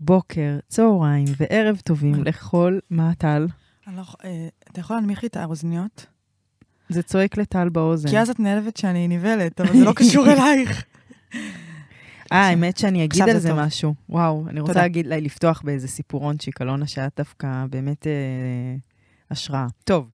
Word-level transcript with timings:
בוקר, 0.00 0.58
צהריים 0.68 1.26
וערב 1.38 1.80
טובים 1.84 2.24
לכל 2.24 2.78
מה, 2.90 3.14
טל? 3.14 3.46
לא, 3.96 4.02
אה, 4.24 4.48
אתה 4.72 4.80
יכול 4.80 4.96
להנמיך 4.96 5.22
לי 5.22 5.28
את 5.28 5.36
האוזניות? 5.36 6.06
זה 6.88 7.02
צועק 7.02 7.36
לטל 7.36 7.68
באוזן. 7.68 8.08
כי 8.08 8.18
אז 8.18 8.30
את 8.30 8.40
נעלבת 8.40 8.76
שאני 8.76 9.08
נבלת, 9.08 9.60
אבל 9.60 9.72
זה 9.78 9.84
לא 9.84 9.92
קשור 9.92 10.26
אלייך. 10.32 10.84
אה, 12.32 12.48
האמת 12.48 12.78
שאני 12.78 13.04
אגיד 13.04 13.22
על 13.22 13.38
זה. 13.38 13.54
משהו. 13.54 13.94
וואו, 14.08 14.44
אני 14.48 14.60
רוצה. 14.60 14.72
להגיד, 14.72 15.06
לפתוח 15.06 15.62
באיזה 15.64 15.88
סיפורונצ'יק, 15.88 16.62
אלונה, 16.62 16.86
שאת 16.86 17.12
דווקא 17.16 17.64
באמת 17.70 18.06
אה, 18.06 18.12
השראה. 19.30 19.66
טוב. 19.84 20.10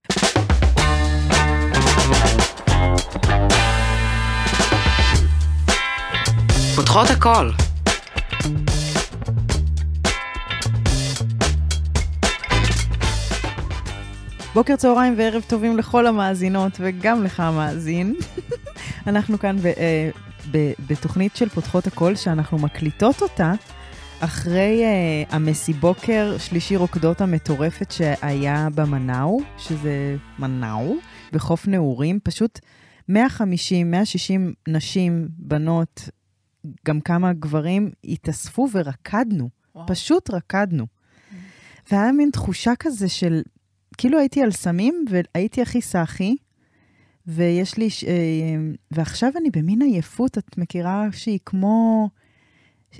פותחות 6.75 7.09
הכל. 7.09 7.49
בוקר, 14.55 14.75
צהריים 14.75 15.13
וערב 15.17 15.43
טובים 15.47 15.77
לכל 15.77 16.07
המאזינות, 16.07 16.71
וגם 16.79 17.23
לך 17.23 17.39
המאזין. 17.39 18.15
אנחנו 19.07 19.39
כאן 19.39 19.57
ב, 19.57 19.65
אה, 19.65 20.09
ב, 20.51 20.71
בתוכנית 20.89 21.35
של 21.35 21.49
פותחות 21.49 21.87
הכל, 21.87 22.15
שאנחנו 22.15 22.57
מקליטות 22.57 23.21
אותה 23.21 23.53
אחרי 24.19 24.83
אה, 24.83 25.23
המסיבוקר 25.29 26.37
שלישי 26.37 26.75
רוקדות 26.75 27.21
המטורפת 27.21 27.91
שהיה 27.91 28.67
במנאו, 28.75 29.39
שזה 29.57 30.15
מנאו, 30.39 30.95
בחוף 31.33 31.67
נעורים. 31.67 32.19
פשוט 32.23 32.59
150, 33.09 33.91
160 33.91 34.53
נשים, 34.67 35.27
בנות, 35.37 36.09
גם 36.85 37.01
כמה 37.01 37.33
גברים, 37.33 37.91
התאספו 38.03 38.67
ורקדנו. 38.71 39.49
וואו. 39.75 39.87
פשוט 39.87 40.29
רקדנו. 40.29 40.85
והיה 41.91 42.11
מין 42.11 42.29
תחושה 42.31 42.73
כזה 42.79 43.09
של, 43.09 43.41
כאילו 43.97 44.19
הייתי 44.19 44.41
על 44.41 44.51
סמים 44.51 45.05
והייתי 45.09 45.61
הכי 45.61 45.81
סאחי, 45.81 46.35
ויש 47.27 47.77
לי, 47.77 47.89
ש- 47.89 48.03
אה, 48.03 48.11
ועכשיו 48.91 49.31
אני 49.41 49.49
במין 49.53 49.81
עייפות, 49.81 50.37
את 50.37 50.57
מכירה 50.57 51.07
שהיא 51.11 51.39
כמו 51.45 52.09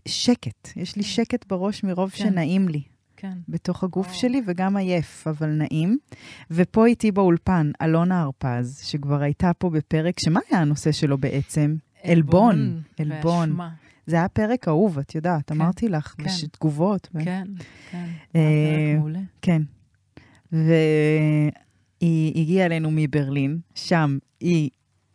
שקט. 0.07 0.69
יש 0.75 0.95
לי 0.95 1.03
שקט 1.03 1.45
בראש 1.47 1.83
מרוב 1.83 2.09
כן. 2.09 2.17
שנעים 2.17 2.67
לי 2.69 2.81
כן. 3.17 3.33
בתוך 3.49 3.83
הגוף 3.83 4.07
וואו. 4.07 4.17
שלי, 4.19 4.41
וגם 4.45 4.77
עייף, 4.77 5.27
אבל 5.27 5.49
נעים. 5.49 5.97
ופה 6.51 6.85
איתי 6.85 7.11
באולפן, 7.11 7.71
אלונה 7.81 8.21
הרפז, 8.21 8.79
שכבר 8.83 9.21
הייתה 9.21 9.51
פה 9.53 9.69
בפרק, 9.69 10.19
שמה 10.19 10.39
היה 10.49 10.61
הנושא 10.61 10.91
שלו 10.91 11.17
בעצם? 11.17 11.75
עלבון. 12.03 12.81
עלבון. 12.99 13.49
ואשמה. 13.49 13.69
זה 14.07 14.15
היה 14.15 14.27
פרק 14.27 14.67
אהוב, 14.67 14.99
את 14.99 15.15
יודעת, 15.15 15.49
כן, 15.49 15.55
אמרתי 15.55 15.89
לך, 15.89 16.15
כן. 16.17 16.25
יש 16.25 16.45
תגובות. 16.51 17.07
ו- 17.15 17.23
כן, 17.25 17.43
כן. 17.91 18.05
אה, 18.35 18.41
היה 18.41 18.77
פרק 18.87 18.97
מעולה. 18.99 19.19
כן. 19.41 19.61
והיא 20.51 21.51
הגיעה 22.41 22.65
אלינו 22.65 22.89
מברלין, 22.91 23.59
שם 23.75 24.17
היא 24.39 24.69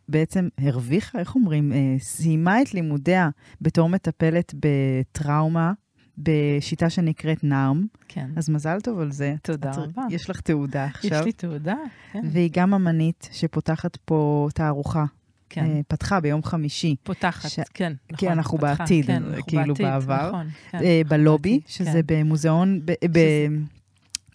בעצם 0.09 0.48
הרוויחה, 0.59 1.19
איך 1.19 1.34
אומרים? 1.34 1.73
אה, 1.73 1.78
סיימה 1.98 2.62
את 2.62 2.75
לימודיה 2.75 3.28
בתור 3.61 3.89
מטפלת 3.89 4.55
בטראומה, 4.61 5.73
בשיטה 6.19 6.91
שנקראת 6.91 7.45
נארם. 7.45 7.86
כן. 8.08 8.31
אז 8.36 8.51
מזל 8.51 8.81
טוב 8.81 8.98
על 9.01 9.12
זה. 9.12 9.34
תודה 9.42 9.70
את- 9.70 9.77
רבה. 9.77 10.03
יש 10.11 10.31
לך 10.31 10.41
תעודה 10.41 10.84
עכשיו. 10.84 11.19
יש 11.19 11.25
לי 11.25 11.33
תעודה. 11.33 11.75
כן. 12.12 12.23
והיא 12.33 12.51
גם 12.53 12.75
אמנית 12.75 13.28
שפותחת 13.33 13.97
פה 13.97 14.48
תערוכה. 14.55 15.05
כן. 15.48 15.64
אה, 15.64 15.81
פתחה 15.89 16.20
ביום 16.20 16.42
חמישי. 16.42 16.97
פותחת, 17.03 17.48
ש- 17.51 17.61
כן. 17.75 17.92
כי 18.08 18.14
נכון, 18.27 18.28
אנחנו 18.28 18.58
פתחה, 18.58 18.75
בעתיד, 18.78 19.06
כן, 19.06 19.23
אנחנו 19.23 19.42
כאילו 19.47 19.62
בעתיד, 19.75 19.86
בעבר. 19.86 20.28
נכון, 20.28 20.47
כן, 20.70 20.78
אה, 20.78 21.03
בלובי, 21.08 21.61
שזה 21.67 21.91
כן. 21.92 22.01
במוזיאון, 22.06 22.81
ב- 22.84 22.92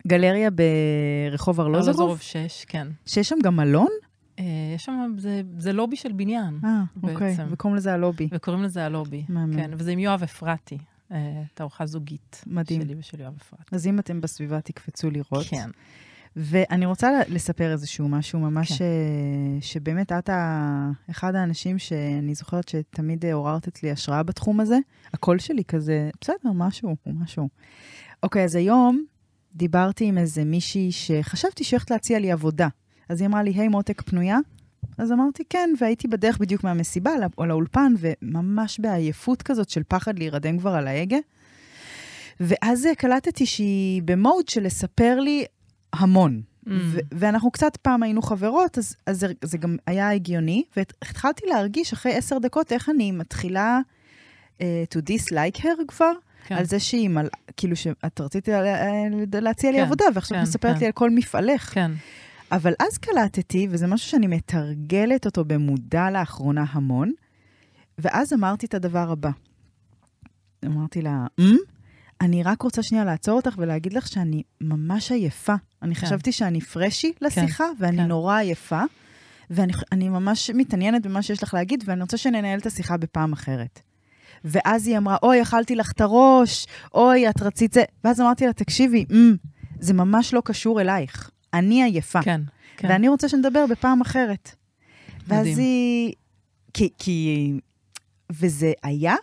בגלריה 0.05 0.49
ברחוב 0.51 1.59
ארלוזורוב, 1.59 1.87
ארלוזורוב 1.87 2.21
6, 2.21 2.65
כן. 2.67 2.87
שיש 3.05 3.29
שם 3.29 3.35
גם 3.43 3.55
מלון? 3.55 3.87
אה, 4.39 4.43
יש 4.75 4.85
שם, 4.85 5.16
זה- 5.17 5.41
זה 5.57 5.73
לובי 5.73 5.95
של 5.95 6.11
בניין, 6.11 6.59
אה, 6.63 6.83
אוקיי, 7.03 7.16
בעצם. 7.29 7.43
וקוראים 7.49 7.77
לזה 7.77 7.93
הלובי. 7.93 8.29
וקוראים 8.33 8.63
לזה 8.63 8.85
הלובי. 8.85 9.23
מהמם. 9.29 9.53
כן, 9.55 9.71
וזה 9.73 9.91
עם 9.91 9.99
יואב 9.99 10.23
אפרתי, 10.23 10.77
אה, 11.11 11.41
תערוכה 11.53 11.85
זוגית. 11.85 12.44
מדהים. 12.47 12.81
שלי 12.81 12.95
ושל 12.99 13.21
יואב 13.21 13.33
אפרתי. 13.41 13.63
אז 13.75 13.88
אם 13.88 13.99
אתם 13.99 14.21
בסביבה, 14.21 14.61
תקפצו 14.61 15.11
לראות. 15.11 15.45
כן. 15.49 15.69
ואני 16.35 16.85
רוצה 16.85 17.09
לספר 17.29 17.71
איזשהו 17.71 18.07
משהו 18.09 18.39
ממש, 18.39 18.71
כן. 18.71 18.85
אה, 18.85 19.61
שבאמת 19.61 20.11
את 20.11 20.29
ה- 20.29 20.89
אחד 21.11 21.35
האנשים 21.35 21.79
שאני 21.79 22.35
זוכרת 22.35 22.67
שתמיד 22.67 23.25
עוררת 23.25 23.83
לי 23.83 23.91
השראה 23.91 24.23
בתחום 24.23 24.59
הזה. 24.59 24.77
הקול 25.13 25.39
שלי 25.39 25.63
כזה, 25.63 26.09
בסדר, 26.21 26.51
משהו, 26.55 26.95
משהו. 27.07 27.49
אוקיי, 28.23 28.44
אז 28.44 28.55
היום 28.55 29.03
דיברתי 29.55 30.05
עם 30.05 30.17
איזה 30.17 30.45
מישהי 30.45 30.91
שחשבתי 30.91 31.63
שהיא 31.63 31.77
הולכת 31.77 31.91
להציע 31.91 32.19
לי 32.19 32.31
עבודה. 32.31 32.67
אז 33.09 33.21
היא 33.21 33.27
אמרה 33.27 33.43
לי, 33.43 33.51
היי, 33.51 33.67
מותק 33.67 34.01
פנויה? 34.01 34.38
אז 34.97 35.11
אמרתי, 35.11 35.43
כן, 35.49 35.69
והייתי 35.79 36.07
בדרך 36.07 36.38
בדיוק 36.38 36.63
מהמסיבה 36.63 37.11
לא- 37.38 37.47
לאולפן, 37.47 37.94
וממש 37.99 38.79
בעייפות 38.79 39.41
כזאת 39.41 39.69
של 39.69 39.81
פחד 39.88 40.19
להירדם 40.19 40.59
כבר 40.59 40.69
על 40.69 40.88
ההגה. 40.88 41.17
ואז 42.39 42.88
קלטתי 42.97 43.45
שהיא 43.45 44.01
במוד 44.05 44.47
של 44.47 44.63
לספר 44.63 45.19
לי 45.19 45.45
המון. 45.94 46.41
Mm. 46.41 46.69
ו- 46.81 46.99
ואנחנו 47.11 47.51
קצת 47.51 47.77
פעם 47.77 48.03
היינו 48.03 48.21
חברות, 48.21 48.77
אז, 48.77 48.95
אז 49.05 49.19
זה, 49.19 49.27
זה 49.44 49.57
גם 49.57 49.77
היה 49.88 50.11
הגיוני, 50.11 50.63
והתחלתי 50.77 51.45
להרגיש 51.47 51.94
אחרי 51.94 52.13
עשר 52.13 52.38
דקות 52.38 52.71
איך 52.71 52.89
אני 52.89 53.11
מתחילה 53.11 53.79
uh, 54.57 54.61
to 54.95 54.99
dislike 55.01 55.57
her 55.61 55.67
כבר, 55.88 56.11
כן. 56.47 56.56
על 56.56 56.66
זה 56.66 56.79
שהיא 56.79 57.09
מל... 57.09 57.28
כאילו 57.57 57.75
שאת 57.75 58.22
רצית 58.22 58.47
לה- 58.47 59.09
להציע 59.41 59.72
לי 59.72 59.78
כן, 59.78 59.83
עבודה, 59.83 60.06
ועכשיו 60.13 60.38
כן, 60.38 60.44
את 60.44 60.47
מספרת 60.47 60.73
כן. 60.73 60.79
לי 60.79 60.85
על 60.85 60.91
כל 60.91 61.09
מפעלך. 61.09 61.73
כן. 61.73 61.91
אבל 62.51 62.73
אז 62.79 62.97
קלטתי, 62.97 63.67
וזה 63.69 63.88
משהו 63.88 64.09
שאני 64.09 64.28
מתרגלת 64.28 65.25
אותו 65.25 65.45
במודע 65.45 66.11
לאחרונה 66.11 66.63
המון, 66.69 67.11
ואז 67.97 68.33
אמרתי 68.33 68.66
את 68.66 68.73
הדבר 68.73 69.11
הבא. 69.11 69.29
אמרתי 70.66 71.01
לה, 71.01 71.25
"אמ? 71.39 71.56
אני 72.22 72.44
רק 72.44 72.62
רוצה 72.62 72.83
שנייה 72.83 73.06
לעצור 73.06 73.35
אותך 73.35 73.56
ולהגיד 73.57 73.94
לך 73.94 74.07
שאני 74.07 74.44
ממש 74.62 75.12
עייפה. 75.12 75.53
אני 75.81 75.95
כן. 75.95 76.06
חשבתי 76.06 76.31
שאני 76.31 76.62
פרשי 76.62 77.12
לשיחה, 77.22 77.63
ואני 77.79 77.97
כן. 77.97 78.06
נורא 78.07 78.38
עייפה, 78.38 78.81
ואני 79.50 79.73
אני 79.91 80.09
ממש 80.09 80.50
מתעניינת 80.53 81.06
במה 81.06 81.22
שיש 81.22 81.44
לך 81.44 81.53
להגיד, 81.53 81.83
ואני 81.88 82.01
רוצה 82.01 82.17
שננהל 82.17 82.59
את 82.59 82.66
השיחה 82.66 82.97
בפעם 82.97 83.33
אחרת. 83.33 83.79
ואז 84.45 84.88
היא 84.88 84.97
אמרה, 84.97 85.17
אוי, 85.23 85.41
אכלתי 85.41 85.75
לך 85.75 85.91
את 85.91 86.01
הראש, 86.01 86.67
אוי, 86.94 87.29
את 87.29 87.41
רצית 87.41 87.73
זה. 87.73 87.83
ואז 88.03 88.22
אמרתי 88.22 88.45
לה, 88.45 88.53
תקשיבי, 88.53 89.06
אמ, 89.11 89.35
זה 89.79 89.94
ממש 89.94 90.33
לא 90.33 90.41
קשור 90.45 90.81
אלייך. 90.81 91.29
אני 91.53 91.83
עייפה. 91.83 92.22
כן. 92.22 92.41
כן. 92.78 92.88
ואני 92.88 93.07
רוצה 93.07 93.29
שנדבר 93.29 93.66
בפעם 93.69 94.01
אחרת. 94.01 94.56
ואז 95.28 95.41
מדהים. 95.41 95.57
היא... 95.57 96.13
כי, 96.73 96.89
כי... 96.97 97.59
וזה 98.31 98.73
היה 98.83 99.16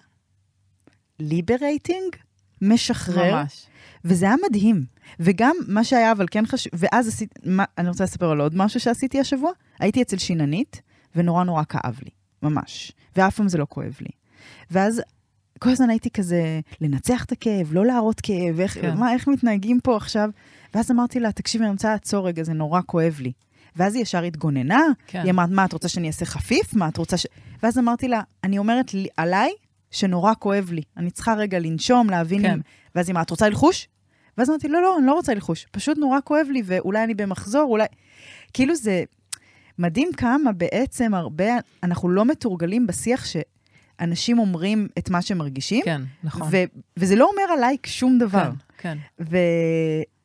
ליברייטינג, 1.19 2.17
משחרר, 2.63 3.35
ממש. 3.35 3.67
וזה 4.05 4.27
היה 4.27 4.35
מדהים. 4.49 4.85
וגם 5.21 5.57
מה 5.69 5.85
שהיה, 5.85 6.13
אבל 6.13 6.27
כן 6.31 6.47
חשוב, 6.47 6.73
ואז 6.77 7.09
עשיתי, 7.09 7.35
מה, 7.45 7.65
אני 7.79 7.89
רוצה 7.89 8.05
לספר 8.05 8.31
על 8.31 8.41
עוד 8.41 8.57
משהו 8.57 8.81
שעשיתי 8.81 9.21
השבוע. 9.21 9.51
הייתי 9.81 10.03
אצל 10.03 10.19
שיננית, 10.19 10.83
ונורא 11.17 11.45
נורא 11.45 11.63
כאב 11.69 11.99
לי, 12.05 12.11
ממש. 12.43 12.93
ואף 13.17 13.37
פעם 13.37 13.49
זה 13.49 13.59
לא 13.59 13.67
כואב 13.69 13.97
לי. 14.01 14.22
ואז 14.71 15.03
כל 15.59 15.71
הזמן 15.71 15.91
הייתי 15.91 16.11
כזה, 16.11 16.61
לנצח 16.81 17.25
את 17.25 17.33
הכאב, 17.33 17.73
לא 17.73 17.87
להראות 17.87 18.21
כאב, 18.21 18.61
איך, 18.61 18.75
כן. 18.81 18.97
מה, 18.97 19.13
איך 19.13 19.29
מתנהגים 19.29 19.81
פה 19.81 19.97
עכשיו? 19.97 20.31
ואז 20.75 20.91
אמרתי 20.91 21.21
לה, 21.21 21.33
תקשיבי, 21.33 21.65
אני 21.65 21.73
רוצה 21.73 21.93
לעצור 21.93 22.27
רגע, 22.27 22.43
זה 22.43 22.53
נורא 22.53 22.81
כואב 22.87 23.17
לי. 23.21 23.33
ואז 23.77 23.95
היא 23.95 24.03
ישר 24.03 24.23
התגוננה, 24.23 24.83
כן. 25.07 25.21
היא 25.23 25.31
אמרת, 25.31 25.51
מה, 25.51 25.65
את 25.65 25.73
רוצה 25.73 25.89
שאני 25.89 26.07
אעשה 26.07 26.25
חפיף? 26.25 26.75
מה, 26.75 26.89
את 26.89 26.97
רוצה 26.97 27.17
ש... 27.17 27.27
ואז 27.63 27.79
אמרתי 27.79 28.09
לה, 28.09 28.21
אני 28.45 28.59
אומרת 28.59 28.95
לי, 28.95 29.07
עליי 29.17 29.51
שנורא 29.91 30.33
כואב 30.39 30.71
לי. 30.73 30.83
אני 30.97 31.11
צריכה 31.11 31.35
רגע 31.35 31.59
לנשום, 31.59 32.11
להבין 32.11 32.43
כן. 32.43 32.53
אם... 32.53 32.61
ואז 32.95 33.09
היא 33.09 33.13
אמרה, 33.13 33.23
את 33.23 33.31
רוצה 33.31 33.49
ללחוש? 33.49 33.89
ואז 34.39 34.51
אמרתי, 34.51 34.69
לא, 34.69 34.83
לא, 34.83 34.99
אני 34.99 35.07
לא 35.07 35.13
רוצה 35.13 35.35
ללחוש. 35.35 35.67
פשוט 35.71 35.99
נורא 35.99 36.19
כואב 36.25 36.47
לי, 36.51 36.63
ואולי 36.65 37.05
אני 37.05 37.15
במחזור, 37.15 37.67
אולי... 37.71 37.87
כאילו 38.53 38.75
זה 38.75 39.05
מדהים 39.79 40.13
כמה 40.17 40.53
בעצם 40.53 41.15
הרבה, 41.15 41.53
אנחנו 41.83 42.09
לא 42.09 42.25
מתורגלים 42.25 42.87
בשיח 42.87 43.27
שאנשים 44.01 44.39
אומרים 44.39 44.89
את 44.99 45.11
מה 45.11 45.23
שהם 45.23 45.39
מרגישים, 45.39 45.85
כן, 45.85 46.03
נכון. 46.25 46.49
ו- 46.51 46.65
וזה 46.97 47.17
לא 47.17 47.31
אומר 47.31 47.53
עליי 47.53 47.77
שום 47.87 48.19
דבר. 48.19 48.51
כן, 48.79 48.99
כן. 49.19 49.25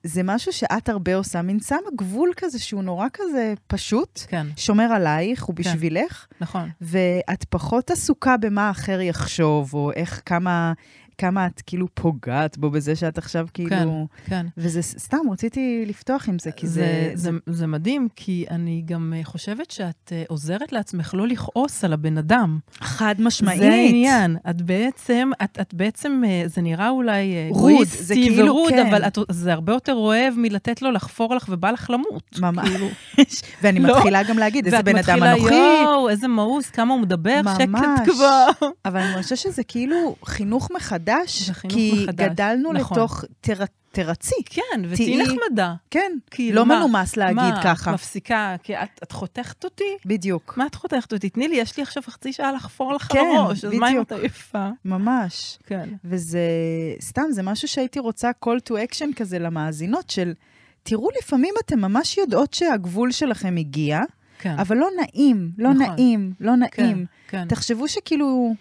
וזה 0.05 0.21
משהו 0.23 0.53
שאת 0.53 0.89
הרבה 0.89 1.15
עושה, 1.15 1.41
מין 1.41 1.59
שמה 1.59 1.77
גבול 1.95 2.31
כזה 2.37 2.59
שהוא 2.59 2.83
נורא 2.83 3.07
כזה 3.13 3.53
פשוט, 3.67 4.21
כן, 4.27 4.47
שומר 4.57 4.83
עלייך, 4.83 5.43
הוא 5.43 5.55
בשבילך, 5.55 6.25
נכון. 6.41 6.69
ואת 6.81 7.43
פחות 7.49 7.91
עסוקה 7.91 8.37
במה 8.37 8.69
אחר 8.71 9.01
יחשוב, 9.01 9.73
או 9.73 9.91
איך 9.91 10.21
כמה... 10.25 10.73
כמה 11.17 11.45
את 11.47 11.61
כאילו 11.65 11.87
פוגעת 11.93 12.57
בו 12.57 12.69
בזה 12.69 12.95
שאת 12.95 13.17
עכשיו 13.17 13.47
כאילו... 13.53 14.07
כן. 14.25 14.45
וזה 14.57 14.81
ס- 14.81 14.95
סתם, 14.97 15.17
רציתי 15.31 15.83
לפתוח 15.87 16.29
עם 16.29 16.39
זה, 16.39 16.51
כי 16.51 16.67
זה, 16.67 17.11
זה... 17.13 17.31
זה, 17.31 17.53
זה 17.53 17.67
מדהים, 17.67 18.07
כי 18.15 18.45
אני 18.51 18.83
גם 18.85 19.13
אה, 19.17 19.23
חושבת 19.23 19.71
שאת 19.71 20.11
אה, 20.11 20.23
עוזרת 20.27 20.71
לעצמך 20.71 21.13
לא 21.13 21.27
לכעוס 21.27 21.83
על 21.83 21.93
הבן 21.93 22.17
אדם. 22.17 22.59
חד 22.81 23.15
משמעית. 23.19 23.59
זה 23.59 23.69
העניין. 23.69 24.37
את 24.49 24.61
בעצם, 24.61 25.29
את, 25.43 25.57
את 25.61 25.73
בעצם, 25.73 26.21
אה, 26.27 26.43
זה 26.45 26.61
נראה 26.61 26.89
אולי 26.89 27.49
רוד, 27.51 27.87
זה 27.87 28.13
כאילו, 28.13 28.47
ורוד, 28.53 28.73
כן. 28.73 28.87
אבל 28.87 29.03
את, 29.07 29.17
זה 29.29 29.53
הרבה 29.53 29.73
יותר 29.73 29.93
אוהב 29.93 30.33
מלתת 30.37 30.81
לו 30.81 30.91
לחפור 30.91 31.35
לך 31.35 31.45
ובא 31.49 31.71
לך 31.71 31.89
למות. 31.89 32.39
ממש. 32.39 32.69
כאילו. 32.69 32.87
ואני 33.61 33.79
לא. 33.87 33.95
מתחילה 33.97 34.23
גם 34.23 34.37
להגיד, 34.37 34.65
איזה 34.65 34.77
ואת 34.77 34.85
בן 34.85 34.95
אדם 34.95 34.99
מתחילה, 35.15 35.33
אנוכי. 35.33 35.53
יואו, 35.55 36.09
איזה 36.09 36.27
מאוס, 36.27 36.69
כמה 36.69 36.93
הוא 36.93 37.01
מדבר, 37.01 37.41
ממש. 37.43 37.57
שקט 37.57 38.11
כבר. 38.11 38.47
אבל 38.85 38.99
אני 38.99 39.23
חושבת 39.23 39.37
שזה 39.37 39.63
כאילו 39.63 40.15
חינוך 40.25 40.69
מחדש, 40.75 41.06
חינוך 41.51 41.73
כי 41.75 42.03
מחדש, 42.03 42.25
גדלנו 42.25 42.73
נכון. 42.73 42.97
לתוך 42.97 43.23
תר... 43.41 43.63
תרצי. 43.91 44.35
כן, 44.45 44.61
תהיי- 44.73 44.93
ותהיי 44.93 45.17
נחמדה. 45.23 45.73
כן, 45.91 46.11
כאילו, 46.31 46.55
לא 46.55 46.65
מה? 46.65 46.75
מנומס 46.79 47.17
להגיד 47.17 47.35
מה, 47.35 47.61
ככה. 47.63 47.89
את 47.89 47.93
מפסיקה, 47.95 48.55
כי 48.63 48.75
את, 48.77 48.99
את 49.03 49.11
חותכת 49.11 49.63
אותי? 49.63 49.83
בדיוק, 50.05 50.53
מה 50.57 50.65
את 50.65 50.75
חותכת 50.75 51.13
אותי? 51.13 51.29
תני 51.29 51.47
לי, 51.47 51.55
יש 51.55 51.77
לי 51.77 51.83
עכשיו 51.83 52.03
חצי 52.07 52.33
שעה 52.33 52.51
לחפור 52.51 52.93
לך 52.93 53.01
כן, 53.13 53.19
לראש, 53.35 53.65
אז 53.65 53.73
מה 53.73 53.89
אם. 53.91 54.01
את 54.01 54.11
עייפה? 54.11 54.69
ממש. 54.85 55.59
כן. 55.65 55.89
וזה 56.05 56.39
סתם, 57.01 57.21
זה 57.31 57.43
משהו 57.43 57.67
שהייתי 57.67 57.99
רוצה 57.99 58.31
call 58.45 58.69
to 58.69 58.73
action 58.73 59.15
כזה 59.15 59.39
למאזינות 59.39 60.09
של, 60.09 60.33
תראו, 60.83 61.09
לפעמים 61.19 61.53
אתן 61.65 61.79
ממש 61.79 62.17
יודעות 62.17 62.53
שהגבול 62.53 63.11
שלכם 63.11 63.55
הגיע, 63.57 63.99
כן. 64.39 64.55
אבל 64.59 64.77
לא 64.77 64.87
נעים, 65.01 65.51
לא 65.57 65.73
נכון. 65.73 65.85
נעים, 65.95 66.33
לא 66.39 66.53
נעים. 66.55 67.05
כן. 67.27 67.47
תחשבו 67.47 67.87
שכאילו, 67.87 68.55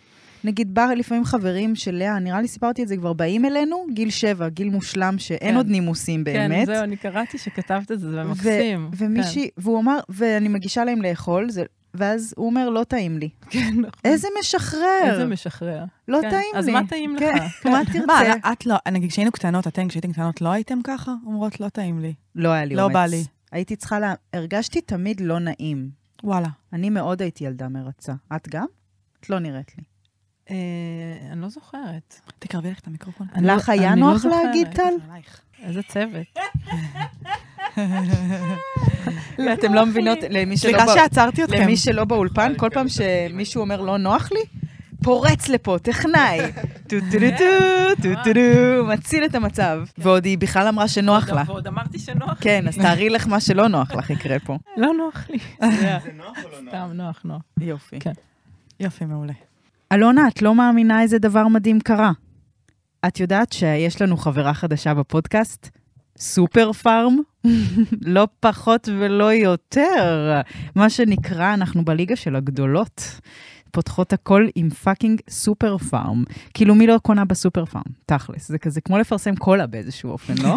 נגיד 0.47 0.75
בא 0.75 0.87
לפעמים 0.97 1.25
חברים 1.25 1.75
של 1.75 1.95
לאה, 1.95 2.19
נראה 2.19 2.41
לי 2.41 2.49
סיפרתי 2.49 2.83
את 2.83 2.89
זה 2.89 2.97
כבר, 2.97 3.13
באים 3.13 3.45
אלינו, 3.45 3.87
גיל 3.93 4.11
שבע, 4.11 4.49
גיל 4.49 4.69
מושלם, 4.69 5.19
שאין 5.19 5.51
כן. 5.51 5.57
עוד 5.57 5.67
נימוסים 5.67 6.25
כן, 6.25 6.33
באמת. 6.33 6.67
זהו, 6.67 6.85
אני 6.85 6.97
קראתי 6.97 7.39
שכתבת 7.39 7.93
את 7.93 8.01
זה, 8.01 8.11
זה 8.11 8.25
מקסים. 8.25 8.91
ומישהי, 8.97 9.49
והוא 9.57 9.81
אמר, 9.81 9.99
ואני 10.09 10.49
מגישה 10.49 10.85
להם 10.85 11.03
לאכול, 11.03 11.51
זה, 11.51 11.65
ואז 11.95 12.35
הוא 12.37 12.47
אומר, 12.47 12.69
לא 12.69 12.85
טעים 12.85 13.19
לי. 13.19 13.29
כן, 13.51 13.71
נכון. 13.77 14.01
איזה 14.05 14.29
משחרר. 14.41 15.11
איזה 15.13 15.27
משחרר. 15.27 15.85
לא 16.09 16.19
כן. 16.23 16.31
טעים 16.31 16.55
אז 16.55 16.67
לי. 16.67 16.73
מה 16.73 16.81
טעים 16.89 17.17
כן, 17.19 17.35
לך? 17.37 17.67
מה 17.73 17.85
כן. 17.85 17.93
תרצה? 17.93 18.07
מה, 18.07 18.23
לא, 18.29 18.53
את 18.53 18.67
לא, 18.67 18.77
נגיד, 18.91 19.11
כשהיינו 19.11 19.33
קטנות, 19.33 19.67
אתן, 19.67 19.89
כשהייתם 19.89 20.13
קטנות, 20.13 20.41
לא 20.41 20.49
הייתם 20.49 20.79
ככה? 20.85 21.15
אומרות, 21.27 21.61
לא 21.61 21.69
טעים 21.69 22.01
לי. 22.01 22.15
לא 22.35 22.49
היה 22.49 22.65
לי 22.65 22.75
לא 22.75 22.83
אומץ. 22.83 22.95
בא 22.95 23.07
לי. 23.07 23.25
הייתי 23.53 23.77
צריכה 23.77 23.99
לה... 23.99 24.15
הרגשתי 24.33 24.81
תמיד 24.81 25.21
לא 25.21 25.39
נעים. 25.39 25.91
וואלה. 26.25 26.49
אני 26.73 26.91
מאוד 26.91 27.23
הייתי 27.23 27.45
ילדה 27.45 27.69
מרצה. 27.69 28.13
את 28.37 28.49
גם? 28.49 28.67
את 29.21 29.31
לא 29.31 29.39
נראית 29.39 29.79
לי. 29.79 29.85
אה, 30.51 30.55
אני 31.33 31.41
לא 31.41 31.49
זוכרת. 31.49 32.21
תקרבי 32.39 32.71
לך 32.71 32.79
את 32.79 32.87
המיקרופון. 32.87 33.27
אני 33.35 33.47
לך 33.47 33.69
לא- 33.69 33.75
היה 33.75 33.91
לא 33.91 33.97
נוח. 33.97 34.25
להגיד, 34.25 34.69
טל? 34.75 34.93
איזה 35.63 35.83
צוות. 35.83 36.27
אתם 39.53 39.75
לא 39.75 39.87
מבינות, 39.87 40.19
למי 40.31 40.57
שלא 40.57 40.71
סליחה 40.71 40.87
שעצרתי 40.95 41.45
אתכם. 41.45 41.63
למי 41.63 41.77
שלא 41.77 42.05
באולפן, 42.05 42.53
כל 42.57 42.69
פעם 42.75 42.87
שמישהו 42.89 43.61
אומר 43.61 43.81
לא 43.81 43.99
נוח 43.99 44.33
לי, 44.33 44.41
פורץ 45.05 45.49
לפה, 45.49 45.77
טכנאי. 45.83 46.39
טו 46.89 46.97
טו 47.13 47.19
טו 47.19 47.37
טו 47.39 47.45
טו 48.03 48.09
טו 48.25 48.33
טו, 48.35 48.41
מציל 48.87 49.25
את 49.25 49.35
המצב. 49.35 49.79
ועוד 49.99 50.25
היא 50.25 50.39
בכלל 50.39 50.69
אמרה 50.69 50.89
שנוח 50.89 51.29
לה. 51.31 51.43
ועוד 51.47 51.67
אמרתי 51.67 51.99
שנוח. 51.99 52.39
כן, 52.41 52.69
אז 52.69 52.77
תארי 52.79 53.11
לך 53.11 53.27
מה 53.27 53.41
שלא 53.41 53.69
נוח 53.69 53.93
לך 53.93 54.11
יקרה 54.11 54.39
פה. 54.39 54.59
לא 54.77 54.93
נוח 54.95 55.27
לי. 55.31 55.39
זה 56.05 56.13
נוח 56.15 56.39
או 56.45 56.51
לא 56.51 56.61
נוח? 56.61 56.69
סתם 56.75 56.91
נוח, 56.95 57.21
נוח. 57.25 57.43
יופי. 57.61 57.99
כן. 58.01 58.13
יופי, 58.81 59.05
מעולה. 59.05 59.33
אלונה, 59.93 60.29
את 60.29 60.43
לא 60.43 60.55
מאמינה 60.55 61.03
איזה 61.03 61.19
דבר 61.19 61.49
מדהים 61.49 61.81
קרה. 61.81 62.12
את 63.06 63.21
יודעת 63.21 63.53
שיש 63.53 64.03
לנו 64.03 64.17
חברה 64.17 64.55
חדשה 64.55 64.94
בפודקאסט? 64.94 65.69
סופר 66.19 66.73
פארם? 66.73 67.19
לא 68.17 68.29
פחות 68.41 68.88
ולא 68.99 69.33
יותר. 69.33 70.41
מה 70.75 70.91
שנקרא, 70.91 71.55
אנחנו 71.55 71.85
בליגה 71.85 72.17
של 72.17 72.37
הגדולות. 72.37 73.21
פותחות 73.76 74.12
הכל 74.12 74.46
עם 74.55 74.70
fucking 74.71 75.21
סופר 75.31 75.78
פארם. 75.78 76.25
כאילו, 76.55 76.75
מי 76.75 76.87
לא 76.87 76.99
קונה 77.02 77.25
בסופר 77.25 77.64
פארם? 77.64 77.82
תכלס. 78.06 78.49
זה 78.49 78.58
כזה 78.58 78.81
כמו 78.81 78.99
לפרסם 78.99 79.37
קולה 79.37 79.67
באיזשהו 79.67 80.11
אופן, 80.11 80.34
לא? 80.43 80.56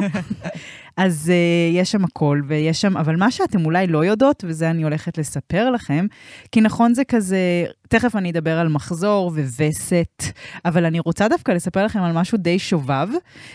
אז 0.98 1.32
uh, 1.32 1.78
יש 1.78 1.92
שם 1.92 2.04
הכל, 2.04 2.42
ויש 2.48 2.82
שם, 2.82 2.98
אבל 2.98 3.16
מה 3.16 3.32
שאתם 3.32 3.66
אולי 3.66 3.88
לא 3.88 4.06
יודעות, 4.06 4.44
וזה 4.48 4.70
אני 4.70 4.84
הולכת 4.84 5.18
לספר 5.18 5.72
לכם, 5.72 6.06
כי 6.52 6.62
נכון 6.62 6.94
זה 6.94 7.04
כזה, 7.04 7.66
תכף 7.90 8.16
אני 8.16 8.32
אדבר 8.32 8.60
על 8.60 8.68
מחזור 8.68 9.32
ווסת, 9.36 10.24
אבל 10.66 10.86
אני 10.86 11.00
רוצה 11.00 11.28
דווקא 11.28 11.52
לספר 11.52 11.86
לכם 11.86 12.02
על 12.02 12.12
משהו 12.12 12.38
די 12.38 12.60
שובב, 12.60 13.08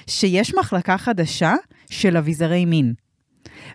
שיש 0.06 0.54
מחלקה 0.54 0.98
חדשה 0.98 1.54
של 1.90 2.16
אביזרי 2.16 2.64
מין. 2.64 2.94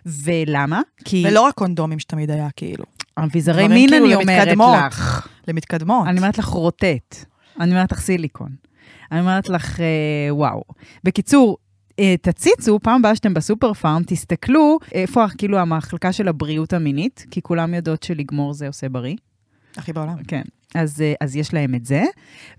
ולמה? 0.06 0.80
כי 1.04 1.24
ולא 1.26 1.40
רק 1.40 1.54
קונדומים 1.54 1.98
שתמיד 1.98 2.30
היה, 2.30 2.48
כאילו. 2.56 2.84
אביזרי 3.18 3.68
מין, 3.68 3.88
כאילו 3.88 4.04
אני 4.06 4.14
אומרת. 4.14 4.92
לך. 4.92 5.28
למתקדמות. 5.48 6.06
אני 6.06 6.18
אומרת 6.18 6.38
לך 6.38 6.46
רוטט, 6.46 7.24
אני 7.60 7.70
אומרת 7.70 7.92
לך 7.92 8.00
סיליקון, 8.00 8.50
אני 9.12 9.20
אומרת 9.20 9.48
לך, 9.48 9.80
אה, 9.80 10.34
וואו. 10.34 10.62
בקיצור, 11.04 11.56
אה, 11.98 12.14
תציצו, 12.22 12.78
פעם 12.82 13.00
הבאה 13.00 13.16
שאתם 13.16 13.34
בסופר 13.34 13.72
פארם, 13.72 14.02
תסתכלו 14.06 14.78
איפה 14.92 15.24
כאילו 15.38 15.58
המחלקה 15.58 16.12
של 16.12 16.28
הבריאות 16.28 16.72
המינית, 16.72 17.26
כי 17.30 17.42
כולם 17.42 17.74
יודעות 17.74 18.02
שלגמור 18.02 18.52
זה 18.52 18.66
עושה 18.66 18.88
בריא. 18.88 19.16
הכי 19.76 19.92
בעולם. 19.92 20.16
כן. 20.28 20.42
אז, 20.74 21.02
אה, 21.02 21.14
אז 21.20 21.36
יש 21.36 21.54
להם 21.54 21.74
את 21.74 21.84
זה. 21.84 22.04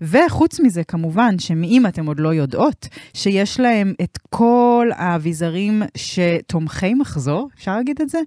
וחוץ 0.00 0.60
מזה, 0.60 0.84
כמובן, 0.84 1.38
שאם 1.38 1.86
אתם 1.88 2.06
עוד 2.06 2.20
לא 2.20 2.34
יודעות, 2.34 2.88
שיש 3.14 3.60
להם 3.60 3.94
את 4.02 4.18
כל 4.30 4.88
האביזרים 4.94 5.82
שתומכי 5.96 6.94
מחזור, 6.94 7.48
אפשר 7.54 7.76
להגיד 7.76 8.00
את 8.00 8.08
זה? 8.08 8.18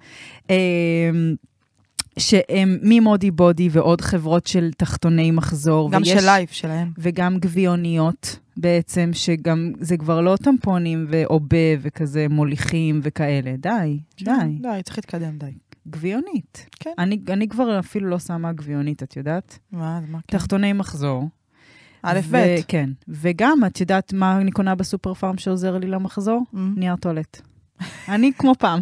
שהם 2.20 2.78
ממודי 2.82 3.32
בודי 3.32 3.70
ועוד 3.72 4.02
חברות 4.02 4.48
של 4.48 4.72
תחתוני 4.78 5.32
מחזור. 5.32 5.92
גם 5.92 6.02
ויש- 6.02 6.10
של 6.20 6.26
לייב 6.26 6.48
שלהם. 6.52 6.92
וגם 6.98 7.38
גביעוניות 7.40 8.40
בעצם, 8.58 9.10
שגם 9.14 9.72
זה 9.80 9.98
כבר 9.98 10.22
לא 10.22 10.36
טמפונים 10.44 11.06
ועובה 11.10 11.58
וכזה 11.82 12.28
מוליכים 12.30 13.00
וכאלה. 13.04 13.56
די, 13.58 14.00
די. 14.22 14.32
די, 14.62 14.80
צריך 14.84 14.98
להתקדם, 14.98 15.38
די. 15.38 15.52
גביעונית. 15.88 16.66
כן. 16.80 16.90
אני, 16.98 17.20
אני 17.30 17.48
כבר 17.48 17.80
אפילו 17.80 18.10
לא 18.10 18.20
שמה 18.20 18.54
גביעונית, 18.54 19.04
את 19.04 19.18
יודעת? 19.18 19.60
מה, 19.72 20.00
מה 20.08 20.20
כן? 20.28 20.38
תחתוני 20.38 20.74
מחזור. 20.74 21.30
א', 22.04 22.20
ב'. 22.32 22.56
כן. 22.68 22.90
וגם, 23.08 23.60
את 23.68 23.82
יודעת 23.82 24.14
מה 24.14 24.38
אני 24.38 24.52
קונה 24.52 24.76
בסופר 24.76 25.14
פארם 25.14 25.38
שעוזר 25.38 25.78
לי 25.78 25.88
למחזור? 25.88 26.44
Mm. 26.54 26.58
נייר 26.76 26.96
טואלט. 26.96 27.42
אני 28.10 28.32
כמו 28.38 28.54
פעם. 28.60 28.82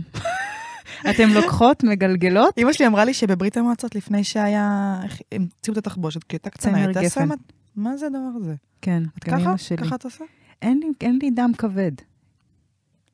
אתם 1.09 1.29
לוקחות, 1.29 1.83
מגלגלות, 1.83 2.57
אמא 2.57 2.73
שלי 2.73 2.87
אמרה 2.87 3.05
לי 3.05 3.13
שבברית 3.13 3.57
המועצות, 3.57 3.95
לפני 3.95 4.23
שהיה... 4.23 4.99
הוציאו 5.39 5.73
את 5.73 5.77
התחבושת, 5.77 6.23
כי 6.23 6.35
הייתה 6.35 6.49
צמר 6.49 6.75
הייתה. 6.75 7.09
שמה... 7.09 7.35
מה 7.75 7.97
זה 7.97 8.05
הדבר 8.05 8.29
הזה? 8.35 8.55
כן, 8.81 9.03
גם? 9.25 9.39
אמא 9.39 9.57
שלי. 9.57 9.77
ככה 9.77 9.95
את 9.95 10.03
עושה? 10.03 10.25
אין 10.61 11.19
לי 11.21 11.31
דם 11.31 11.51
כבד. 11.57 11.91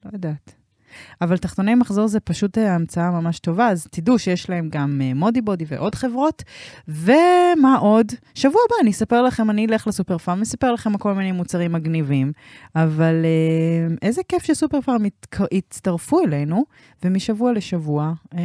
לא 0.05 0.09
יודעת. 0.13 0.58
אבל 1.21 1.37
תחתוני 1.37 1.75
מחזור 1.75 2.07
זה 2.07 2.19
פשוט 2.19 2.57
אה, 2.57 2.75
המצאה 2.75 3.11
ממש 3.11 3.39
טובה, 3.39 3.67
אז 3.69 3.87
תדעו 3.91 4.19
שיש 4.19 4.49
להם 4.49 4.69
גם 4.69 5.01
אה, 5.03 5.13
מודי 5.13 5.41
בודי 5.41 5.65
ועוד 5.67 5.95
חברות. 5.95 6.43
ומה 6.87 7.77
עוד? 7.79 8.07
שבוע 8.35 8.61
הבא 8.67 8.75
אני 8.81 8.91
אספר 8.91 9.21
לכם, 9.21 9.49
אני 9.49 9.65
אלך 9.65 9.87
לסופר 9.87 10.17
פארם, 10.17 10.41
אספר 10.41 10.71
לכם 10.71 10.97
כל 10.97 11.13
מיני 11.13 11.31
מוצרים 11.31 11.71
מגניבים, 11.71 12.31
אבל 12.75 13.25
אה, 13.25 13.95
איזה 14.01 14.21
כיף 14.27 14.43
שסופר 14.43 14.81
פארם 14.81 15.01
יצטרפו 15.51 16.19
אלינו, 16.19 16.65
ומשבוע 17.03 17.53
לשבוע 17.53 18.13
אה, 18.33 18.39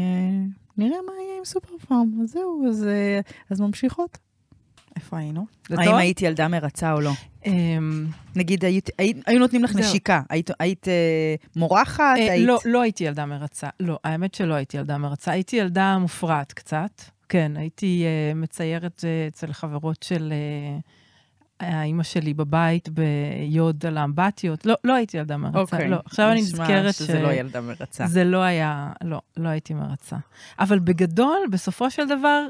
נראה 0.78 0.98
מה 1.06 1.12
יהיה 1.22 1.38
עם 1.38 1.44
סופר 1.44 1.78
פארם. 1.88 2.20
אז 2.22 2.30
זהו, 2.30 2.64
אז, 2.68 2.86
אז 3.50 3.60
ממשיכות. 3.60 4.18
איפה 4.96 5.18
היינו? 5.18 5.46
זה 5.68 5.76
האם 5.78 5.84
טוב? 5.84 5.94
היית 5.94 6.22
ילדה 6.22 6.48
מרצה 6.48 6.92
או 6.92 7.00
לא? 7.00 7.10
אמ, 7.46 8.06
נגיד, 8.36 8.64
היית, 8.64 8.90
היית, 8.98 9.16
היו 9.26 9.38
נותנים 9.38 9.64
לך. 9.64 9.76
נשיקה, 9.76 10.22
היית, 10.28 10.50
היית 10.58 10.88
אה, 10.88 11.34
מורחת, 11.56 12.00
אה, 12.18 12.32
היית... 12.32 12.46
לא, 12.46 12.58
לא 12.64 12.82
הייתי 12.82 13.04
ילדה 13.04 13.26
מרצה. 13.26 13.68
לא, 13.80 13.98
האמת 14.04 14.34
שלא 14.34 14.54
הייתי 14.54 14.76
ילדה 14.76 14.98
מרצה. 14.98 15.32
הייתי 15.32 15.56
ילדה 15.56 15.98
מופרעת 15.98 16.52
קצת. 16.52 17.02
כן, 17.28 17.52
הייתי 17.56 18.04
uh, 18.04 18.34
מציירת 18.36 19.04
אצל 19.28 19.52
חברות 19.52 20.02
של 20.02 20.32
האימא 21.60 22.02
שלי 22.02 22.34
בבית 22.34 22.88
ביוד 22.88 23.86
על 23.86 23.98
האמבטיות. 23.98 24.66
לא, 24.66 24.74
לא 24.84 24.94
הייתי 24.94 25.16
ילדה 25.16 25.36
מרצה. 25.36 25.58
אוקיי. 25.58 25.88
לא, 25.88 25.96
עכשיו 26.04 26.30
אני 26.30 26.40
נזכרת 26.40 26.94
שזה 26.94 27.22
לא 27.22 27.32
ילדה 27.32 27.60
מרצה. 27.60 28.06
זה 28.06 28.24
לא 28.24 28.42
היה, 28.42 28.92
לא, 29.04 29.20
לא 29.36 29.48
הייתי 29.48 29.74
מרצה. 29.74 30.16
אבל 30.58 30.78
בגדול, 30.78 31.38
בסופו 31.50 31.90
של 31.90 32.08
דבר, 32.08 32.46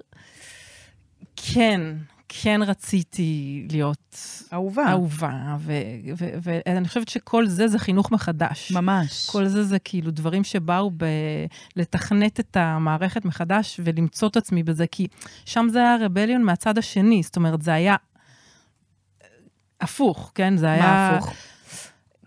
כן, 1.36 1.80
כן 2.28 2.60
רציתי 2.66 3.66
להיות 3.70 4.16
אהובה. 4.52 4.90
אהובה, 4.90 5.56
ואני 6.42 6.88
חושבת 6.88 7.08
שכל 7.08 7.46
זה 7.46 7.68
זה 7.68 7.78
חינוך 7.78 8.12
מחדש. 8.12 8.72
ממש. 8.72 9.30
כל 9.30 9.46
זה 9.46 9.64
זה 9.64 9.78
כאילו 9.78 10.10
דברים 10.10 10.44
שבאו 10.44 10.90
ב- 10.90 11.04
לתכנת 11.76 12.40
את 12.40 12.56
המערכת 12.56 13.24
מחדש 13.24 13.80
ולמצוא 13.84 14.28
את 14.28 14.36
עצמי 14.36 14.62
בזה, 14.62 14.86
כי 14.86 15.06
שם 15.44 15.66
זה 15.70 15.78
היה 15.78 15.96
רבליון 16.00 16.42
מהצד 16.42 16.78
השני, 16.78 17.22
זאת 17.22 17.36
אומרת, 17.36 17.62
זה 17.62 17.72
היה... 17.74 17.96
הפוך, 19.80 20.32
כן? 20.34 20.56
זה 20.56 20.70
היה... 20.70 20.82
מה 20.82 21.16
הפוך? 21.16 21.32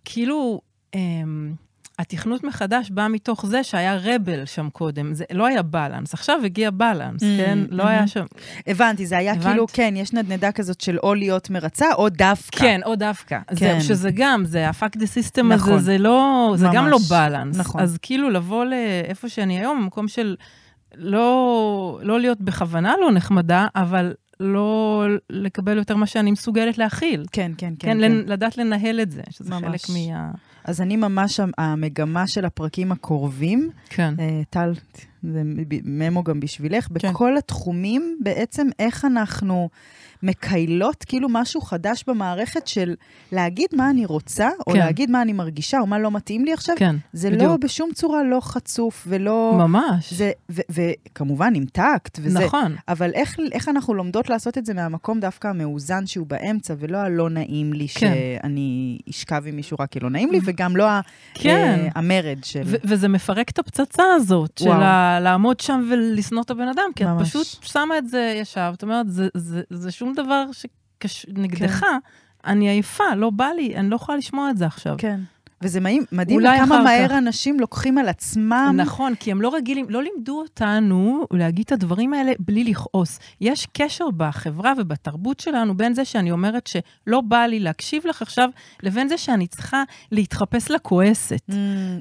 כאילו, 0.06 0.62
אמ, 0.96 1.54
התכנות 2.00 2.44
מחדש 2.44 2.90
בא 2.90 3.08
מתוך 3.08 3.46
זה 3.46 3.64
שהיה 3.64 3.98
רבל 4.04 4.46
שם 4.46 4.70
קודם. 4.70 5.14
זה 5.14 5.26
לא 5.32 5.46
היה 5.48 5.62
בלנס, 5.62 6.14
עכשיו 6.14 6.40
הגיע 6.46 6.70
בלנס, 6.74 7.22
Mm, 7.24 7.26
כן? 7.38 7.60
לא 7.70 7.84
mhm. 7.84 7.88
היה 7.88 8.08
שם... 8.08 8.26
הבנתי, 8.68 9.06
זה 9.06 9.18
היה 9.18 9.32
הבנת? 9.34 9.46
כאילו, 9.46 9.66
כן, 9.74 9.94
יש 9.98 10.14
נדנדה 10.14 10.52
כזאת 10.52 10.82
של 10.82 10.98
או 11.04 11.14
להיות 11.14 11.50
מרצה 11.50 11.94
או 11.94 12.10
דווקא. 12.10 12.60
כן, 12.60 12.82
או 12.86 12.96
דווקא. 12.96 13.40
כן. 13.48 13.56
זהו, 13.56 13.82
שזה 13.82 14.10
גם, 14.14 14.46
זה 14.46 14.68
ה-fuck 14.70 14.98
the 14.98 15.02
system 15.02 15.44
נכון. 15.44 15.74
הזה, 15.74 15.84
זה 15.86 15.98
לא, 15.98 16.54
זה 16.58 16.68
גם 16.74 16.88
לא 16.88 16.98
ממש. 16.98 17.12
בלנס. 17.12 17.58
נכון. 17.58 17.82
אז 17.82 17.98
כאילו 18.02 18.30
לבוא 18.30 18.66
לאיפה 18.66 19.30
שאני 19.30 19.60
היום, 19.60 19.82
במקום 19.82 20.08
של 20.08 20.36
לא, 20.96 22.00
לא 22.04 22.20
להיות 22.20 22.42
בכוונה 22.42 22.94
לא 23.02 23.12
נחמדה, 23.12 23.68
אבל 23.76 24.14
לא 24.40 25.06
לקבל 25.30 25.78
יותר 25.78 25.96
מה 25.96 26.06
שאני 26.06 26.32
מסוגלת 26.32 26.78
להכיל. 26.78 27.26
כן, 27.32 27.52
כן, 27.58 27.74
כן. 27.80 28.00
כן, 28.00 28.00
כן. 28.02 28.12
לדעת 28.12 28.58
לנהל 28.58 29.02
את 29.02 29.12
זה, 29.12 29.22
שזה 29.30 29.50
ממש. 29.50 29.64
חלק 29.64 29.90
מה... 29.90 30.32
אז 30.64 30.82
אני 30.82 30.96
ממש, 30.96 31.40
המגמה 31.58 32.28
של 32.28 32.46
הפרקים 32.46 32.92
הקרובים, 32.92 33.70
כן. 33.90 34.14
אה, 34.20 34.42
טל, 34.50 34.74
זה 35.24 35.42
ממו 35.84 36.24
גם 36.24 36.40
בשבילך, 36.40 36.88
כן. 36.88 36.94
בכל 37.12 37.38
התחומים, 37.38 38.18
בעצם 38.24 38.68
איך 38.80 39.06
אנחנו 39.06 39.70
מקיילות 40.24 41.04
כאילו 41.08 41.28
משהו 41.32 41.62
חדש 41.62 42.04
במערכת 42.08 42.68
של 42.68 42.96
להגיד 43.32 43.68
מה 43.74 43.90
אני 43.90 44.06
רוצה, 44.06 44.50
או 44.68 44.74
כן. 44.74 44.80
להגיד 44.80 45.12
מה 45.12 45.22
אני 45.22 45.34
מרגישה, 45.34 45.80
או 45.80 45.88
מה 45.88 46.00
לא 46.00 46.12
מתאים 46.12 46.46
לי 46.46 46.54
עכשיו, 46.54 46.76
כן, 46.80 46.96
זה 47.14 47.30
לא, 47.30 47.36
בדיוק. 47.36 47.64
בשום 47.64 47.90
צורה 47.94 48.24
לא 48.24 48.40
חצוף 48.42 49.04
ולא... 49.10 49.56
ממש. 49.58 50.14
זה, 50.14 50.32
ו, 50.52 50.62
וכמובן 50.70 51.56
עם 51.56 51.66
טקט, 51.66 52.20
וזה... 52.22 52.40
נכון. 52.40 52.76
אבל 52.88 53.12
איך, 53.14 53.38
איך 53.52 53.70
אנחנו 53.70 53.94
לומדות 53.94 54.30
לעשות 54.30 54.58
את 54.58 54.66
זה 54.66 54.74
מהמקום 54.74 55.20
דווקא 55.20 55.48
המאוזן 55.48 56.06
שהוא 56.06 56.28
באמצע, 56.28 56.74
ולא 56.80 56.98
הלא 56.98 57.30
נעים 57.30 57.74
לי 57.74 57.88
כן. 57.88 58.14
שאני 58.40 58.98
אשכב 59.10 59.44
עם 59.46 59.56
מישהו 59.56 59.78
רק 59.80 59.92
כי 59.92 60.00
לא 60.00 60.10
נעים 60.10 60.32
לי, 60.32 60.40
וגם 60.46 60.76
לא 60.76 60.86
כן. 61.34 61.50
אה, 61.84 61.90
המרד 61.96 62.38
של... 62.44 62.62
ו- 62.66 62.76
וזה 62.84 63.08
מפרק 63.08 63.50
את 63.50 63.60
הפצצה 63.60 64.04
הזאת, 64.16 64.58
של 64.58 64.68
וואו. 64.68 64.82
ה- 64.82 65.20
לעמוד 65.20 65.60
שם 65.60 65.88
ולשנוא 65.92 66.42
את 66.42 66.50
הבן 66.52 66.68
אדם, 66.68 66.90
כי 66.96 67.04
את 67.04 67.10
ממש. 67.10 67.30
פשוט 67.30 67.64
שמה 67.64 67.98
את 67.98 68.10
זה 68.10 68.34
ישר, 68.42 68.72
את 68.78 68.84
אומרת, 68.84 69.10
זה, 69.12 69.28
זה, 69.34 69.62
זה 69.70 69.92
שום 69.92 70.07
דבר 70.16 70.46
שנגדך, 71.08 71.80
כן. 71.80 71.98
אני 72.46 72.70
עייפה, 72.70 73.16
לא 73.16 73.30
בא 73.30 73.46
לי, 73.46 73.76
אני 73.76 73.90
לא 73.90 73.96
יכולה 73.96 74.18
לשמוע 74.18 74.50
את 74.50 74.58
זה 74.58 74.66
עכשיו. 74.66 74.96
כן. 74.98 75.20
וזה 75.62 75.80
מדהים, 76.12 76.40
כמה 76.58 76.82
מהר 76.84 77.08
כך. 77.08 77.14
אנשים 77.14 77.60
לוקחים 77.60 77.98
על 77.98 78.10
עצמם. 78.10 78.74
נכון, 78.78 79.16
כי 79.16 79.32
הם 79.32 79.42
לא 79.42 79.56
רגילים, 79.56 79.86
לא 79.90 80.04
לימדו 80.04 80.40
אותנו 80.40 81.26
להגיד 81.34 81.66
את 81.66 81.72
הדברים 81.72 82.14
האלה 82.14 82.32
בלי 82.40 82.64
לכעוס. 82.64 83.20
יש 83.42 83.68
קשר 83.74 84.06
בחברה 84.18 84.74
ובתרבות 84.78 85.40
שלנו 85.40 85.78
בין 85.78 85.94
זה 85.94 86.06
שאני 86.06 86.32
אומרת 86.32 86.68
שלא 86.68 87.22
בא 87.22 87.46
לי 87.46 87.60
להקשיב 87.60 88.08
לך 88.08 88.22
עכשיו, 88.22 88.50
לבין 88.84 89.10
זה 89.10 89.18
שאני 89.18 89.48
צריכה 89.48 89.84
להתחפש 90.12 90.72
לכועסת. 90.72 91.42
Mm, 91.50 91.54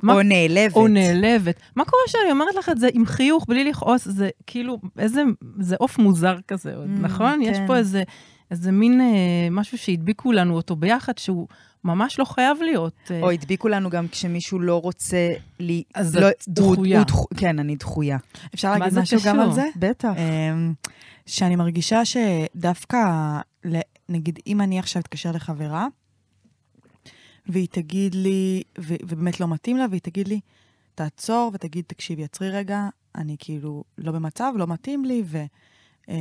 מה- 0.03 0.13
או 0.13 0.23
נעלבת. 0.23 0.77
או 0.77 0.89
נעלבת. 0.89 1.61
מה 1.77 1.85
קורה 1.85 2.03
שאני 2.09 2.31
אומרת 2.31 2.55
לך 2.55 2.69
את 2.69 2.79
זה 2.81 2.89
עם 2.95 3.07
חיוך, 3.07 3.45
בלי 3.49 3.65
לכעוס? 3.65 4.05
זה 4.09 4.29
כאילו, 4.47 4.79
איזה, 4.99 5.23
זה 5.59 5.77
עוף 5.79 5.99
מוזר 5.99 6.37
כזה, 6.49 6.75
Mm, 6.75 7.01
נכון? 7.01 7.43
יש 7.43 7.57
כן. 7.59 7.67
פה 7.67 7.77
איזה, 7.77 8.03
איזה 8.51 8.73
מין 8.73 9.01
אה, 9.01 9.07
משהו 9.51 9.79
שהדביקו 9.79 10.33
לנו 10.33 10.55
אותו 10.57 10.77
ביחד, 10.77 11.19
שהוא 11.19 11.47
ממש 11.87 12.19
לא 12.19 12.25
חייב 12.25 12.59
להיות. 12.63 12.93
אה, 13.11 13.21
או 13.23 13.31
הדביקו 13.31 13.69
לנו 13.69 13.91
גם 13.91 14.09
כשמישהו 14.09 14.59
לא 14.61 14.81
רוצה 14.81 15.33
לי... 15.61 15.83
אז 15.95 16.17
לא, 16.17 16.29
את 16.31 16.45
הוא- 16.59 16.75
דחויה. 16.75 16.99
הוא 16.99 17.07
דחו- 17.07 17.27
כן, 17.37 17.59
אני 17.59 17.77
דחויה. 17.77 18.19
אפשר 18.55 18.79
להגיד 18.79 18.99
משהו 18.99 19.19
גם 19.27 19.41
על 19.41 19.45
קשור? 19.47 19.55
זה? 19.55 19.69
בטח. 19.77 20.13
אמ, 20.17 20.73
שאני 21.27 21.57
מרגישה 21.57 22.01
שדווקא, 22.05 22.99
נגיד, 24.09 24.39
אם 24.47 24.61
אני 24.61 24.79
עכשיו 24.79 25.03
אתקשר 25.03 25.33
לחברה, 25.33 25.87
והיא 27.49 27.69
תגיד 27.71 28.15
לי, 28.15 28.63
ו- 28.81 28.95
ובאמת 29.03 29.41
לא 29.41 29.49
מתאים 29.49 29.77
לה, 29.77 29.87
והיא 29.91 30.01
תגיד 30.01 30.29
לי, 30.29 30.41
תעצור 30.95 31.51
ותגיד, 31.55 31.85
תקשיבי, 31.87 32.25
עצרי 32.25 32.51
רגע, 32.51 32.89
אני 33.15 33.37
כאילו 33.39 33.85
לא 33.99 34.13
במצב, 34.13 34.53
לא 34.57 34.67
מתאים 34.67 35.05
לי, 35.05 35.23
ו... 35.27 35.45
אה, 36.09 36.15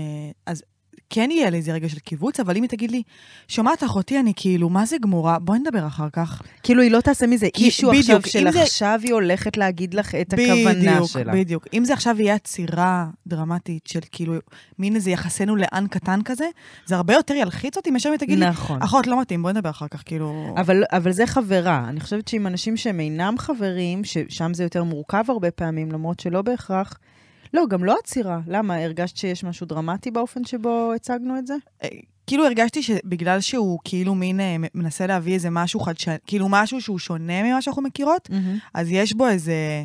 אז 0.46 0.64
כן 1.10 1.30
יהיה 1.32 1.50
לי 1.50 1.58
איזה 1.58 1.74
רגע 1.74 1.90
של 1.90 2.00
קיבוץ, 2.00 2.40
אבל 2.40 2.58
אם 2.58 2.62
היא 2.62 2.70
תגיד 2.70 2.92
לי, 2.92 3.04
שומעת 3.48 3.84
אחותי, 3.84 4.20
אני 4.20 4.34
כאילו, 4.36 4.70
מה 4.70 4.86
זה 4.86 4.98
גמורה? 5.02 5.40
בואי 5.40 5.60
נדבר 5.60 5.88
אחר 5.88 6.08
כך. 6.14 6.42
כאילו, 6.64 6.82
היא 6.82 6.92
לא 6.92 7.02
תעשה 7.02 7.28
מזה 7.28 7.48
אישו 7.58 7.90
בדיוק, 7.90 8.04
עכשיו 8.26 8.42
של 8.42 8.52
זה- 8.52 8.62
עכשיו 8.64 9.00
היא 9.04 9.14
הולכת 9.14 9.58
להגיד 9.58 9.94
לך 9.94 10.16
את 10.16 10.34
הכוונה 10.34 10.74
בדיוק, 10.92 11.08
שלה. 11.10 11.34
בדיוק. 11.34 11.68
אם 11.74 11.86
זה 11.86 11.94
עכשיו 11.94 12.16
יהיה 12.22 12.36
עצירה 12.36 13.06
דרמטית 13.28 13.88
של 13.88 14.00
כאילו, 14.12 14.34
מין 14.80 14.96
איזה 14.96 15.12
יחסנו 15.12 15.56
לאן 15.56 15.86
קטן 15.90 16.20
כזה, 16.26 16.46
זה 16.86 16.96
הרבה 16.96 17.14
יותר 17.14 17.34
ילחיץ 17.34 17.78
אותי 17.78 17.92
מאשר 17.92 18.10
אם 18.10 18.14
היא 18.14 18.20
תגיד 18.20 18.40
לי, 18.40 18.46
נכון. 18.50 18.82
אחות, 18.82 19.08
לא 19.08 19.22
מתאים, 19.22 19.42
בואי 19.42 19.54
נדבר 19.54 19.70
אחר 19.70 19.88
כך, 19.88 20.04
כאילו... 20.06 20.56
אבל, 20.58 20.84
אבל 20.92 21.12
זה 21.12 21.28
חברה. 21.28 21.86
אני 21.90 22.00
חושבת 22.00 22.28
שעם 22.28 22.48
אנשים 22.48 22.78
שהם 22.78 23.00
אינם 23.00 23.36
חברים, 23.38 24.04
ששם 24.04 24.54
זה 24.54 24.64
יותר 24.64 24.84
מורכב 24.84 25.24
הרבה 25.30 25.52
פעמים, 25.52 25.92
למרות 25.92 26.20
שלא 26.20 26.42
בהכרח... 26.42 26.98
לא, 27.56 27.68
גם 27.70 27.84
לא 27.84 27.96
עצירה. 28.04 28.40
למה? 28.48 28.76
הרגשת 28.76 29.18
שיש 29.18 29.44
משהו 29.44 29.66
דרמטי 29.66 30.12
באופן 30.12 30.46
שבו 30.46 30.92
הצגנו 30.96 31.38
את 31.38 31.48
זה? 31.48 31.56
אה, 31.84 31.90
כאילו 32.28 32.46
הרגשתי 32.46 32.84
שבגלל 32.84 33.42
שהוא 33.42 33.80
כאילו 33.84 34.16
מין 34.16 34.40
אה, 34.40 34.56
מנסה 34.76 35.08
להביא 35.08 35.34
איזה 35.34 35.50
משהו 35.50 35.80
חדשני, 35.80 36.16
כאילו 36.28 36.48
משהו 36.50 36.82
שהוא 36.82 37.00
שונה 37.00 37.44
ממה 37.44 37.62
שאנחנו 37.62 37.82
מכירות, 37.82 38.30
אז 38.74 38.88
יש 38.92 39.14
בו 39.14 39.28
איזה, 39.28 39.84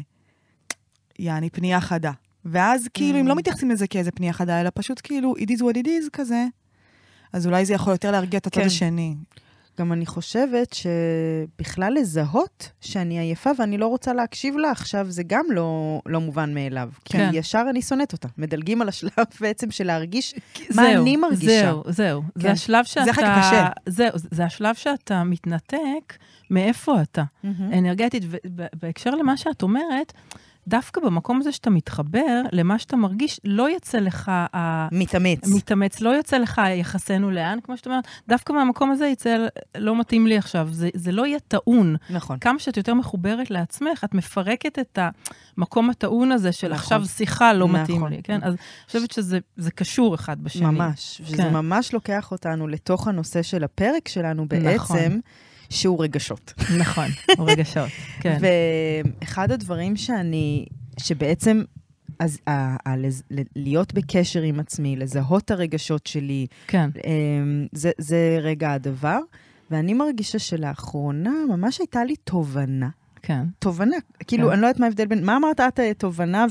יעני, 1.18 1.50
פנייה 1.50 1.80
חדה. 1.80 2.12
ואז 2.44 2.88
כאילו, 2.94 3.20
אם 3.20 3.26
לא 3.26 3.34
מתייחסים 3.34 3.70
לזה 3.70 3.86
כאיזה 3.86 4.10
פנייה 4.10 4.32
חדה, 4.32 4.60
אלא 4.60 4.70
פשוט 4.74 5.00
כאילו, 5.04 5.34
it 5.38 5.50
is 5.50 5.58
what 5.58 5.76
it 5.76 5.86
is 5.86 6.10
כזה, 6.12 6.46
אז 7.32 7.46
אולי 7.46 7.64
זה 7.64 7.74
יכול 7.74 7.92
יותר 7.92 8.10
להרגיע 8.10 8.38
את 8.38 8.46
הצד 8.46 8.60
כן. 8.60 8.66
השני. 8.66 9.14
גם 9.80 9.92
אני 9.92 10.06
חושבת 10.06 10.72
שבכלל 10.72 11.92
לזהות 11.94 12.70
שאני 12.80 13.18
עייפה 13.18 13.50
ואני 13.58 13.78
לא 13.78 13.86
רוצה 13.86 14.12
להקשיב 14.12 14.56
לה 14.56 14.70
עכשיו, 14.70 15.06
זה 15.10 15.22
גם 15.26 15.44
לא, 15.50 16.00
לא 16.06 16.20
מובן 16.20 16.54
מאליו. 16.54 16.88
כי 17.04 17.12
כן. 17.12 17.30
ישר 17.32 17.64
אני 17.70 17.82
שונאת 17.82 18.12
אותה. 18.12 18.28
מדלגים 18.38 18.82
על 18.82 18.88
השלב 18.88 19.10
בעצם 19.40 19.70
של 19.70 19.86
להרגיש 19.86 20.34
מה 20.76 20.82
זהו, 20.82 21.02
אני 21.02 21.16
מרגישה. 21.16 21.62
זהו, 21.62 21.82
זהו. 21.86 22.22
כן. 22.22 22.40
זה 22.40 22.50
השלב 22.50 22.84
שאתה... 22.84 23.10
החלק 23.10 23.24
הקשה. 23.24 23.68
זהו, 23.86 24.10
זה 24.14 24.44
השלב 24.44 24.74
שאתה 24.74 25.24
מתנתק 25.24 26.14
מאיפה 26.50 27.02
אתה. 27.02 27.22
מהמם. 27.44 27.72
אנרגטית, 27.72 28.22
ובהקשר 28.44 29.10
למה 29.10 29.36
שאת 29.36 29.62
אומרת, 29.62 30.12
דווקא 30.68 31.00
במקום 31.00 31.40
הזה 31.40 31.52
שאתה 31.52 31.70
מתחבר 31.70 32.42
למה 32.52 32.78
שאתה 32.78 32.96
מרגיש, 32.96 33.40
לא 33.44 33.70
יצא 33.76 33.98
לך 33.98 34.28
ה... 34.28 34.88
מתאמץ. 34.92 35.48
מתאמץ, 35.54 36.00
לא 36.00 36.10
יוצא 36.10 36.38
לך 36.38 36.60
יחסנו 36.74 37.30
לאן, 37.30 37.58
כמו 37.62 37.76
שאת 37.76 37.86
אומרת, 37.86 38.04
דווקא 38.28 38.52
מהמקום 38.52 38.90
הזה 38.90 39.06
יצא, 39.06 39.46
לא 39.78 40.00
מתאים 40.00 40.26
לי 40.26 40.38
עכשיו, 40.38 40.68
זה, 40.70 40.88
זה 40.94 41.12
לא 41.12 41.26
יהיה 41.26 41.38
טעון. 41.48 41.96
נכון. 42.10 42.38
כמה 42.38 42.58
שאת 42.58 42.76
יותר 42.76 42.94
מחוברת 42.94 43.50
לעצמך, 43.50 44.04
את 44.04 44.14
מפרקת 44.14 44.78
את 44.78 44.98
המקום 45.56 45.90
הטעון 45.90 46.32
הזה 46.32 46.52
של 46.52 46.66
נכון. 46.68 46.78
עכשיו 46.78 47.04
שיחה 47.04 47.52
לא 47.52 47.68
מתאים 47.68 47.96
נכון. 47.96 48.12
לי, 48.12 48.22
כן? 48.22 48.40
אז 48.42 48.52
אני 48.52 48.86
חושבת 48.86 49.10
שזה 49.10 49.38
זה 49.56 49.70
קשור 49.70 50.14
אחד 50.14 50.40
בשני. 50.42 50.66
ממש. 50.66 51.22
כן. 51.36 51.52
ממש 51.52 51.92
לוקח 51.92 52.32
אותנו 52.32 52.68
לתוך 52.68 53.08
הנושא 53.08 53.42
של 53.42 53.64
הפרק 53.64 54.08
שלנו 54.08 54.48
בעצם, 54.48 54.74
נכון. 54.74 55.20
שהוא 55.70 56.02
רגשות. 56.04 56.52
נכון, 56.78 57.04
או 57.38 57.44
רגשות, 57.44 57.88
כן. 58.20 58.38
ואחד 59.20 59.52
הדברים 59.52 59.96
שאני, 59.96 60.66
שבעצם, 61.00 61.62
אז 62.18 62.38
ה- 62.46 62.50
ה- 62.90 62.96
לז- 62.96 63.22
ל- 63.30 63.40
להיות 63.56 63.94
בקשר 63.94 64.42
עם 64.42 64.60
עצמי, 64.60 64.96
לזהות 64.96 65.44
את 65.44 65.50
הרגשות 65.50 66.06
שלי, 66.06 66.46
כן, 66.66 66.90
אמ, 67.06 67.66
זה, 67.72 67.90
זה 67.98 68.38
רגע 68.42 68.72
הדבר. 68.72 69.18
ואני 69.70 69.94
מרגישה 69.94 70.38
שלאחרונה 70.38 71.32
ממש 71.48 71.78
הייתה 71.78 72.04
לי 72.04 72.16
תובנה. 72.16 72.88
כן. 73.22 73.42
תובנה, 73.58 73.96
כאילו, 74.26 74.46
כן. 74.46 74.52
אני 74.52 74.60
לא 74.62 74.66
יודעת 74.66 74.80
מה 74.80 74.86
ההבדל 74.86 75.06
בין, 75.06 75.24
מה 75.24 75.36
אמרת 75.36 75.60
את 75.60 75.80
אה, 75.80 75.94
תובנה 75.94 76.46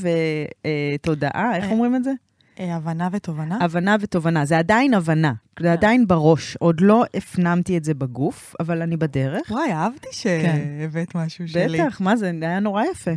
ותודעה? 0.96 1.56
איך 1.56 1.66
אה, 1.66 1.70
אומרים 1.72 1.96
את 1.96 2.04
זה? 2.04 2.12
אה, 2.60 2.76
הבנה 2.76 3.10
ותובנה. 3.12 3.58
הבנה 3.62 3.96
ותובנה. 4.00 4.46
זה 4.46 4.58
עדיין 4.58 4.94
הבנה, 4.94 5.34
כן. 5.56 5.64
זה 5.64 5.72
עדיין 5.72 6.08
בראש. 6.08 6.56
עוד 6.56 6.82
לא 6.82 7.04
הפנמתי 7.14 7.78
את 7.78 7.84
זה 7.84 7.94
בגוף, 7.94 8.56
אבל 8.60 8.82
אני 8.82 8.98
בדרך. 8.98 9.52
וואי, 9.52 9.74
אהבתי 9.74 10.08
שהבאת 10.12 11.16
משהו 11.16 11.48
שלי. 11.48 11.82
בטח, 11.82 12.02
מה 12.02 12.16
זה, 12.16 12.32
היה 12.42 12.60
נורא 12.60 12.84
יפה. 12.84 13.12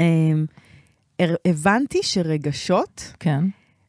אמ, 0.00 0.46
הבנתי 1.44 1.98
שרגשות 2.02 3.12
כן, 3.20 3.44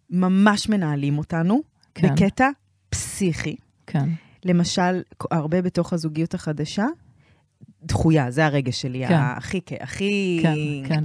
ממש 0.10 0.70
מנהלים 0.70 1.18
אותנו 1.18 1.62
כן, 1.96 2.16
בקטע 2.16 2.50
פסיכי. 2.90 3.56
כן, 3.88 4.10
למשל, 4.46 5.02
הרבה 5.32 5.62
בתוך 5.62 5.94
הזוגיות 5.94 6.34
החדשה, 6.34 6.86
דחויה, 7.84 8.32
זה 8.32 8.46
הרגש 8.46 8.82
שלי, 8.82 9.08
כן. 9.08 9.14
הכי, 9.14 9.62
הכי, 9.80 10.40
כן, 10.44 10.56
כן, 10.88 11.04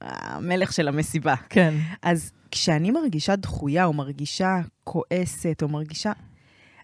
המלך 0.00 0.72
של 0.72 0.88
המסיבה. 0.88 1.34
כן, 1.48 1.74
אז 2.02 2.32
כשאני 2.56 2.90
מרגישה 2.90 3.36
דחויה, 3.36 3.84
או 3.84 3.92
מרגישה 3.92 4.60
כועסת, 4.84 5.62
או 5.62 5.68
מרגישה... 5.68 6.12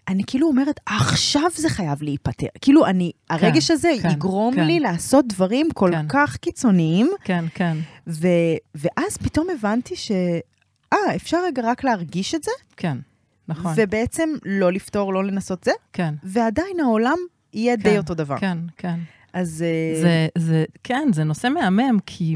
אני 0.07 0.23
כאילו 0.27 0.47
אומרת, 0.47 0.79
עכשיו 0.85 1.41
זה 1.55 1.69
חייב 1.69 2.03
להיפטר. 2.03 2.47
כאילו, 2.61 2.85
אני, 2.85 3.11
הרגש 3.29 3.71
הזה 3.71 3.91
כן, 4.01 4.09
יגרום 4.09 4.55
כן. 4.55 4.67
לי 4.67 4.79
לעשות 4.79 5.27
דברים 5.27 5.69
כל 5.73 5.89
כן. 5.91 6.05
כך 6.09 6.37
קיצוניים, 6.37 7.11
כן, 7.23 7.45
כן, 7.53 7.77
ו, 8.07 8.27
ואז 8.75 9.17
פתאום 9.17 9.47
הבנתי 9.49 9.95
ש... 9.95 10.11
אה, 10.93 11.15
אפשר 11.15 11.37
רגע 11.45 11.61
רק 11.65 11.83
להרגיש 11.83 12.35
את 12.35 12.43
זה, 12.43 12.51
כן, 12.77 12.97
נכון, 13.47 13.73
ובעצם 13.75 14.29
לא 14.45 14.71
לפתור, 14.71 15.13
לא 15.13 15.23
לנסות 15.23 15.63
זה, 15.63 15.71
כן. 15.93 16.13
ועדיין 16.23 16.79
העולם 16.79 17.17
יהיה 17.53 17.75
די 17.75 17.83
כן, 17.83 17.97
אותו 17.97 18.13
דבר. 18.13 18.37
כן, 18.37 18.57
כן. 18.77 18.99
אז... 19.33 19.65
אה, 19.67 20.01
זה, 20.01 20.27
זה, 20.37 20.65
כן, 20.83 21.07
זה 21.13 21.23
נושא 21.23 21.47
מהמם, 21.47 21.97
כי... 22.05 22.35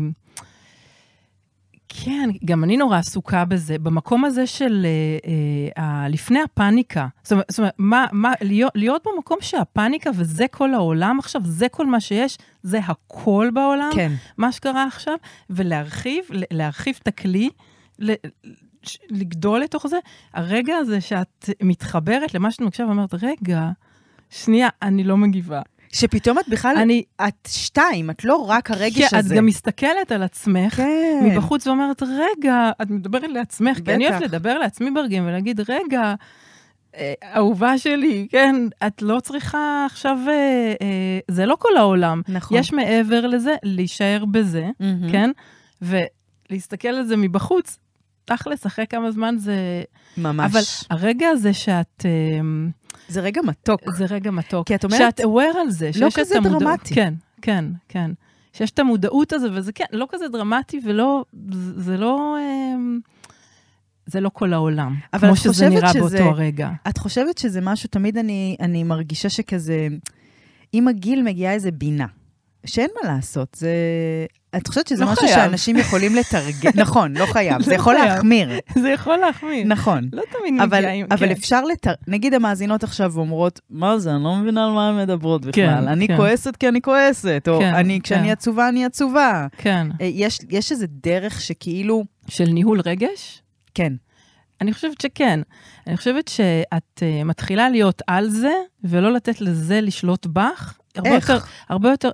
כן, 1.89 2.29
גם 2.46 2.63
אני 2.63 2.77
נורא 2.77 2.98
עסוקה 2.98 3.46
בזה, 3.46 3.79
במקום 3.79 4.25
הזה 4.25 4.48
של 4.48 4.86
אה, 4.86 5.84
אה, 5.84 6.10
לפני 6.10 6.41
הפאניקה. 6.41 7.08
זאת 7.24 7.32
אומרת, 7.32 7.46
זאת 7.50 7.60
אומרת 7.60 7.74
מה, 7.77 8.06
מה, 8.12 8.34
להיות, 8.41 8.72
להיות 8.75 9.03
במקום 9.06 9.38
שהפאניקה 9.41 10.10
וזה 10.15 10.46
כל 10.51 10.74
העולם 10.74 11.20
עכשיו, 11.20 11.41
זה 11.46 11.70
כל 11.70 11.88
מה 11.88 12.00
שיש, 12.00 12.38
זה 12.63 12.79
הכל 12.79 13.50
בעולם, 13.53 13.89
כן. 13.94 14.12
מה 14.38 14.51
שקרה 14.51 14.84
עכשיו, 14.84 15.15
ולהרחיב, 15.50 16.24
להרחיב 16.51 17.00
את 17.03 17.08
הכלי, 17.08 17.50
ל- 18.00 18.13
לגדול 19.10 19.60
לתוך 19.60 19.88
זה. 19.88 19.98
הרגע 20.34 20.75
הזה 20.75 21.01
שאת 21.01 21.50
מתחברת 21.62 22.34
למה 22.34 22.51
שאת 22.51 22.62
מקשיבה 22.62 22.88
ואומרת, 22.88 23.13
רגע, 23.13 23.70
שנייה, 24.29 24.70
אני 24.82 25.03
לא 25.03 25.17
מגיבה. 25.17 25.62
שפתאום 25.91 26.39
את 26.39 26.50
בכלל, 26.50 26.77
אני, 26.77 27.03
את 27.27 27.48
שתיים, 27.51 28.10
את 28.10 28.25
לא 28.25 28.36
רק 28.36 28.72
הרגש 28.72 29.10
כן, 29.10 29.17
הזה. 29.17 29.34
את 29.34 29.38
גם 29.38 29.46
מסתכלת 29.46 30.12
על 30.12 30.24
עצמך 30.24 30.75
כן. 30.75 31.20
מבחוץ 31.24 31.67
ואומרת, 31.67 32.03
רגע, 32.03 32.72
את 32.82 32.89
מדברת 32.89 33.29
לעצמך, 33.29 33.77
כי 33.86 33.94
אני 33.94 34.06
בטח. 34.06 34.13
אוהבת 34.13 34.27
לדבר 34.34 34.58
לעצמי 34.58 34.91
ברגעים 34.91 35.25
ולהגיד, 35.25 35.62
רגע, 35.70 36.15
אה, 36.96 37.13
אהובה 37.36 37.77
שלי, 37.77 38.27
כן, 38.32 38.56
את 38.88 39.01
לא 39.01 39.20
צריכה 39.20 39.86
עכשיו, 39.86 40.17
אה, 40.27 40.74
אה, 40.82 41.20
זה 41.27 41.46
לא 41.46 41.56
כל 41.60 41.77
העולם. 41.77 42.22
נכון. 42.27 42.58
יש 42.58 42.74
מעבר 42.74 43.27
לזה, 43.27 43.56
להישאר 43.63 44.25
בזה, 44.32 44.70
מהמם. 44.79 45.12
כן? 45.12 45.32
ולהסתכל 45.82 46.88
על 46.88 47.03
זה 47.03 47.17
מבחוץ, 47.17 47.79
תכלס, 48.25 48.65
אחרי 48.65 48.88
כמה 48.88 49.12
זמן 49.12 49.36
זה... 49.38 49.84
ממש. 50.17 50.51
אבל 50.51 50.62
הרגע 50.89 51.27
הזה 51.27 51.53
שאת... 51.53 52.06
אה, 52.06 52.41
זה 53.07 53.21
רגע 53.21 53.41
מתוק. 53.41 53.81
זה 53.95 54.05
רגע 54.05 54.31
מתוק. 54.31 54.67
כי 54.67 54.75
את 54.75 54.83
אומרת- 54.83 54.99
שאת 54.99 55.19
aware 55.19 55.57
על 55.61 55.69
זה. 55.71 55.85
לא 55.87 55.91
שיש 56.09 56.13
את 56.13 56.19
כזה 56.19 56.37
המודעות- 56.37 56.59
דרמטי. 56.61 56.95
כן, 56.95 57.13
כן, 57.41 57.65
כן. 57.89 58.11
שיש 58.53 58.71
את 58.71 58.79
המודעות 58.79 59.33
הזו, 59.33 59.47
וזה 59.53 59.71
כן, 59.71 59.85
לא 59.91 60.07
כזה 60.09 60.27
דרמטי 60.27 60.79
ולא, 60.83 61.25
זה 61.75 61.97
לא... 61.97 62.37
אמ, 62.39 62.99
זה 64.05 64.19
לא 64.19 64.29
כל 64.33 64.53
העולם, 64.53 64.95
כמו 65.19 65.35
שזה 65.35 65.69
נראה 65.69 65.89
שזה- 65.89 65.99
באותו 65.99 66.17
הרגע. 66.29 66.69
את 66.89 66.97
חושבת 66.97 67.37
שזה 67.37 67.61
משהו, 67.61 67.89
תמיד 67.89 68.17
אני, 68.17 68.55
אני 68.59 68.83
מרגישה 68.83 69.29
שכזה, 69.29 69.87
עם 70.73 70.87
הגיל 70.87 71.23
מגיעה 71.23 71.53
איזה 71.53 71.71
בינה, 71.71 72.05
שאין 72.65 72.89
מה 73.03 73.11
לעשות, 73.13 73.55
זה... 73.59 73.69
את 74.57 74.67
חושבת 74.67 74.87
שזה 74.87 75.05
לא 75.05 75.11
משהו 75.11 75.27
חייב. 75.27 75.35
שאנשים 75.35 75.77
יכולים 75.77 76.15
לתרגל? 76.15 76.69
נכון, 76.83 77.17
לא 77.17 77.25
חייב, 77.25 77.61
זה 77.61 77.71
לא 77.71 77.75
יכול. 77.75 77.93
להחמיר, 77.93 78.49
זה 78.81 78.89
יכול 78.89 79.17
להחמיר. 79.17 79.65
נכון. 79.65 80.09
לא 80.13 80.23
תמיד 80.31 80.61
אבל, 80.61 80.77
מגיע 80.77 80.91
עם... 80.91 81.05
אבל 81.11 81.27
כן. 81.27 81.31
אפשר 81.31 81.63
לתר... 81.63 81.93
נגיד 82.07 82.33
המאזינות 82.33 82.83
עכשיו 82.83 83.17
אומרות, 83.17 83.59
מה 83.69 83.99
זה, 83.99 84.15
אני 84.15 84.23
לא 84.23 84.35
מבינה 84.35 84.65
על 84.65 84.71
מה 84.71 84.89
הן 84.89 84.97
מדברות 84.97 85.41
בכלל. 85.45 85.53
כן, 85.53 85.87
אני 85.87 86.07
כן. 86.07 86.17
כועסת 86.17 86.55
כי 86.55 86.67
אני 86.67 86.81
כועסת, 86.81 87.47
או 87.47 87.59
כן, 87.59 87.73
אני, 87.73 87.99
כשאני 88.03 88.27
כן. 88.27 88.31
עצובה, 88.31 88.69
אני 88.69 88.85
עצובה. 88.85 89.47
כן. 89.57 89.87
אה, 90.01 90.05
יש, 90.05 90.39
יש 90.49 90.71
איזה 90.71 90.85
דרך 91.03 91.41
שכאילו, 91.41 92.03
של 92.27 92.45
ניהול 92.45 92.81
רגש? 92.85 93.41
כן, 93.73 93.93
אני 94.61 94.73
חושבת 94.73 95.01
שכן. 95.01 95.39
אני 95.87 95.97
חושבת 95.97 96.27
שאת 96.27 96.99
uh, 96.99 97.23
מתחילה 97.25 97.69
להיות 97.69 98.01
על 98.07 98.29
זה, 98.29 98.53
ולא 98.83 99.13
לתת 99.13 99.41
לזה 99.41 99.81
לשלוט 99.81 100.25
בך. 100.25 100.77
הרבה 100.95 101.09
איך? 101.09 101.29
יותר, 101.29 101.45
הרבה 101.69 101.89
יותר... 101.89 102.11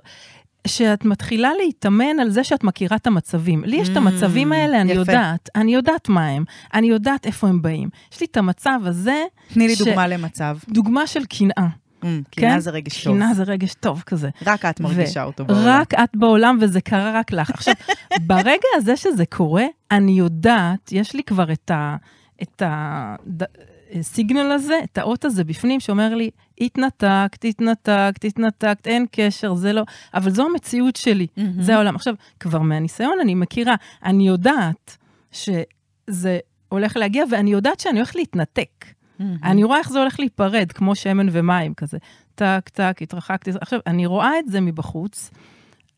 שאת 0.66 1.04
מתחילה 1.04 1.50
להתאמן 1.64 2.20
על 2.20 2.30
זה 2.30 2.44
שאת 2.44 2.64
מכירה 2.64 2.96
את 2.96 3.06
המצבים. 3.06 3.64
לי 3.64 3.76
יש 3.76 3.88
את 3.88 3.94
Mm, 3.94 3.98
המצבים 3.98 4.52
האלה, 4.52 4.80
אני 4.80 4.92
יפה. 4.92 5.00
יודעת. 5.00 5.48
אני 5.56 5.74
יודעת 5.74 6.08
מה 6.08 6.26
הם. 6.26 6.44
אני 6.74 6.86
יודעת 6.86 7.26
איפה 7.26 7.48
הם 7.48 7.62
באים. 7.62 7.88
יש 8.12 8.20
לי 8.20 8.26
את 8.30 8.36
המצב 8.36 8.80
הזה, 8.84 9.22
תני 9.52 9.68
לי 9.68 9.76
ש- 9.76 9.82
דוגמה 9.82 10.06
למצב. 10.08 10.58
דוגמה 10.68 11.06
של 11.06 11.24
קנאה. 11.24 11.66
Mm, 12.02 12.06
קנאה 12.30 12.50
כן? 12.54 12.58
זה 12.58 12.70
רגש 12.70 13.04
טוב. 13.04 13.16
קנאה 13.16 13.34
זה 13.34 13.42
רגש 13.42 13.74
טוב 13.74 14.02
כזה. 14.06 14.28
רק 14.46 14.64
את 14.64 14.80
מרגישה 14.80 15.22
אותו 15.24 15.44
בעולם. 15.44 15.62
רק 15.66 15.94
את 15.94 16.10
בעולם, 16.16 16.58
וזה 16.60 16.80
קרה 16.80 17.12
רק 17.18 17.32
לך. 17.32 17.50
עכשיו, 17.50 17.74
ברגע 18.26 18.48
הזה 18.76 18.96
שזה 18.96 19.26
קורה, 19.26 19.64
אני 19.90 20.12
יודעת, 20.12 20.92
יש 20.92 21.14
לי 21.14 21.22
כבר 21.22 21.52
את 21.52 21.70
ה... 21.70 21.96
את 22.42 22.62
ה... 22.62 23.14
סיגנל 24.02 24.52
הזה, 24.52 24.80
את 24.84 24.98
האות 24.98 25.24
הזה 25.24 25.44
בפנים, 25.44 25.80
שאומר 25.80 26.14
לי, 26.14 26.30
התנתקת, 26.60 27.44
התנתקת, 27.44 28.24
התנתקת, 28.24 28.86
אין 28.86 29.06
קשר, 29.12 29.54
זה 29.54 29.72
לא... 29.72 29.82
אבל 30.14 30.30
זו 30.30 30.46
המציאות 30.46 30.96
שלי, 30.96 31.26
מהמם. 31.36 31.62
זה 31.62 31.74
העולם. 31.74 31.94
עכשיו, 31.94 32.14
כבר 32.40 32.58
מהניסיון 32.58 33.18
אני 33.20 33.34
מכירה, 33.34 33.74
אני 34.04 34.28
יודעת 34.28 34.96
שזה 35.32 36.38
הולך 36.68 36.96
להגיע, 36.96 37.24
ואני 37.30 37.52
יודעת 37.52 37.80
שאני 37.80 37.98
הולכת 37.98 38.14
להתנתק. 38.14 38.84
מהמם. 39.18 39.36
אני 39.44 39.64
רואה 39.64 39.78
איך 39.78 39.90
זה 39.90 39.98
הולך 39.98 40.20
להיפרד, 40.20 40.72
כמו 40.72 40.94
שמן 40.94 41.26
ומים 41.32 41.74
כזה. 41.74 41.98
טק, 42.34 42.68
טק, 42.72 42.98
התרחקתי. 43.00 43.50
עכשיו, 43.60 43.80
אני 43.86 44.06
רואה 44.06 44.38
את 44.38 44.48
זה 44.48 44.60
מבחוץ, 44.60 45.30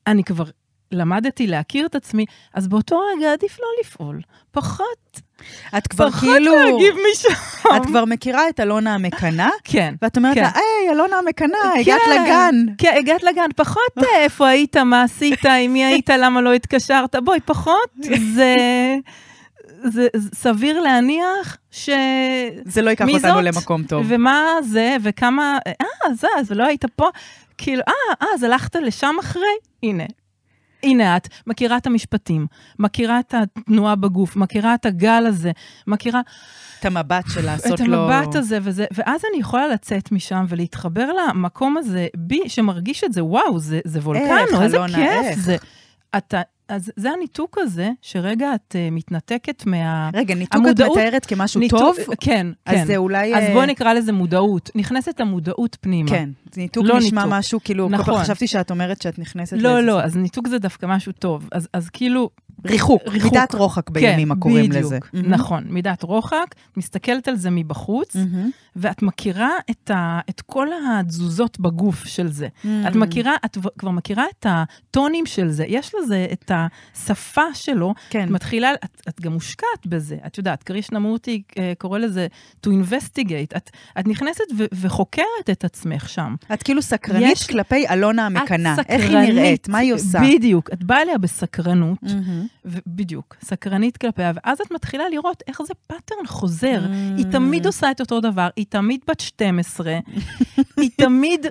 אני 0.06 0.24
כבר 0.24 0.44
למדתי 0.92 1.46
להכיר 1.46 1.86
את 1.86 1.94
עצמי, 1.94 2.24
אז 2.54 2.68
באותו 2.68 3.00
רגע 3.16 3.32
עדיף 3.32 3.58
לא 3.60 3.66
לפעול. 3.80 4.20
פחות, 4.50 5.20
את 5.78 5.86
כבר 5.86 6.10
פחות 6.10 6.20
כאילו, 6.20 6.54
להגיב 6.54 6.94
משם. 7.12 7.28
את 7.76 7.86
כבר 7.86 8.04
מכירה 8.04 8.48
את 8.48 8.60
אלונה 8.60 8.94
המקנאה, 8.94 9.50
כן. 9.64 9.94
ואת 10.02 10.16
אומרת 10.16 10.34
כן. 10.34 10.42
לה, 10.42 10.50
היי, 10.54 10.90
אלונה 10.90 11.16
המקנאה, 11.16 11.80
הגעת 11.80 12.00
כן, 12.04 12.22
לגן. 12.22 12.54
כן, 12.78 12.94
הגעת 12.98 13.22
לגן. 13.22 13.48
פחות 13.56 13.98
אה, 13.98 14.20
איפה 14.20 14.48
היית, 14.48 14.76
מה 14.76 15.02
עשית, 15.02 15.46
עם 15.46 15.72
מי 15.72 15.84
היית, 15.84 16.10
למה 16.22 16.40
לא 16.40 16.52
התקשרת. 16.52 17.16
בואי, 17.24 17.40
פחות, 17.40 17.90
זה... 18.00 18.16
זה 18.34 18.54
זה 19.84 20.08
סביר 20.34 20.80
להניח 20.80 21.56
ש... 21.70 21.90
זה 22.64 22.82
לא 22.82 22.90
ייקח 22.90 23.04
אותנו 23.08 23.20
זאת? 23.20 23.44
למקום 23.44 23.82
טוב. 23.82 24.04
ומה 24.08 24.44
זה, 24.62 24.96
וכמה... 25.02 25.58
אה, 25.66 26.14
זה, 26.14 26.26
אז 26.38 26.50
לא 26.50 26.64
היית 26.64 26.84
פה. 26.96 27.08
כאילו, 27.58 27.82
אה, 27.88 27.92
אה, 28.22 28.26
אז 28.34 28.42
הלכת 28.42 28.76
לשם 28.76 29.16
אחרי? 29.20 29.56
הנה. 29.82 30.04
הנה 30.86 31.16
את, 31.16 31.28
מכירה 31.46 31.76
את 31.76 31.86
המשפטים, 31.86 32.46
מכירה 32.78 33.20
את 33.20 33.34
התנועה 33.34 33.94
בגוף, 33.96 34.36
מכירה 34.36 34.74
את 34.74 34.86
הגל 34.86 35.24
הזה, 35.26 35.50
מכירה 35.86 36.20
את 36.80 36.84
המבט 36.84 37.24
של 37.28 37.44
לעשות 37.44 37.80
את 37.80 37.86
לו... 37.86 38.10
המבט 38.10 38.34
הזה 38.34 38.58
וזה, 38.62 38.84
ואז 38.94 39.20
אני 39.30 39.40
יכולה 39.40 39.68
לצאת 39.68 40.12
משם 40.12 40.44
ולהתחבר 40.48 41.08
למקום 41.12 41.76
הזה, 41.76 42.06
בי, 42.16 42.40
שמרגיש 42.48 43.04
את 43.04 43.12
זה, 43.12 43.24
וואו, 43.24 43.58
זה, 43.58 43.80
זה 43.84 43.98
וולקנו, 43.98 44.62
איזה 44.62 44.76
אלונה, 44.76 44.96
כיף 44.96 45.08
איך? 45.08 45.38
זה. 45.38 45.56
אתה, 46.16 46.42
אז 46.68 46.92
זה 46.96 47.10
הניתוק 47.10 47.58
הזה, 47.60 47.90
שרגע 48.02 48.54
את 48.54 48.74
uh, 48.74 48.94
מתנתקת 48.94 49.66
מה... 49.66 50.10
רגע, 50.14 50.34
ניתוק 50.34 50.54
את 50.62 50.66
המודעות- 50.66 50.96
מתארת 50.98 51.26
כמשהו 51.26 51.60
ניתוק- 51.60 51.78
טוב? 51.78 51.96
כן, 51.96 52.06
כן. 52.20 52.46
אז 52.66 52.86
זה 52.86 52.96
אולי... 52.96 53.34
אז 53.34 53.42
אה, 53.42 53.52
בואי 53.54 53.66
נקרא 53.66 53.92
לזה 53.92 54.12
מודעות. 54.12 54.70
נכנסת 54.74 55.20
המודעות 55.20 55.76
פנימה. 55.80 56.10
כן, 56.10 56.28
ניתוק 56.56 56.84
לא 56.86 56.98
נשמע 56.98 57.22
ניתוק. 57.24 57.38
משהו, 57.38 57.60
כאילו, 57.64 57.88
נכון. 57.88 58.22
חשבתי 58.22 58.46
שאת 58.46 58.70
אומרת 58.70 59.02
שאת 59.02 59.18
נכנסת 59.18 59.56
לא, 59.56 59.74
לאיזה- 59.74 59.86
לא, 59.86 60.02
אז 60.02 60.16
ניתוק 60.16 60.48
זה 60.48 60.58
דווקא 60.58 60.86
משהו 60.86 61.12
טוב. 61.12 61.48
אז, 61.52 61.68
אז 61.72 61.88
כאילו... 61.90 62.30
ריחוק, 62.66 63.02
ריחוק. 63.06 63.32
מידת 63.32 63.54
רוחק 63.54 63.90
בימים 63.90 64.28
כן, 64.28 64.32
הקוראים 64.38 64.68
בדיוק, 64.70 64.84
לזה. 64.84 64.98
נכון, 65.12 65.64
מידת 65.68 66.02
רוחק, 66.02 66.54
מסתכלת 66.76 67.28
על 67.28 67.36
זה 67.36 67.50
מבחוץ, 67.50 68.16
מהמם. 68.16 68.50
ואת 68.76 69.02
מכירה 69.02 69.50
את, 69.70 69.90
ה, 69.90 70.20
את 70.30 70.40
כל 70.40 70.68
התזוזות 70.98 71.60
בגוף 71.60 72.04
של 72.04 72.32
זה. 72.32 72.46
את 72.86 72.94
Mm. 72.94 72.98
מכירה, 72.98 73.32
את 73.44 73.58
כבר 73.78 73.90
מכירה 73.90 74.24
את 74.38 74.46
הטונים 74.48 75.26
של 75.26 75.48
זה, 75.48 75.64
יש 75.68 75.92
לזה 76.02 76.26
את 76.32 76.50
השפה 76.56 77.42
שלו, 77.54 77.94
כן. 78.10 78.24
את 78.24 78.30
מתחילה, 78.30 78.74
את, 78.74 79.02
את 79.08 79.20
גם 79.20 79.32
מושקעת 79.32 79.86
בזה. 79.86 80.16
את 80.26 80.38
יודעת, 80.38 80.62
קרישנמורטי 80.62 81.42
אה, 81.58 81.72
קורא 81.78 81.98
לזה 81.98 82.26
to 82.66 82.70
investigate. 82.70 83.56
את, 83.56 83.70
את 84.00 84.06
נכנסת 84.06 84.44
ו, 84.58 84.64
וחוקרת 84.74 85.24
את 85.50 85.64
עצמך 85.64 86.08
שם. 86.08 86.34
את 86.52 86.62
כאילו 86.62 86.82
סקרנית 86.82 87.32
יש- 87.32 87.46
כלפי 87.46 87.88
אלונה 87.88 88.26
המקנאה. 88.26 88.74
את 88.74 88.90
איך 88.90 89.00
היא 89.02 89.08
סקרנית, 89.10 89.34
נראית? 89.34 89.68
מה 89.68 89.78
היא 89.78 89.94
עושה? 89.94 90.18
בדיוק. 90.36 90.70
את 90.72 90.84
באה 90.84 91.02
אליה 91.02 91.18
בסקרנות. 91.18 91.98
ו- 92.64 92.78
בדיוק, 92.86 93.36
סקרנית 93.44 93.96
כלפיה, 93.96 94.32
ואז 94.34 94.60
את 94.60 94.70
מתחילה 94.70 95.04
לראות 95.08 95.42
איך 95.48 95.62
זה 95.66 95.74
pattern 95.86 96.26
חוזר. 96.26 96.80
Mm. 96.86 96.90
היא 97.18 97.24
תמיד 97.32 97.66
עושה 97.66 97.90
את 97.90 98.00
אותו 98.00 98.20
דבר, 98.20 98.48
היא 98.56 98.66
תמיד 98.68 99.00
בת 99.08 99.20
12, 99.20 99.98
היא 100.76 100.90
תמיד... 100.96 101.46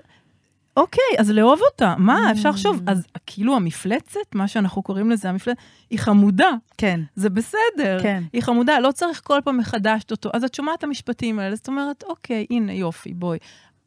אוקיי, 0.78 1.04
אז 1.20 1.30
לאהוב 1.30 1.60
אותה, 1.72 1.96
מה, 1.98 2.32
אפשר 2.32 2.50
לחשוב, 2.50 2.82
אז 2.88 3.06
כאילו 3.26 3.56
המפלצת, 3.56 4.36
מה 4.36 4.48
שאנחנו 4.48 4.82
קוראים 4.84 5.12
לזה 5.12 5.30
המפלצת, 5.30 5.58
היא 5.90 6.00
חמודה, 6.00 6.50
כן, 6.78 7.00
זה 7.16 7.30
בסדר, 7.30 8.00
כן. 8.04 8.24
היא 8.34 8.42
חמודה, 8.42 8.80
לא 8.80 8.92
צריך 8.92 9.22
כל 9.24 9.40
פעם 9.44 9.58
מחדש 9.58 10.02
אותו. 10.12 10.30
אז 10.34 10.44
את 10.44 10.54
שומעת 10.54 10.80
את 10.80 10.84
המשפטים 10.84 11.40
האלה, 11.40 11.56
זאת 11.56 11.68
אומרת, 11.68 12.04
אוקיי, 12.10 12.46
הנה, 12.50 12.74
יופי, 12.74 13.14
בואי. 13.14 13.38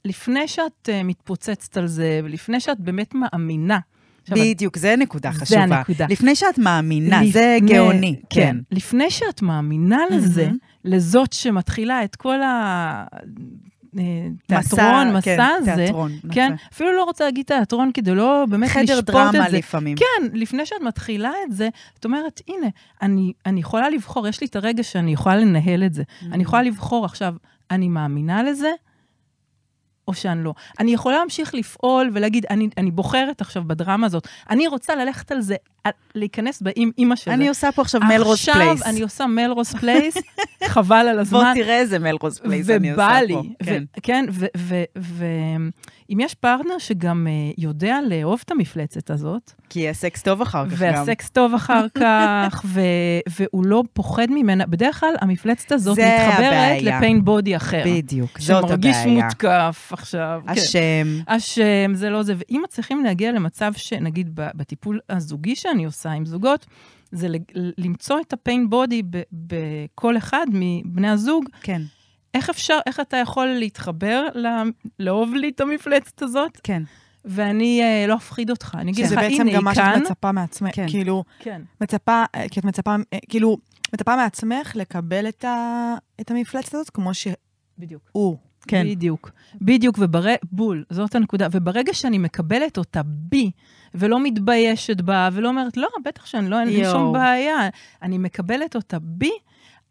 לפני 0.05 0.48
שאת 0.48 0.88
uh, 0.88 1.05
מתפוצצת 1.05 1.77
על 1.77 1.87
זה, 1.87 2.20
ולפני 2.24 2.61
שאת 2.61 2.81
באמת 2.81 3.14
מאמינה, 3.14 3.79
בדיוק, 4.31 4.77
זה 4.77 4.94
נקודה 4.98 5.31
זה 5.33 5.38
חשובה. 5.40 5.61
הנקודה. 5.62 6.07
לפני 6.11 6.35
שאת 6.35 6.59
מאמינה, 6.59 7.20
זה 7.33 7.57
לפני- 7.57 7.74
גאוני. 7.74 8.16
כן. 8.31 8.57
לפני 8.70 9.11
שאת 9.11 9.42
מאמינה 9.42 9.98
לזה, 10.11 10.44
מהמם. 10.46 10.59
לזאת 10.85 11.33
שמתחילה 11.33 12.05
את 12.05 12.16
כל 12.16 12.42
ה... 12.42 13.05
תיאטרון, 14.46 15.16
מסע 15.16 15.20
כן, 15.20 15.64
זה, 15.64 15.74
תיאטרון, 15.77 16.12
כן, 16.33 16.53
יפה. 16.55 16.66
אפילו 16.72 16.92
לא 16.92 17.05
רוצה 17.05 17.24
להגיד 17.24 17.46
תיאטרון 17.46 17.90
כדי 17.94 18.14
לא 18.14 18.44
באמת 18.48 18.68
חדר 18.68 18.83
לשפוט 18.83 19.05
דרמה 19.05 19.46
את 19.46 19.51
זה. 19.51 19.59
לפעמים. 19.59 19.96
כן, 19.96 20.27
לפני 20.33 20.66
שאת 20.66 20.83
מתחילה 20.83 21.33
את 21.46 21.53
זה, 21.53 21.68
את 21.98 22.05
אומרת, 22.05 22.40
הנה, 22.48 22.66
אני, 23.03 23.33
אני 23.46 23.61
יכולה 23.61 23.90
לבחור, 23.90 24.29
יש 24.29 24.40
לי 24.40 24.46
את 24.46 24.57
הרגע 24.57 24.83
שאני 24.83 25.12
יכולה 25.12 25.37
לנהל 25.37 25.85
את 25.85 25.94
זה. 25.94 26.03
Mm. 26.03 26.24
אני 26.33 26.42
יכולה 26.42 26.62
לבחור 26.62 27.05
עכשיו, 27.05 27.35
אני 27.70 27.88
מאמינה 27.88 28.42
לזה, 28.42 28.70
או 30.09 30.14
שאני 30.14 30.44
לא. 30.44 30.55
אני 30.79 30.90
יכולה 30.90 31.18
להמשיך 31.18 31.55
לפעול 31.55 32.11
ולהגיד, 32.14 32.46
אני, 32.51 32.68
אני 32.77 32.90
בוחרת 32.90 33.40
עכשיו 33.40 33.62
בדרמה 33.66 34.07
הזאת, 34.07 34.29
אני 34.51 34.66
רוצה 34.66 34.94
ללכת 34.94 35.33
על 35.33 35.40
זה, 35.40 35.57
להיכנס 36.14 36.62
עם 36.77 36.90
אימא 36.98 37.16
של 37.16 37.24
זה. 37.24 37.35
אני 37.35 37.48
עושה 37.48 37.72
פה 37.72 37.83
עכשיו 37.83 38.01
מלרוס 38.09 38.48
פלייס. 38.48 38.70
עכשיו 38.70 38.90
אני 38.92 39.01
עושה 39.03 39.27
מלרוס 39.27 39.74
פלייס, 39.74 40.14
חבל 40.66 40.94
על 40.96 41.14
בוא 41.14 41.20
הזמן. 41.20 41.53
תראה 41.55 41.79
איזה 41.79 41.98
מלרוס 41.98 42.38
פלייס 42.38 42.70
אני 42.70 42.90
עושה 42.90 43.03
ובא 43.03 43.18
פה. 43.20 43.27
לי, 43.27 43.55
כן. 43.62 43.85
כן, 44.03 44.24
ואם 44.96 46.20
יש 46.20 46.35
פרטנר 46.35 46.79
שגם 46.79 47.27
אה, 47.31 47.33
יודע 47.59 47.98
לאהוב 48.09 48.40
את 48.44 48.51
המפלצת 48.51 49.11
הזאת, 49.11 49.53
כי 49.70 49.88
הסקס 49.88 50.22
טוב 50.22 50.42
אחר 50.42 50.68
כך 50.68 50.83
גם. 50.83 50.94
והסקס 50.94 51.31
טוב 51.31 51.55
אחר 51.55 51.87
כך, 52.01 52.64
והוא 53.27 53.66
לא 53.66 53.83
פוחד 53.92 54.27
ממנה, 54.31 54.66
בדרך 54.66 55.01
כלל 55.01 55.14
המפלצת 55.20 55.72
הזאת 55.72 55.98
מתחברת. 55.98 56.83
לפיין 56.83 57.24
בודי 57.24 57.57
אחר. 57.57 57.83
בדיוק, 57.87 58.38
זאת 58.38 58.64
שמרגיש 58.68 58.96
הבעיה. 58.96 59.24
מותקף 59.24 59.90
עכשיו. 59.92 60.40
כן. 60.46 60.53
השם. 60.53 61.18
השם, 61.29 61.94
זה 61.94 62.11
לא 62.11 62.22
זה. 62.22 62.35
ואם 62.38 62.61
מצליחים 62.64 63.05
להגיע 63.05 63.33
למצב 63.33 63.72
שנגיד 63.77 64.31
בטיפול 64.35 65.01
הזוגי 65.11 65.57
שאני 65.57 65.77
עושה 65.84 66.10
עם 66.10 66.26
זוגות, 66.26 66.66
זה 67.12 67.28
למצוא 67.78 68.20
את 68.20 68.32
הפיין 68.32 68.70
בודי 68.70 69.02
בכל 69.32 70.16
אחד 70.16 70.46
מבני 70.52 71.08
הזוג, 71.08 71.44
כן, 71.62 71.82
איך 72.34 72.50
אפשר, 72.50 72.78
איך 72.86 73.00
אתה 73.00 73.16
יכול 73.16 73.46
להתחבר, 73.46 74.26
ל- 74.34 74.46
לאהוב 74.98 75.34
לי 75.34 75.48
את 75.48 75.60
המפלצת 75.60 76.22
הזאת, 76.22 76.60
כן. 76.62 76.82
ואני 77.24 77.82
אה, 77.82 78.06
לא 78.06 78.14
אפחיד 78.14 78.50
אותך. 78.50 78.76
אני 78.80 78.90
אגיד 78.92 79.04
לך, 79.04 79.10
שזה 79.10 79.20
בעצם 79.20 79.40
הנה, 79.40 79.52
גם 79.52 79.64
מה 79.64 79.70
היא 79.70 79.74
שאת 79.76 79.84
כאן. 79.84 80.02
מצפה 80.02 80.32
מעצמך. 80.32 80.74
כן. 80.74 80.86
כאילו, 80.88 81.24
כן, 81.38 81.62
מצפה, 81.80 82.24
אה, 82.34 82.48
כי 82.50 82.60
את 82.60 82.64
מצפה, 82.64 82.96
אה, 83.12 83.18
כאילו, 83.28 83.56
מצפה 83.94 84.16
מעצמך 84.16 84.76
לקבל 84.76 85.28
את, 85.28 85.44
ה, 85.44 85.94
את 86.20 86.30
המפלצת 86.30 86.74
הזאת 86.74 86.90
כמו 86.90 87.14
שהוא. 87.14 87.34
בדיוק. 87.78 88.10
כן. 88.68 88.87
בדיוק. 88.87 89.31
בדיוק, 89.61 89.96
ובר... 89.98 90.24
בול, 90.52 90.85
זאת 90.90 91.14
הנקודה. 91.14 91.46
וברגע 91.52 91.94
שאני 91.94 92.18
מקבלת 92.18 92.78
אותה 92.78 93.00
בי, 93.04 93.50
ולא 93.94 94.20
מתביישת 94.20 95.00
בה, 95.00 95.28
ולא 95.33 95.48
אומרת, 95.48 95.76
לא, 95.76 95.88
בטח 96.04 96.26
שאני 96.26 96.50
לא, 96.50 96.61
אין 96.61 96.68
לי. 96.68 96.85
שום 96.85 97.12
בעיה, 97.12 97.68
אני 98.02 98.18
מקבלת 98.18 98.76
אותה 98.76 98.98
בי, 98.98 99.31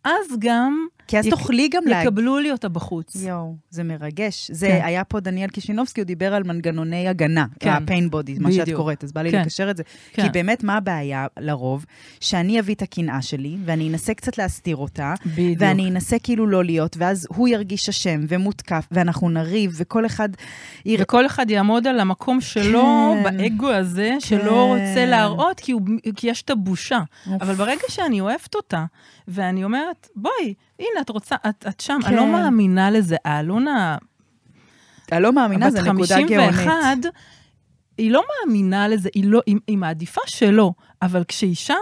אז 0.04 0.28
גם 0.40 0.88
כי 1.08 1.20
אז 1.20 1.26
יק- 1.26 1.32
תוכלי 1.34 1.70
גם 1.70 1.84
להגיד. 1.86 2.08
יקבלו 2.08 2.40
לי 2.40 2.52
אותה 2.52 2.70
בחוץ. 2.70 3.16
יואו, 3.16 3.56
זה 3.70 3.84
מרגש. 3.84 4.52
זה 4.54 4.68
כן. 4.68 4.82
היה 4.84 5.04
פה 5.04 5.20
דניאל 5.20 5.50
קישינובסקי, 5.50 6.02
הוא 6.02 6.06
דיבר 6.06 6.34
על 6.34 6.44
מנגנוני 6.44 7.08
הגנה, 7.08 7.46
כן. 7.60 7.70
ה-pain 7.70 8.14
body, 8.14 8.32
מה 8.40 8.52
שאת. 8.52 8.70
קוראת, 8.76 9.04
אז 9.04 9.12
בא 9.12 9.22
לי 9.22 9.32
כן. 9.32 9.42
לקשר 9.42 9.72
את 9.72 9.78
זה. 9.78 9.84
כן. 10.14 10.24
כי 10.24 10.30
באמת, 10.30 10.64
מה 10.64 10.78
הבעיה 10.78 11.28
לרוב? 11.40 11.86
שאני 12.20 12.60
אביא 12.60 12.76
את 12.76 12.82
הקנאה 12.82 13.22
שלי, 13.22 13.58
ואני 13.66 13.90
אנסה 13.90 14.14
קצת 14.14 14.38
להסתיר 14.38 14.76
אותה, 14.78 15.14
בדיוק. 15.26 15.58
ואני 15.60 15.90
אנסה 15.90 16.20
כאילו 16.20 16.48
לא 16.48 16.64
להיות, 16.64 16.98
ואז 17.00 17.28
הוא 17.30 17.48
ירגיש 17.48 17.90
אשם 17.90 18.20
ומותקף, 18.28 18.88
ואנחנו 18.92 19.30
נריב, 19.30 19.72
וכל 19.78 20.06
אחד... 20.06 20.30
יר- 20.86 21.00
וכל 21.04 21.26
אחד 21.26 21.50
יעמוד 21.52 21.88
על 21.88 22.00
המקום 22.00 22.42
שלו, 22.42 22.84
כן. 23.24 23.38
באגו 23.38 23.70
הזה, 23.72 24.12
שלא 24.20 24.40
כן. 24.76 24.84
רוצה 24.84 25.06
להראות, 25.06 25.60
כי, 25.60 25.72
הוא, 25.72 25.82
כי 26.16 26.28
יש 26.30 26.42
את 26.42 26.50
הבושה. 26.50 27.00
אבל 27.42 27.54
ברגע 27.54 27.82
שאני 27.90 28.22
אוהבת 28.22 28.56
אותה, 28.56 28.86
ואני 29.28 29.64
אומרת, 29.64 30.08
בואי, 30.16 30.54
הנה, 30.80 31.02
את 31.02 31.10
רוצה, 31.10 31.36
את, 31.50 31.66
את 31.70 31.80
שם, 31.80 32.00
אני 32.06 32.16
לא 32.16 32.22
כן. 32.22 32.32
מאמינה 32.32 32.92
לזה. 32.92 33.16
האלונה, 33.26 33.98
אני 35.12 35.22
לא 35.24 35.34
מאמינה, 35.34 35.72
זו 35.72 35.82
נקודה 35.94 36.22
גאונית. 36.22 36.52
51, 36.56 37.12
היא 37.98 38.12
לא 38.12 38.24
מאמינה 38.46 38.88
לזה, 38.88 39.10
היא, 39.16 39.26
לא, 39.26 39.42
היא, 39.46 39.56
היא 39.68 39.78
מעדיפה 39.78 40.22
שלא, 40.26 40.72
אבל 41.02 41.24
כשהיא 41.28 41.56
שם, 41.56 41.74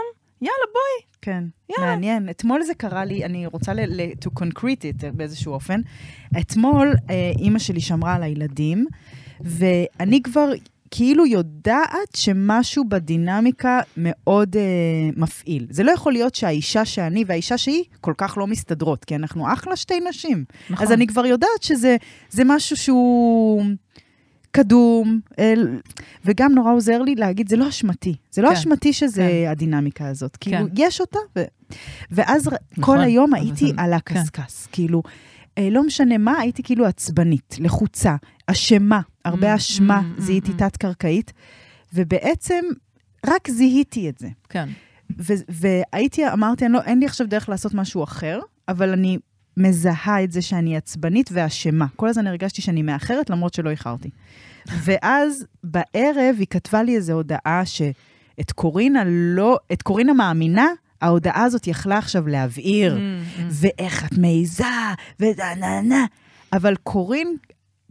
יאללה, 0.42 0.56
בואי. 0.74 1.06
כן, 1.22 1.44
יאללה. 1.70 1.92
מעניין. 1.92 2.30
אתמול 2.30 2.64
זה 2.64 2.74
קרה 2.74 3.06
לי, 3.06 3.26
אני 3.26 3.46
רוצה 3.46 3.74
ל- 3.74 4.02
ל- 4.02 4.12
to 4.26 4.44
concrete 4.44 4.82
it 5.02 5.12
באיזשהו 5.14 5.54
אופן. 5.54 5.82
אתמול 6.40 6.96
אה, 7.10 7.32
אימא 7.40 7.60
שלי 7.60 7.82
שמרה 7.82 8.16
על 8.16 8.24
הילדים, 8.24 8.86
ואני 9.42 10.22
כבר 10.24 10.50
כאילו 10.98 11.26
יודעת 11.26 12.16
שמשהו 12.16 12.86
בדינמיקה 12.90 13.80
מאוד 13.98 14.56
אה, 14.58 14.62
מפעיל. 15.18 15.68
זה 15.70 15.84
לא 15.84 15.92
יכול 15.92 16.14
להיות 16.14 16.36
שהאישה 16.36 16.86
שאני 16.86 17.24
והאישה 17.28 17.58
שהיא 17.58 17.84
כל 18.02 18.14
כך 18.18 18.38
לא 18.38 18.48
מסתדרות, 18.48 19.06
כי 19.06 19.16
אנחנו 19.16 19.54
אחלה 19.54 19.76
שתי 19.76 20.00
נשים. 20.10 20.46
נכון. 20.70 20.86
אז 20.88 20.92
אני 20.92 21.08
כבר 21.08 21.26
יודעת 21.26 21.62
שזה 21.62 21.98
זה 22.30 22.44
משהו 22.46 22.78
שהוא 22.78 23.64
קדום, 24.52 25.20
אל, 25.40 25.80
וגם 26.26 26.52
נורא 26.56 26.74
עוזר 26.74 27.02
לי 27.02 27.16
להגיד, 27.16 27.50
זה 27.50 27.56
לא 27.56 27.70
אשמתי. 27.70 28.16
זה 28.32 28.42
לא 28.42 28.48
כן, 28.48 28.54
אשמתי 28.54 28.94
שזה 28.94 29.22
כן. 29.46 29.52
הדינמיקה 29.52 30.08
הזאת. 30.08 30.36
כאילו, 30.38 30.58
כן. 30.58 30.64
יש 30.78 31.02
אותה, 31.02 31.20
ו... 31.36 31.44
ואז 32.12 32.48
נכון, 32.48 32.58
כל 32.96 33.02
היום 33.02 33.34
אבל 33.34 33.44
הייתי 33.44 33.66
זה- 33.66 33.74
על 33.78 33.94
הקשקש. 33.94 34.68
כאילו, 34.72 35.04
אה, 35.06 35.12
לא 35.60 35.84
משנה 35.84 36.18
מה, 36.18 36.40
הייתי 36.40 36.64
כאילו 36.64 36.86
עצבנית, 36.86 37.56
לחוצה, 37.60 38.16
אשמה, 38.48 39.02
הרבה 39.26 39.54
Mm, 39.54 39.58
אשמה, 39.58 40.00
mm, 40.00 40.20
mm, 40.20 40.22
זיהיתי 40.22 40.52
mm. 40.52 40.58
תת-קרקעית, 40.58 41.34
ובעצם 41.94 42.64
רק 43.26 43.50
זיהיתי 43.50 44.10
את 44.10 44.18
זה. 44.18 44.28
כן. 44.50 44.70
והייתי, 45.50 46.28
אמרתי, 46.34 46.66
לא, 46.70 46.82
אין 46.82 47.00
לי 47.00 47.06
עכשיו 47.06 47.28
דרך 47.28 47.50
לעשות 47.50 47.74
משהו 47.74 48.04
אחר, 48.04 48.40
אבל 48.68 48.90
אני 48.90 49.18
מזהה 49.58 50.24
את 50.24 50.32
זה 50.32 50.42
שאני 50.42 50.78
עצבנית 50.78 51.30
ואשמה. 51.34 51.86
כל 51.96 52.08
הזמן 52.08 52.28
הרגשתי 52.28 52.62
שאני 52.62 52.82
מאחרת, 52.82 53.30
למרות 53.30 53.54
שלא 53.54 53.70
איחרתי. 53.70 54.10
ואז 54.68 55.46
בערב 55.64 56.36
היא 56.40 56.48
כתבה 56.50 56.84
לי 56.84 56.96
איזו 56.96 57.14
הודעה 57.14 57.66
שאת 57.66 58.52
קורינה 58.52 59.04
לא, 59.08 59.58
את 59.74 59.82
קורינה 59.82 60.14
מאמינה, 60.14 60.68
ההודעה 61.06 61.44
הזאת 61.44 61.68
יכלה 61.68 61.98
עכשיו 61.98 62.28
להבעיר, 62.28 62.96
Mm, 62.98 63.00
mm. 63.40 63.42
ואיך 63.52 64.06
את 64.06 64.18
מעיזה, 64.18 64.64
ודה 65.20 65.56
נה 65.60 65.82
נה. 65.82 66.06
אבל 66.54 66.76
קורין 66.84 67.36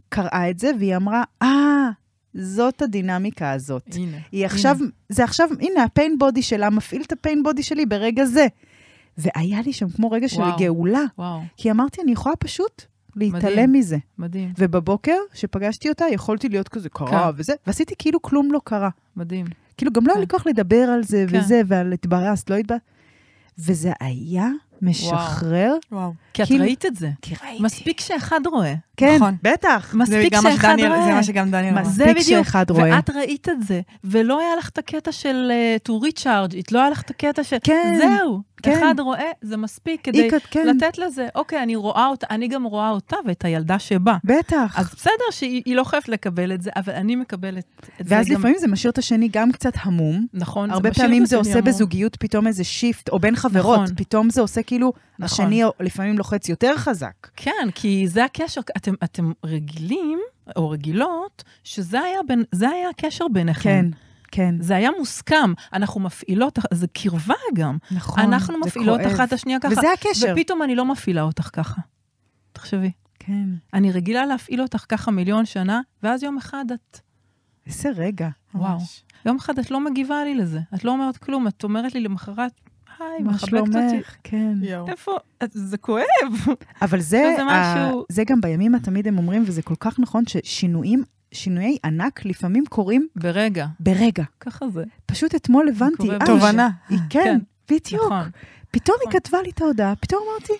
קראה 0.09 0.49
את 0.49 0.59
זה, 0.59 0.71
והיא 0.79 0.95
אמרה, 0.95 1.23
אה, 1.41 1.89
זאת 2.33 2.81
הדינמיקה 2.81 3.51
הזאת. 3.51 3.87
הנה. 3.95 4.17
היא 4.31 4.45
עכשיו, 4.45 4.77
זה 5.09 5.23
עכשיו, 5.23 5.49
הנה, 5.59 5.83
הפיין 5.83 6.17
בודי 6.19 6.41
שלה 6.41 6.69
מפעיל 6.69 7.01
את 7.01 7.11
הפיין 7.11 7.43
בודי 7.43 7.63
שלי 7.63 7.85
ברגע 7.85 8.25
זה. 8.25 8.47
והיה 9.17 9.61
לי 9.65 9.73
שם 9.73 9.89
כמו 9.89 10.11
רגע 10.11 10.29
של 10.29 10.41
וואו. 10.41 10.57
גאולה, 10.59 11.03
וואו, 11.17 11.41
כי 11.57 11.71
אמרתי, 11.71 12.01
אני 12.01 12.11
יכולה 12.11 12.35
פשוט 12.35 12.81
להתעלם 13.15 13.41
מדהים. 13.51 13.71
מזה. 13.73 13.97
מדהים, 14.17 14.53
ובבוקר, 14.57 15.17
שפגשתי 15.33 15.89
אותה, 15.89 16.05
יכולתי 16.11 16.49
להיות 16.49 16.69
כזה 16.69 16.89
קרה 16.89 17.31
כן. 17.31 17.39
וזה, 17.39 17.53
ועשיתי 17.67 17.93
כאילו 17.99 18.21
כלום 18.21 18.51
לא 18.51 18.61
קרה. 18.63 18.89
מדהים. 19.15 19.45
כאילו, 19.77 19.91
גם 19.91 20.07
לא 20.07 20.11
היה 20.11 20.19
לי 20.19 20.27
כן. 20.27 20.37
כוח 20.37 20.47
לדבר 20.47 20.75
על 20.93 21.03
זה 21.03 21.25
כן. 21.29 21.39
וזה, 21.39 21.61
ועל 21.67 21.93
התברסת, 21.93 22.49
לא 22.49 22.55
התברסת. 22.55 22.81
וזה 23.57 23.91
היה 23.99 24.49
משחרר, 24.81 25.73
וואו. 25.91 26.13
כי 26.33 26.43
את 26.43 26.47
כאילו- 26.47 26.63
ראית 26.63 26.85
את 26.85 26.95
זה. 26.95 27.09
כי 27.21 27.35
ראיתי. 27.43 27.63
מספיק 27.63 27.99
שאחד 27.99 28.39
רואה. 28.51 28.73
כן, 28.97 29.15
נכון. 29.15 29.35
בטח. 29.43 29.89
זה 29.91 29.97
מספיק 29.97 30.33
גם 30.33 30.41
שאחד 30.43 30.75
שדניאל- 30.77 30.87
רואה. 30.91 31.05
זה 31.05 31.13
מה 31.13 31.23
שגם 31.23 31.51
דניאל 31.51 31.73
אמר. 31.73 31.81
מספיק 31.81 31.95
זה 31.97 32.05
בדיוק. 32.13 32.25
שאחד 32.45 32.69
רואה. 32.69 32.95
ואת 32.95 33.09
ראית 33.09 33.49
את 33.49 33.63
זה, 33.63 33.81
ולא 34.03 34.39
היה 34.39 34.55
לך 34.55 34.69
את 34.69 34.77
הקטע 34.77 35.11
של 35.11 35.51
uh, 35.85 35.89
to 35.89 36.03
recharge, 36.05 36.51
it, 36.53 36.65
לא 36.71 36.79
היה 36.79 36.89
לך 36.89 37.01
את 37.01 37.09
הקטע 37.09 37.43
של... 37.43 37.57
כן, 37.63 37.95
זהו, 37.97 38.41
כן. 38.63 38.71
אחד 38.77 38.99
רואה, 38.99 39.31
זה 39.41 39.57
מספיק 39.57 40.01
כדי 40.03 40.29
כת- 40.31 40.41
כן, 40.51 40.67
לתת 40.67 40.97
לזה, 40.97 41.27
אוקיי, 41.35 41.63
אני 41.63 41.75
רואה 41.75 42.07
אותה, 42.07 42.27
אני 42.29 42.47
גם 42.47 42.63
רואה 42.63 42.89
אותה 42.89 43.15
ואת 43.27 43.45
הילדה 43.45 43.79
שבאה. 43.79 44.17
בטח. 44.23 44.73
אז 44.79 44.89
בסדר 44.95 45.11
שהיא 45.31 45.61
היא 45.65 45.75
לא 45.75 45.83
חייבת 45.83 46.09
לקבל 46.09 46.53
את 46.53 46.61
זה, 46.61 46.69
אבל 46.75 46.93
אני 46.93 47.15
מקבלת 47.15 47.63
את 48.01 48.07
זה 48.07 48.15
ואז 48.15 48.27
גם... 48.27 48.35
לפעמים 48.35 48.55
זה 48.59 48.67
משאיר 48.67 48.91
את 48.91 48.97
השני 48.97 49.27
גם 49.31 49.51
קצת 49.51 49.73
המום. 49.81 50.25
נכון, 50.33 50.71
הרבה 50.71 50.89
משאיר 50.89 51.05
פעמים 51.05 51.23
את 51.23 51.27
זה 51.27 51.35
השני 51.35 51.49
עושה 51.49 51.59
המום. 51.59 51.65
בזוגיות 51.73 52.15
פתאום 52.15 52.47
איזה 52.47 52.63
שיפט, 52.63 53.09
או 53.09 53.19
בין 53.19 53.35
חברות, 53.35 53.79
נכון. 53.83 53.95
פתאום 53.95 54.29
זה 54.29 54.41
עושה 54.41 54.61
כאילו, 54.65 54.93
נכון. 55.19 55.45
השני 55.45 55.63
לפעמים 55.79 56.17
לוחץ 56.17 56.49
יותר 56.49 56.77
חזק. 56.77 57.27
כן, 57.35 57.67
כי 57.75 58.07
זה 58.07 58.25
הקשר, 58.25 58.61
אתם, 58.77 58.93
אתם 59.03 59.31
רגילים, 59.45 60.19
או 60.55 60.69
רגילות, 60.69 61.43
שזה 61.63 62.01
היה, 62.01 62.19
בין, 62.27 62.43
היה 62.61 62.89
הקשר 62.89 63.25
ביניכם. 63.33 63.89
כן, 63.91 63.97
כן, 64.31 64.55
זה 64.59 64.75
היה 64.75 64.89
מוסכם, 64.99 65.53
אנחנו 65.73 66.01
מפעילות, 66.01 66.59
זה 66.73 66.87
קרבה 66.87 67.35
גם. 67.53 67.77
נכון. 67.91 68.19
אנחנו 68.19 68.53
זה 68.53 68.59
מפעילות 68.59 69.01
כואב. 69.01 69.11
אחת 69.11 69.27
את 69.27 69.33
השנייה 69.33 69.59
ככה. 69.59 69.71
וזה 69.71 69.91
הקשר. 69.93 70.33
ופתאום 70.37 70.63
אני 70.63 70.75
לא 70.75 70.85
מפעילה 70.85 71.21
אותך 71.21 71.49
ככה. 71.53 71.81
תחשבי. 72.53 72.91
כן, 73.19 73.49
אני 73.73 73.91
רגילה 73.91 74.25
להפעיל 74.25 74.61
אותך 74.61 74.85
ככה 74.89 75.11
מיליון 75.11 75.45
שנה, 75.45 75.81
ואז 76.03 76.23
יום 76.23 76.37
אחד 76.37 76.65
את, 76.73 76.99
איזה 77.67 77.89
רגע. 77.95 78.29
וואו. 78.55 78.73
ממש. 78.77 79.03
יום 79.25 79.37
אחד 79.37 79.59
את 79.59 79.71
לא 79.71 79.79
מגיבה 79.79 80.23
לי 80.23 80.35
לזה. 80.35 80.59
את 80.75 80.83
לא 80.83 80.91
אומרת 80.91 81.17
כלום, 81.17 81.47
את 81.47 81.63
אומרת 81.63 81.93
לי 81.93 81.99
למחרת, 81.99 82.61
היי, 82.99 83.23
מה. 83.23 83.37
שלומך? 83.37 83.75
כן. 84.23 84.53
איפה? 84.87 85.17
זה 85.51 85.77
כואב. 85.77 86.03
אבל 86.81 86.99
זה, 86.99 87.33
זה 87.37 87.43
ה- 87.43 87.75
משהו- 87.87 88.05
זה 88.09 88.23
גם 88.27 88.41
בימים 88.41 88.75
התמיד 88.75 89.07
הם 89.07 89.17
אומרים, 89.17 89.43
וזה 89.47 89.61
כל 89.61 89.75
כך 89.79 89.99
נכון, 89.99 90.23
ששינויים, 90.27 91.03
שינויי 91.31 91.77
ענק 91.85 92.25
לפעמים 92.25 92.63
קורים 92.65 93.07
ברגע. 93.15 93.65
ברגע. 93.79 94.23
ככה 94.39 94.69
זה. 94.69 94.83
פשוט 95.05 95.35
אתמול 95.35 95.69
הבנתי, 95.69 95.95
קורה 95.97 96.17
אה. 96.21 96.25
תובנה. 96.25 96.69
היא 96.89 96.99
כן, 97.09 97.39
בדיוק. 97.71 98.05
נכון. 98.05 98.29
פתאום 98.71 98.97
היא 99.01 99.07
נכון. 99.09 99.19
כתבה 99.21 99.41
לי 99.41 99.49
את 99.49 99.61
ההודעה, 99.61 99.95
פתאום 99.95 100.21
אמרתי, 100.31 100.53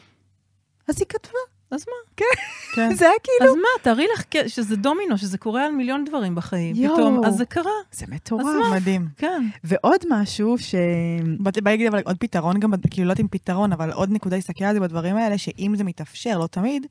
אז 0.88 0.96
היא 1.00 1.06
כתבה. 1.10 1.40
אז 1.72 1.86
מה? 1.88 2.26
כן. 2.76 2.96
זה 2.98 3.06
היה 3.06 3.14
כאילו... 3.24 3.52
אז 3.52 3.56
מה, 3.56 3.84
תארי 3.84 4.06
לך 4.14 4.24
שזה 4.48 4.76
דומינו, 4.76 5.18
שזה 5.18 5.38
קורה 5.38 5.66
על 5.66 5.72
מיליון 5.72 6.06
דברים 6.06 6.36
בחיים. 6.36 6.76
יואו. 6.76 6.96
פתאום, 6.96 7.26
אז 7.26 7.36
זה 7.36 7.46
קרה, 7.46 7.72
זה 7.92 8.06
מטורף. 8.10 8.46
מדהים. 8.76 9.08
כן. 9.18 9.44
ועוד 9.64 10.00
משהו 10.10 10.58
ש... 10.58 10.76
באתי 11.40 11.62
בא 11.62 11.72
להגיד 11.72 11.88
אבל 11.88 12.02
עוד 12.06 12.18
פתרון, 12.20 12.60
גם, 12.60 12.72
כאילו 12.92 13.08
לא 13.08 13.12
יודעת 13.12 13.20
אם 13.24 13.28
פתרון, 13.28 13.72
אבל 13.72 13.92
עוד 13.92 14.12
נקודה 14.12 14.36
להסתכל 14.36 14.66
על 14.66 14.74
זה 14.74 14.80
בדברים 14.80 15.18
האלה, 15.18 15.38
שאם 15.38 15.74
זה 15.78 15.84
מתאפשר, 15.84 16.38
לא 16.38 16.48
תמיד, 16.48 16.86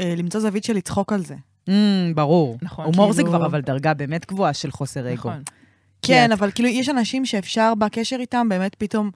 אה, 0.00 0.14
למצוא 0.16 0.40
זווית 0.40 0.64
של 0.64 0.72
לצחוק 0.72 1.12
על 1.12 1.24
זה. 1.24 1.34
Mm, 1.68 1.70
ברור. 2.14 2.58
נכון, 2.62 2.84
הומור 2.84 3.12
זה 3.12 3.22
כאילו- 3.22 3.36
כבר 3.38 3.46
אבל 3.46 3.60
דרגה 3.60 3.94
באמת 3.94 4.26
גבוהה 4.26 4.52
של 4.54 4.70
חוסר 4.70 5.06
אגו. 5.08 5.14
נכון. 5.14 5.42
כן, 6.02 6.32
אבל 6.32 6.50
כאילו 6.50 6.68
יש 6.68 6.88
אנשים 6.88 7.26
שאפשר 7.26 7.74
בקשר 7.74 8.16
איתם 8.20 8.48
באמת 8.48 8.74
פתאום, 8.74 9.10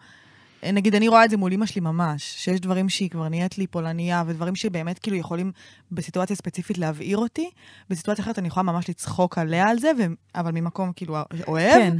נגיד 0.62 0.94
אני 0.94 1.08
רואה 1.08 1.24
את 1.24 1.30
זה 1.30 1.36
מול 1.36 1.52
אמא 1.52 1.66
שלי 1.66 1.80
ממש, 1.80 2.34
שיש 2.36 2.60
דברים 2.60 2.88
שהיא 2.88 3.10
כבר 3.10 3.28
נהיית 3.28 3.58
לי 3.58 3.66
פולניה, 3.66 4.22
ודברים 4.26 4.56
שבאמת 4.56 4.98
כאילו 4.98 5.16
יכולים 5.16 5.52
בסיטואציה 5.92 6.36
ספציפית 6.36 6.78
להבעיר 6.78 7.18
אותי, 7.18 7.50
בסיטואציה 7.90 8.24
אחרת 8.24 8.38
אני 8.38 8.48
יכולה 8.48 8.64
ממש 8.64 8.90
לצחוק 8.90 9.38
עליה 9.38 9.68
על 9.68 9.78
זה, 9.78 9.90
ו... 9.98 10.02
אבל 10.34 10.52
ממקום 10.52 10.92
כאילו 10.96 11.16
אוהב, 11.46 11.74
כן, 11.74 11.96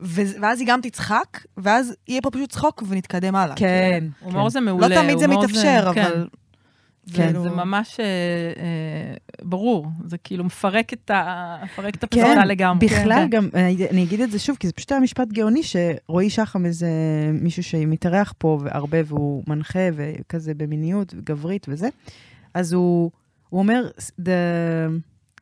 ו... 0.00 0.22
ואז 0.40 0.60
היא 0.60 0.68
גם 0.68 0.80
תצחק, 0.80 1.44
ואז 1.56 1.94
יהיה 2.08 2.22
פה 2.22 2.30
פשוט 2.30 2.50
צחוק 2.50 2.82
ונתקדם 2.88 3.34
הלאה. 3.34 3.56
כן. 3.56 4.04
הומור 4.20 4.42
כן. 4.42 4.50
זה 4.50 4.60
מעולה. 4.60 4.88
לא 4.88 4.94
תמיד 4.94 5.18
זה 5.18 5.28
מתאפשר, 5.28 5.92
כן. 5.94 6.02
אבל... 6.02 6.26
כן, 6.28 6.41
כאילו- 7.14 7.42
זה 7.42 7.50
ממש 7.50 8.00
אה, 8.00 8.04
אה, 8.04 9.14
ברור, 9.42 9.86
זה 10.06 10.18
כאילו 10.18 10.44
מפרק 10.44 10.92
את 10.92 11.10
ה- 11.10 11.56
מפרק 11.64 11.94
את 11.94 12.04
כן, 12.10 12.20
הפצצה 12.20 12.44
לגמרי. 12.44 12.86
בכלל 12.86 13.24
כן. 13.24 13.30
גם, 13.30 13.48
אני 13.54 13.86
אני 13.90 14.02
אגיד 14.04 14.20
את 14.20 14.30
זה 14.30 14.38
שוב, 14.38 14.56
כי 14.60 14.66
זה 14.66 14.72
פשוט 14.72 14.92
היה 14.92 15.00
משפט 15.00 15.28
גאוני, 15.32 15.60
שרועי 15.62 16.30
שחם 16.30 16.66
איזה 16.66 16.88
מישהו 17.32 17.62
שמתארח 17.62 18.34
פה 18.38 18.58
והרבה, 18.62 18.98
והוא 19.06 19.42
מנחה 19.46 19.88
וכזה 19.94 20.54
במיניות 20.54 21.14
גברית 21.14 21.66
וזה, 21.68 21.88
אז 22.54 22.72
הוא, 22.72 23.10
הוא 23.48 23.58
אומר, 23.60 23.88
the, 24.20 24.24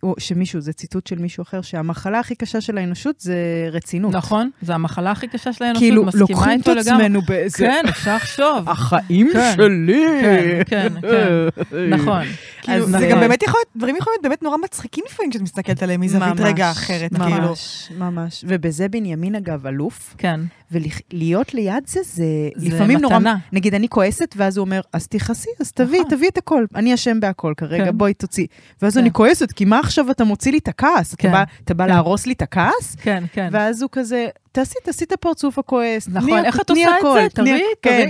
הוא- 0.01 0.15
שמישהו, 0.19 0.61
זה 0.61 0.73
ציטוט 0.73 1.07
של 1.07 1.19
מישהו 1.19 1.43
אחר, 1.43 1.61
שהמחלה 1.63 2.19
הכי 2.21 2.35
קשה 2.35 2.61
של 2.61 2.79
האנושות 2.79 3.15
זה 3.21 3.35
רצינות. 3.73 4.15
נכון, 4.15 4.51
זו 4.63 4.73
המחלה 4.73 5.11
הכי 5.11 5.29
קשה 5.29 5.53
של 5.53 5.65
האנושות, 5.65 5.83
כאילו, 5.83 6.05
מסכימה 6.05 6.27
לוקחים 6.31 6.61
את 6.61 6.69
איתו 6.69 6.81
לגמרי. 6.81 7.05
עצמנו 7.05 7.23
באיזה... 7.23 7.59
כן, 7.59 7.85
אפשר 7.89 8.17
לחשוב. 8.17 8.69
החיים 8.69 9.31
כן, 9.33 9.53
שלי. 9.57 10.05
כן, 10.21 10.89
כן, 11.01 11.01
כן. 11.01 11.91
נכון. 11.95 12.23
כאילו, 12.63 12.87
זה 12.87 12.99
אה, 12.99 13.11
גם 13.11 13.21
באמת 13.21 13.43
יכול 13.43 13.59
להיות, 13.59 13.69
דברים 13.77 13.97
יכולים 13.97 14.13
להיות 14.15 14.23
באמת 14.23 14.43
נורא 14.43 14.57
מצחיקים 14.65 15.05
לפעמים 15.09 15.31
כשאת 15.31 15.43
מסתכלת 15.43 15.83
עליהם 15.83 16.01
מזווית 16.01 16.29
ממש, 16.29 16.41
רגע 16.41 16.71
אחרת, 16.71 17.11
כאילו. 17.15 17.29
ממש, 17.49 17.89
ממש. 17.99 18.45
ובזה 18.49 18.89
בנימין, 18.89 19.35
אגב, 19.35 19.67
אלוף. 19.67 20.15
כן. 20.19 20.41
ולהיות 20.73 21.55
ליד 21.55 21.87
זה, 21.87 22.01
זה, 22.03 22.25
זה 22.57 22.69
לפעמים 22.69 22.99
נורא... 22.99 23.17
מתנה. 23.19 23.37
נגיד, 23.53 23.75
אני 23.75 23.89
כועסת, 23.89 24.35
ואז 24.37 24.57
הוא 24.57 24.65
אומר, 24.65 24.81
אז 24.93 25.09
תכעסי, 25.09 25.49
אז 25.61 25.73
תביאי, 25.73 26.01
נכון. 26.01 26.11
תביאי 26.11 26.29
את 26.29 26.39
הכל. 26.39 26.65
אני 26.75 26.95
אשם 26.95 27.21
בהכל 27.21 27.55
כרגע, 27.57 27.85
כן. 27.85 27.99
בואי 27.99 28.15
תוציא. 28.15 28.47
ואז 28.83 28.95
כן. 28.95 29.01
אני 29.01 29.11
כועסת, 29.13 29.53
כי 29.53 29.65
מה 29.65 29.79
עכשיו 29.79 30.11
אתה 30.11 30.25
מוציא 30.25 30.53
לי 30.53 30.59
את 30.59 30.69
הכעס? 30.69 31.15
אתה 31.15 31.23
כן. 31.23 31.33
בא- 31.33 31.45
אתה 31.65 31.75
בא 31.75 31.85
כן. 31.85 31.91
להרוס 31.91 32.27
לי 32.27 32.33
את 32.33 32.43
הכעס? 32.43 32.97
כן, 33.03 33.25
כן. 33.33 33.49
ואז 33.53 33.83
הוא 33.83 33.89
כזה, 33.93 34.27
תעשי, 34.53 34.75
תעשי 34.85 35.05
את 35.05 35.13
הפרצוף 35.13 35.59
הכועס. 35.59 36.09
נכון, 36.09 36.45
איך 36.45 36.61
את 36.61 36.71
עושה 36.71 36.83
את 37.27 37.31
זה? 37.37 37.43
תראי, 37.43 37.61
הכ- 37.61 37.77
כן. 37.83 38.09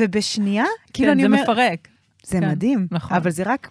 ובשנייה, 0.00 0.64
כאילו 0.94 1.06
כן, 1.08 1.12
אני 1.12 1.22
זה 1.22 1.26
אומר, 1.28 1.42
מפרק. 1.42 1.88
זה 2.24 2.40
כן, 2.40 2.48
מדהים. 2.48 2.86
נכון. 2.90 3.16
אבל 3.16 3.30
זה 3.30 3.42
רק 3.46 3.70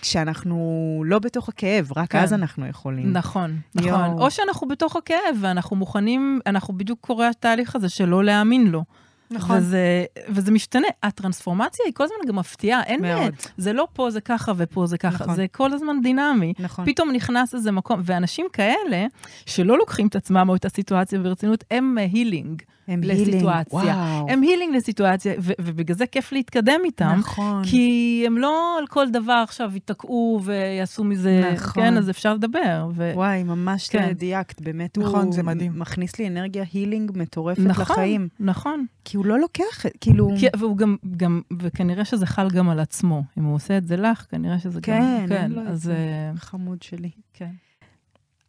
כשאנחנו 0.00 1.02
לא 1.06 1.18
בתוך 1.18 1.48
הכאב, 1.48 1.92
רק 1.96 2.10
כן. 2.10 2.18
אז 2.18 2.32
אנחנו 2.32 2.66
יכולים. 2.66 3.12
נכון, 3.12 3.56
נכון. 3.74 3.88
יואו. 3.88 4.22
או 4.22 4.30
שאנחנו 4.30 4.68
בתוך 4.68 4.96
הכאב, 4.96 5.36
ואנחנו 5.40 5.76
מוכנים, 5.76 6.40
אנחנו 6.46 6.74
בדיוק 6.74 6.98
קורה 7.00 7.28
התהליך 7.28 7.76
הזה 7.76 7.88
של 7.88 8.04
לא 8.04 8.24
להאמין 8.24 8.66
לו. 8.66 8.84
נכון. 9.30 9.56
וזה, 9.56 10.04
וזה 10.28 10.50
משתנה. 10.50 10.86
הטרנספורמציה 11.02 11.84
היא 11.86 11.94
כל 11.94 12.04
הזמן 12.04 12.16
גם 12.28 12.36
מפתיעה, 12.36 12.82
אין 12.82 13.02
מאוד. 13.02 13.20
מאוד. 13.20 13.34
זה 13.56 13.72
לא 13.72 13.88
פה 13.92 14.10
זה 14.10 14.20
ככה 14.20 14.52
ופה 14.56 14.86
זה 14.86 14.98
ככה, 14.98 15.24
נכון. 15.24 15.34
זה 15.34 15.46
כל 15.52 15.72
הזמן 15.72 15.96
דינמי. 16.02 16.52
נכון. 16.58 16.84
פתאום 16.86 17.12
נכנס 17.12 17.54
איזה 17.54 17.72
מקום, 17.72 18.00
ואנשים 18.04 18.46
כאלה, 18.52 19.06
שלא 19.46 19.78
לוקחים 19.78 20.06
את 20.06 20.16
עצמם 20.16 20.48
או 20.48 20.56
את 20.56 20.64
הסיטואציה 20.64 21.18
ברצינות, 21.18 21.64
הם 21.70 21.98
הילינג 21.98 22.62
הם 22.90 23.00
לסיטואציה. 23.04 23.78
וואו. 23.78 24.26
הם 24.28 24.42
הילינג 24.42 24.74
לסיטואציה, 24.76 25.34
ו- 25.40 25.52
ובגלל 25.60 25.96
זה 25.96 26.06
כיף 26.06 26.32
להתקדם 26.32 26.80
איתם. 26.84 27.16
נכון. 27.18 27.62
כי 27.64 28.24
הם 28.26 28.38
לא 28.38 28.78
על 28.78 28.86
כל 28.86 29.10
דבר 29.10 29.42
עכשיו 29.44 29.70
ייתקעו 29.74 30.40
ויעשו 30.44 31.04
מזה, 31.04 31.50
נכון. 31.54 31.82
כן, 31.82 31.96
אז 31.96 32.10
אפשר 32.10 32.34
לדבר. 32.34 32.88
ו... 32.94 33.12
וואי, 33.14 33.42
ממש 33.42 33.88
כן. 33.88 34.12
דייקת, 34.12 34.60
באמת 34.60 34.98
נכון, 34.98 35.24
הוא 35.24 35.32
זה 35.32 35.42
מדהים. 35.42 35.78
מכניס 35.78 36.18
לי 36.18 36.26
אנרגיה 36.28 36.64
הילינג 36.72 37.12
מטורפת 37.14 37.60
נכון, 37.60 37.82
לחיים. 37.82 38.28
נכון. 38.40 38.86
כי 39.04 39.16
הוא 39.16 39.26
לא 39.26 39.38
לוקח, 39.40 39.84
כאילו... 40.00 40.30
כי, 40.38 40.46
והוא 40.58 40.76
גם, 40.76 40.96
גם, 41.16 41.40
וכנראה 41.58 42.04
שזה 42.04 42.26
חל 42.26 42.50
גם 42.50 42.68
על 42.68 42.80
עצמו. 42.80 43.22
אם 43.38 43.44
הוא 43.44 43.54
עושה 43.54 43.76
את 43.78 43.86
זה 43.86 43.96
לך, 43.96 44.26
כנראה 44.30 44.58
שזה 44.58 44.80
כן, 44.80 45.26
גם... 45.28 45.36
אין 45.36 45.52
לו 45.52 45.62
את 45.62 45.66
אז... 45.66 45.82
זה. 45.82 45.92
אה, 45.94 46.32
חמוד 46.36 46.82
שלי. 46.82 47.10
כן. 47.34 47.50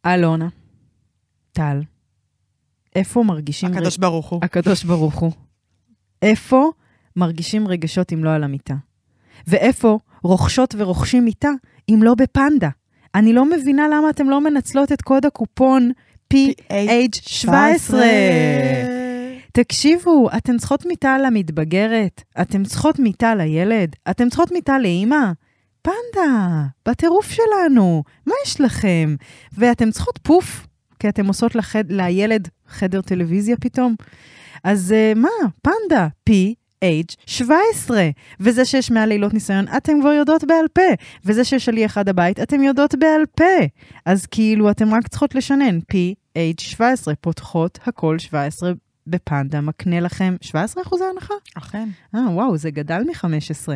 אלונה, 0.05 0.47
טל, 1.51 1.81
איפה 2.95 3.23
מרגישים... 3.23 3.71
הקדוש 3.71 3.97
ברוך 3.97 4.29
הוא. 4.29 4.39
הקדוש 4.43 4.83
ברוך 4.83 5.15
הוא. 5.15 5.31
איפה 6.21 6.71
מרגישים 7.15 7.67
רגשות 7.67 8.13
אם 8.13 8.23
לא 8.23 8.29
על 8.29 8.43
המיטה? 8.43 8.75
ואיפה 9.47 9.99
רוכשות 10.23 10.75
ורוכשים 10.77 11.25
מיטה 11.25 11.51
אם 11.89 12.03
לא 12.03 12.15
בפנדה? 12.15 12.69
אני 13.15 13.33
לא 13.33 13.45
מבינה 13.45 13.87
למה 13.87 14.09
אתם 14.09 14.29
לא 14.29 14.41
מנצלות 14.41 14.91
את 14.91 15.01
קוד 15.01 15.25
הקופון 15.25 15.91
PH17. 16.33 17.93
תקשיבו, 19.53 20.29
אתן 20.37 20.57
צריכות 20.57 20.85
מיטה 20.85 21.17
למתבגרת, 21.17 22.23
אתן 22.41 22.63
צריכות 22.63 22.99
מיטה 22.99 23.35
לילד, 23.35 23.95
אתן 24.09 24.29
צריכות 24.29 24.51
מיטה 24.51 24.79
לאימא. 24.79 25.31
פנדה, 25.81 26.65
בטירוף 26.87 27.31
שלנו, 27.31 28.03
מה 28.25 28.33
יש 28.45 28.61
לכם? 28.61 29.15
ואתן 29.57 29.91
צריכות 29.91 30.19
פוף, 30.23 30.67
כי 31.01 31.09
אתן 31.09 31.25
עושות 31.25 31.55
לחד, 31.55 31.91
לילד 31.91 32.47
חדר 32.67 33.01
טלוויזיה 33.01 33.55
פתאום. 33.57 33.95
אז 34.63 34.93
uh, 35.13 35.17
מה, 35.17 35.29
פנדה, 35.61 36.07
PH17. 36.29 37.91
וזה 38.39 38.65
שיש 38.65 38.91
100 38.91 39.05
לילות 39.05 39.33
ניסיון, 39.33 39.65
אתן 39.77 40.01
כבר 40.01 40.09
יודעות 40.09 40.43
בעל 40.43 40.67
פה. 40.73 40.81
וזה 41.25 41.43
שיש 41.43 41.69
עלי 41.69 41.85
אחד 41.85 42.09
הבית, 42.09 42.39
אתן 42.39 42.61
יודעות 42.61 42.95
בעל 42.95 43.25
פה. 43.35 43.65
אז 44.05 44.25
כאילו, 44.25 44.71
אתן 44.71 44.93
רק 44.93 45.07
צריכות 45.07 45.35
לשנן. 45.35 45.79
PH17, 45.79 46.81
פותחות 47.21 47.79
הכל 47.85 48.19
17 48.19 48.71
בפנדה, 49.07 49.61
מקנה 49.61 49.99
לכם 49.99 50.35
17 50.41 50.83
אחוזי 50.83 51.03
הנחה? 51.13 51.33
אכן. 51.57 51.89
אה, 52.15 52.29
וואו, 52.29 52.57
זה 52.57 52.71
גדל 52.71 53.01
מ-15. 53.03 53.69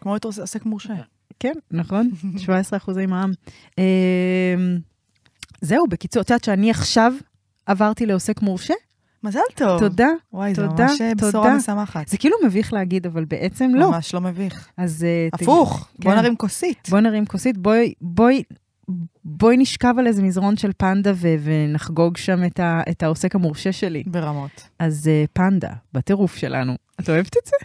כמו 0.00 0.12
להיות 0.12 0.24
עוסק 0.24 0.66
מורשה. 0.66 0.94
כן, 1.40 1.54
נכון, 1.70 2.10
17 2.38 2.76
אחוזי 2.76 3.06
מע"מ. 3.06 3.32
זהו, 5.60 5.86
בקיצור, 5.86 6.22
את 6.22 6.30
יודעת 6.30 6.44
שאני 6.44 6.70
עכשיו 6.70 7.12
עברתי 7.66 8.06
לעוסק 8.06 8.42
מורשה? 8.42 8.74
מזל 9.22 9.40
טוב. 9.54 9.78
תודה. 9.80 10.08
וואי, 10.32 10.54
זה 10.54 10.62
תודה, 10.68 10.84
ממש 10.86 11.00
אה, 11.00 11.12
בשורה 11.14 11.32
תודה. 11.32 11.56
משמחת. 11.56 12.08
זה 12.08 12.18
כאילו 12.18 12.36
מביך 12.46 12.72
להגיד, 12.72 13.06
אבל 13.06 13.24
בעצם 13.24 13.70
לא. 13.74 13.90
ממש 13.90 14.14
לא 14.14 14.20
מביך. 14.20 14.68
אז... 14.76 15.04
אה, 15.04 15.28
הפוך, 15.32 15.88
תגיד- 15.92 16.04
בוא 16.04 16.12
כן. 16.12 16.18
נרים 16.18 16.36
כוסית. 16.36 16.88
בואי 16.90 17.02
נרים 17.02 17.26
כוסית, 17.26 17.58
בואי, 17.58 17.92
בואי, 18.00 18.42
בואי 19.24 19.56
נשכב 19.56 19.94
על 19.98 20.06
איזה 20.06 20.22
מזרון 20.22 20.56
של 20.56 20.70
פנדה 20.76 21.12
ו- 21.14 21.34
ונחגוג 21.44 22.16
שם 22.16 22.44
את, 22.44 22.60
ה- 22.60 22.82
את 22.90 23.02
העוסק 23.02 23.34
המורשה 23.34 23.72
שלי. 23.72 24.02
ברמות. 24.06 24.68
אז 24.78 25.08
אה, 25.08 25.24
פנדה, 25.32 25.70
בטירוף 25.92 26.36
שלנו. 26.36 26.72
את 27.00 27.08
אוהבת 27.10 27.36
את 27.36 27.46
זה? 27.46 27.56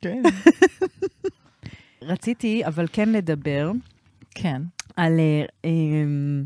כן. 0.00 0.22
רציתי, 2.02 2.66
אבל 2.66 2.86
כן 2.92 3.08
לדבר 3.08 3.72
כן. 4.34 4.62
על... 4.96 5.12
אה, 5.20 5.44
אמ, 5.70 6.44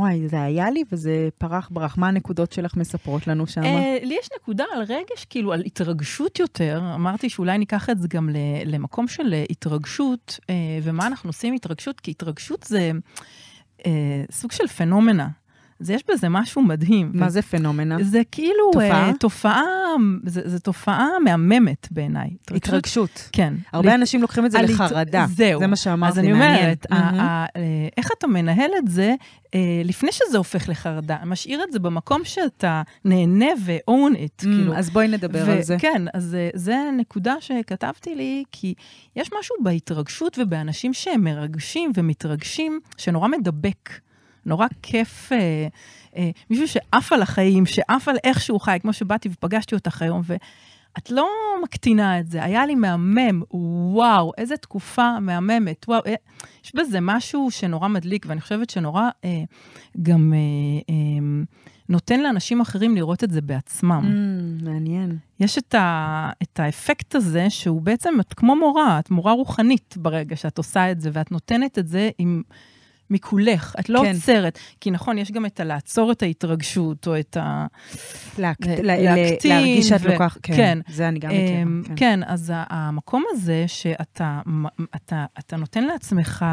וואי, 0.00 0.28
זה 0.28 0.42
היה 0.42 0.70
לי 0.70 0.84
וזה 0.92 1.28
פרח 1.38 1.68
ברח. 1.72 1.98
מה 1.98 2.08
הנקודות 2.08 2.52
שלך 2.52 2.76
מספרות 2.76 3.26
לנו 3.26 3.46
שם? 3.46 3.64
אה, 3.64 3.98
לי 4.02 4.16
יש 4.20 4.28
נקודה 4.40 4.64
על 4.72 4.82
רגש, 4.82 5.24
כאילו 5.30 5.52
על 5.52 5.62
התרגשות 5.66 6.38
יותר. 6.38 6.82
אמרתי 6.94 7.28
שאולי 7.28 7.58
ניקח 7.58 7.90
את 7.90 8.00
זה 8.00 8.08
גם 8.08 8.28
למקום 8.66 9.08
של 9.08 9.34
אה, 9.34 9.44
התרגשות, 9.50 10.38
אה, 10.50 10.54
ומה 10.82 11.06
אנחנו 11.06 11.28
עושים 11.28 11.48
עם 11.48 11.56
התרגשות, 11.56 12.00
כי 12.00 12.10
התרגשות 12.10 12.62
זה 12.62 12.90
סוג 14.30 14.52
של 14.52 14.66
פנומנה. 14.66 15.28
אז 15.80 15.90
יש 15.90 16.02
בזה 16.10 16.28
משהו 16.28 16.62
מדהים. 16.62 17.10
מה 17.14 17.28
זה 17.30 17.42
פנומנה? 17.42 17.96
זה 18.02 18.20
כאילו 18.32 18.70
תופעה? 18.72 19.08
אה, 19.08 19.12
תופעה, 19.20 19.62
זה, 20.24 20.40
זה 20.44 20.60
תופעה 20.60 21.08
מהממת 21.24 21.88
בעיניי. 21.90 22.30
התרגשות. 22.50 23.28
כן. 23.32 23.54
הרבה 23.72 23.94
אנשים 23.94 24.22
לוקחים 24.22 24.46
את 24.46 24.50
זה 24.50 24.62
לחרדה. 24.62 25.26
זהו. 25.28 25.60
זה 25.60 25.66
מה 25.66 25.76
שאמרתי, 25.76 26.12
אז 26.12 26.18
אני 26.18 26.32
מעניין. 26.32 26.56
אומרת, 26.64 26.86
אה, 26.92 27.46
איך 27.96 28.08
אתה 28.18 28.26
מנהל 28.26 28.70
את 28.78 28.88
זה 28.88 29.14
אה, 29.54 29.60
לפני 29.84 30.12
שזה 30.12 30.38
הופך 30.38 30.68
לחרדה? 30.68 31.16
משאיר 31.24 31.62
את 31.64 31.72
זה 31.72 31.78
במקום 31.78 32.24
שאתה 32.24 32.82
נהנה 33.04 33.46
ו-own 33.64 34.14
it, 34.14 34.42
Mm, 34.44 34.44
כאילו. 34.44 34.74
אז 34.76 34.90
בואי 34.90 35.08
נדבר 35.08 35.50
על 35.50 35.62
זה. 35.62 35.76
כן, 35.78 36.02
אז 36.14 36.34
אה, 36.34 36.48
זה 36.54 36.76
נקודה 36.98 37.34
שכתבתי 37.40 38.14
לי, 38.14 38.44
כי 38.52 38.74
יש 39.16 39.30
משהו 39.40 39.56
בהתרגשות 39.62 40.38
ובאנשים 40.42 40.92
שהם 40.94 41.24
מרגשים 41.24 41.92
ומתרגשים, 41.94 42.80
שנורא 42.96 43.28
מדבק. 43.28 43.90
נורא 44.46 44.66
כיף, 44.82 45.32
אה, 45.32 45.66
אה, 46.16 46.30
מישהו 46.50 46.68
שעף 46.68 47.12
על 47.12 47.22
החיים, 47.22 47.66
שעף 47.66 48.08
על 48.08 48.16
איך 48.24 48.40
שהוא 48.40 48.60
חי, 48.60 48.78
כמו 48.82 48.92
שבאתי 48.92 49.28
ופגשתי 49.32 49.74
אותך 49.74 50.02
היום, 50.02 50.22
את 50.98 51.10
לא 51.10 51.28
מקטינה 51.62 52.20
את 52.20 52.30
זה. 52.30 52.44
היה 52.44 52.66
לי 52.66 52.74
מהמם, 52.74 53.42
וואו, 53.94 54.32
איזה 54.38 54.56
תקופה 54.56 55.20
מהממת. 55.20 55.84
וואו, 55.88 56.02
אה, 56.06 56.14
יש 56.64 56.74
בזה 56.74 56.98
משהו 57.00 57.50
שנורא 57.50 57.88
מדליק, 57.88 58.26
ואני 58.28 58.40
חושבת 58.40 58.70
שנורא 58.70 59.08
אה, 59.24 59.42
גם 60.02 60.32
אה, 60.32 60.94
אה, 60.94 61.44
נותן 61.88 62.20
לאנשים 62.20 62.60
אחרים 62.60 62.96
לראות 62.96 63.24
את 63.24 63.30
זה 63.30 63.40
בעצמם. 63.40 64.02
Mm, 64.04 64.64
מעניין. 64.64 65.18
יש 65.40 65.58
את, 65.58 65.74
ה, 65.74 66.30
את 66.42 66.60
האפקט 66.60 67.14
הזה, 67.14 67.50
שהוא 67.50 67.82
בעצם, 67.82 68.14
את 68.20 68.34
כמו 68.34 68.56
מורה, 68.56 68.98
את 68.98 69.10
מורה 69.10 69.32
רוחנית 69.32 69.94
ברגע 69.98 70.36
שאת 70.36 70.58
עושה 70.58 70.90
את 70.90 71.00
זה, 71.00 71.10
ואת 71.12 71.32
נותנת 71.32 71.78
את 71.78 71.88
זה 71.88 72.10
עם... 72.18 72.42
מכולך, 73.10 73.74
את 73.80 73.88
לא 73.88 74.00
כן. 74.04 74.14
עוצרת. 74.14 74.58
כי 74.80 74.90
נכון, 74.90 75.18
יש 75.18 75.32
גם 75.32 75.46
את 75.46 75.60
הלעצור 75.60 76.12
את 76.12 76.22
ההתרגשות, 76.22 77.06
או 77.06 77.18
את 77.20 77.36
ה... 77.36 77.66
להק- 78.38 78.66
ל- 78.66 78.80
ל- 78.90 79.04
להקטין 79.14 79.50
להרגיש 79.52 79.88
שאת 79.88 80.00
ו- 80.02 80.08
לוקחת, 80.08 80.40
כן, 80.42 80.56
כן. 80.56 80.78
זה 80.88 81.08
אני 81.08 81.18
גם 81.18 81.30
אמ, 81.30 81.80
מכירה. 81.80 81.96
כן, 81.96 82.20
אז 82.26 82.52
ה- 82.54 82.64
המקום 82.70 83.24
הזה 83.30 83.64
שאתה 83.66 84.40
אתה, 84.96 85.24
אתה 85.38 85.56
נותן 85.56 85.84
לעצמך 85.84 86.44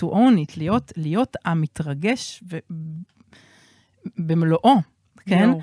to 0.00 0.04
own 0.04 0.14
it, 0.50 0.54
להיות, 0.56 0.92
להיות 0.96 1.36
המתרגש 1.44 2.42
ו- 2.50 2.58
במלואו, 4.18 4.74
כן? 5.26 5.48
יואו. 5.48 5.60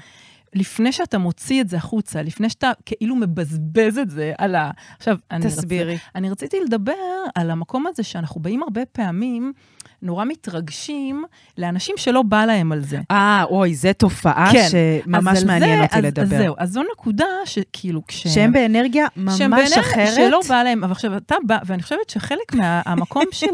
לפני 0.53 0.91
שאתה 0.91 1.17
מוציא 1.17 1.61
את 1.61 1.69
זה 1.69 1.77
החוצה, 1.77 2.21
לפני 2.21 2.49
שאתה 2.49 2.71
כאילו 2.85 3.15
מבזבז 3.15 3.97
את 3.97 4.09
זה 4.09 4.33
על 4.37 4.55
ה... 4.55 4.71
עכשיו, 4.97 5.17
אני, 5.31 5.45
רצ... 5.45 5.57
תסבירי. 5.57 5.97
אני 6.15 6.29
רציתי 6.29 6.57
לדבר 6.67 6.93
על 7.35 7.51
המקום 7.51 7.87
הזה 7.87 8.03
שאנחנו 8.03 8.41
באים 8.41 8.63
הרבה 8.63 8.85
פעמים, 8.85 9.53
נורא 10.01 10.25
מתרגשים 10.25 11.23
לאנשים 11.57 11.95
שלא 11.97 12.21
בא 12.21 12.45
להם 12.45 12.71
על 12.71 12.81
זה. 12.81 12.99
אה, 13.11 13.43
אוי, 13.43 13.75
זו 13.75 13.89
תופעה 13.97 14.49
כן. 14.51 14.67
שממש 14.71 15.43
מעניין 15.43 15.77
זה- 15.79 15.83
אותי 15.83 15.97
אז, 15.97 16.03
לדבר. 16.05 16.23
אז 16.23 16.29
זהו, 16.41 16.55
אז 16.57 16.71
זו 16.71 16.81
נקודה 16.93 17.25
שכאילו 17.45 18.01
כש... 18.07 18.27
שהם 18.27 18.53
באנרגיה 18.53 19.07
ממש 19.15 19.37
שהם 19.37 19.51
בעיני- 19.51 19.79
אחרת. 19.79 20.13
שלא 20.15 20.39
בא 20.49 20.63
להם, 20.63 20.83
אבל 20.83 20.91
עכשיו 20.91 21.17
אתה 21.17 21.35
בא, 21.45 21.57
ואני 21.65 21.83
חושבת 21.83 22.09
שחלק 22.09 22.53
מהמקום 22.53 23.23
של... 23.39 23.45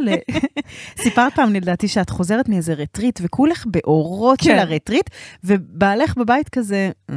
סיפרת 1.04 1.34
פעם, 1.36 1.54
לדעתי, 1.54 1.88
שאת 1.88 2.10
חוזרת 2.10 2.50
מאיזה 2.50 2.74
רטריט, 2.74 3.20
וכולך 3.24 3.66
באורות 3.66 4.40
של 4.40 4.50
כן. 4.50 4.60
הרטריט, 4.60 5.10
ובעלך 5.44 6.18
בבית 6.18 6.50
כזה... 6.50 6.92
"אה, 7.10 7.16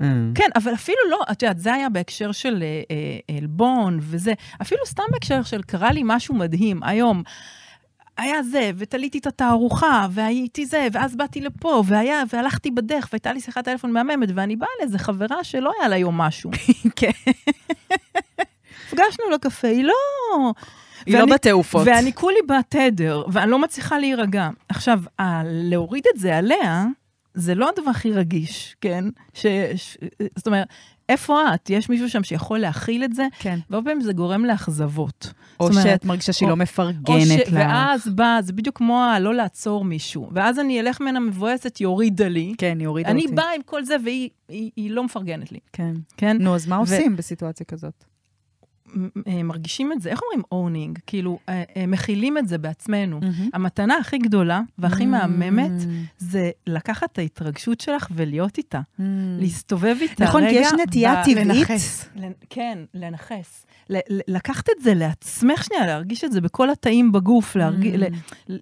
אה." 0.00 0.06
כן, 0.34 0.48
אבל 0.56 0.74
אפילו 0.74 0.98
לא, 1.10 1.18
את 1.32 1.42
יודעת, 1.42 1.58
זה 1.58 1.74
היה 1.74 1.88
בהקשר 1.88 2.32
של 2.32 2.62
אה, 2.62 2.82
אה, 3.30 3.36
עלבון 3.38 3.98
וזה, 4.00 4.32
אפילו 4.62 4.80
סתם 4.86 5.02
בהקשר 5.12 5.42
של 5.42 5.62
קרה 5.62 5.92
לי 5.92 6.02
משהו 6.04 6.34
מדהים 6.34 6.80
היום. 6.82 7.22
היה 8.18 8.42
זה, 8.42 8.70
ותליתי 8.76 9.18
את 9.18 9.26
התערוכה, 9.26 10.06
והייתי 10.10 10.66
זה, 10.66 10.86
ואז 10.92 11.16
באתי 11.16 11.40
לפה, 11.40 11.82
והיה, 11.86 12.22
והלכתי 12.32 12.70
בדרך, 12.70 13.08
והייתה 13.12 13.32
לי 13.32 13.40
שיחת 13.40 13.64
טלפון 13.64 13.92
מהממת, 13.92 14.28
ואני 14.34 14.56
באה 14.56 14.68
לאיזה 14.80 14.98
חברה 14.98 15.44
שלא 15.44 15.72
היה 15.78 15.88
לה 15.88 15.96
יום 15.96 16.18
משהו. 16.20 16.50
כן. 16.96 17.10
נפגשנו 18.86 19.30
לקפה, 19.34 19.68
היא 19.68 19.84
לא... 19.84 19.94
היא 21.06 21.14
לא 21.14 21.20
ואני- 21.20 21.32
בתעופות. 21.32 21.82
ואני 21.86 22.12
כולי 22.12 22.38
בתדר, 22.48 23.22
ואני 23.32 23.50
לא 23.50 23.58
מצליחה 23.58 23.98
להירגע. 23.98 24.48
עכשיו, 24.68 25.00
ה- 25.18 25.42
להוריד 25.44 26.04
את 26.14 26.20
זה 26.20 26.36
עליה, 26.36 26.84
זה 27.34 27.54
לא 27.54 27.68
הדבר 27.68 27.90
הכי 27.90 28.10
רגיש, 28.12 28.76
כן? 28.80 29.04
ש, 29.34 29.46
ש, 29.76 29.96
זאת 30.36 30.46
אומרת, 30.46 30.68
איפה 31.12 31.54
את? 31.54 31.70
יש 31.70 31.88
מישהו 31.88 32.10
שם 32.10 32.22
שיכול 32.24 32.58
להכיל 32.58 33.04
את 33.04 33.12
זה? 33.14 33.26
כן. 33.38 33.58
והרבה 33.70 33.90
פעמים 33.90 34.02
זה 34.04 34.12
גורם 34.12 34.44
לאכזבות. 34.44 35.32
או 35.60 35.68
אומרת, 35.68 35.82
שאת 35.82 36.04
מרגישה 36.04 36.32
שהיא 36.32 36.46
או- 36.46 36.50
לא 36.50 36.56
מפרגנת 36.56 37.46
ש... 37.46 37.52
לה. 37.52 37.60
ואז 37.60 38.08
בא, 38.08 38.38
זה 38.42 38.52
בדיוק 38.52 38.76
כמו 38.78 39.02
הלא 39.04 39.34
לעצור 39.34 39.84
מישהו. 39.84 40.28
ואז 40.32 40.58
אני 40.58 40.80
אלך 40.80 41.00
ממנה 41.00 41.20
מבואסת, 41.20 41.76
היא 41.76 41.86
הורידה 41.86 42.28
לי. 42.28 42.54
כן, 42.58 42.76
היא 42.78 42.88
הורידה 42.88 43.08
אני 43.10 43.22
אותי. 43.24 43.34
באה 43.34 43.54
עם 43.56 43.62
כל 43.62 43.84
זה, 43.84 43.96
והיא 44.04 44.28
היא, 44.48 44.70
היא 44.76 44.90
לא 44.90 45.04
מפרגנת 45.04 45.52
לי, 45.52 45.58
כן. 45.72 45.92
כן? 46.16 46.36
נו, 46.40 46.54
אז 46.54 46.66
מה 46.66 46.76
עושים 46.76 47.16
בסיטואציה 47.16 47.66
כזאת? 47.66 48.04
אה, 49.28 49.42
מרגישים 49.42 49.92
את 49.92 50.02
זה, 50.02 50.10
איך 50.10 50.20
אומרים 50.22 50.42
אונינג? 50.52 50.98
כאילו, 51.06 51.38
אה, 51.48 51.62
אה, 51.76 51.86
מכילים 51.86 52.38
את 52.38 52.48
זה 52.48 52.58
בעצמנו. 52.58 53.20
מהמם. 53.20 53.50
המתנה 53.54 53.96
הכי 53.96 54.18
גדולה 54.18 54.60
והכי 54.78 55.02
Mm. 55.02 55.06
מהממת 55.06 55.70
זה 56.18 56.50
לקחת 56.66 57.12
את 57.12 57.18
ההתרגשות 57.18 57.80
שלך 57.80 58.06
ולהיות 58.14 58.58
איתה. 58.58 58.78
Mm. 58.80 59.02
להסתובב 59.40 59.96
איתה 60.00 60.24
נכון, 60.24 60.40
כי 60.42 60.48
רגע 60.48 60.60
יש 60.60 60.72
נטייה 60.86 61.22
ב- 61.22 61.24
טבעית. 61.24 61.46
לנכס. 61.46 62.08
לנ- 62.16 62.44
כן, 62.50 62.78
לנכס. 62.94 63.66
לקחת 64.28 64.64
את 64.76 64.82
זה 64.82 64.94
לעצמך 64.94 65.64
שנייה, 65.64 65.86
להרגיש 65.86 66.24
את 66.24 66.32
זה 66.32 66.40
בכל 66.40 66.70
התאים 66.70 67.12
בגוף, 67.12 67.56
להרגיש, 67.56 67.94
Mm. 67.94 67.98
ל- 67.98 68.06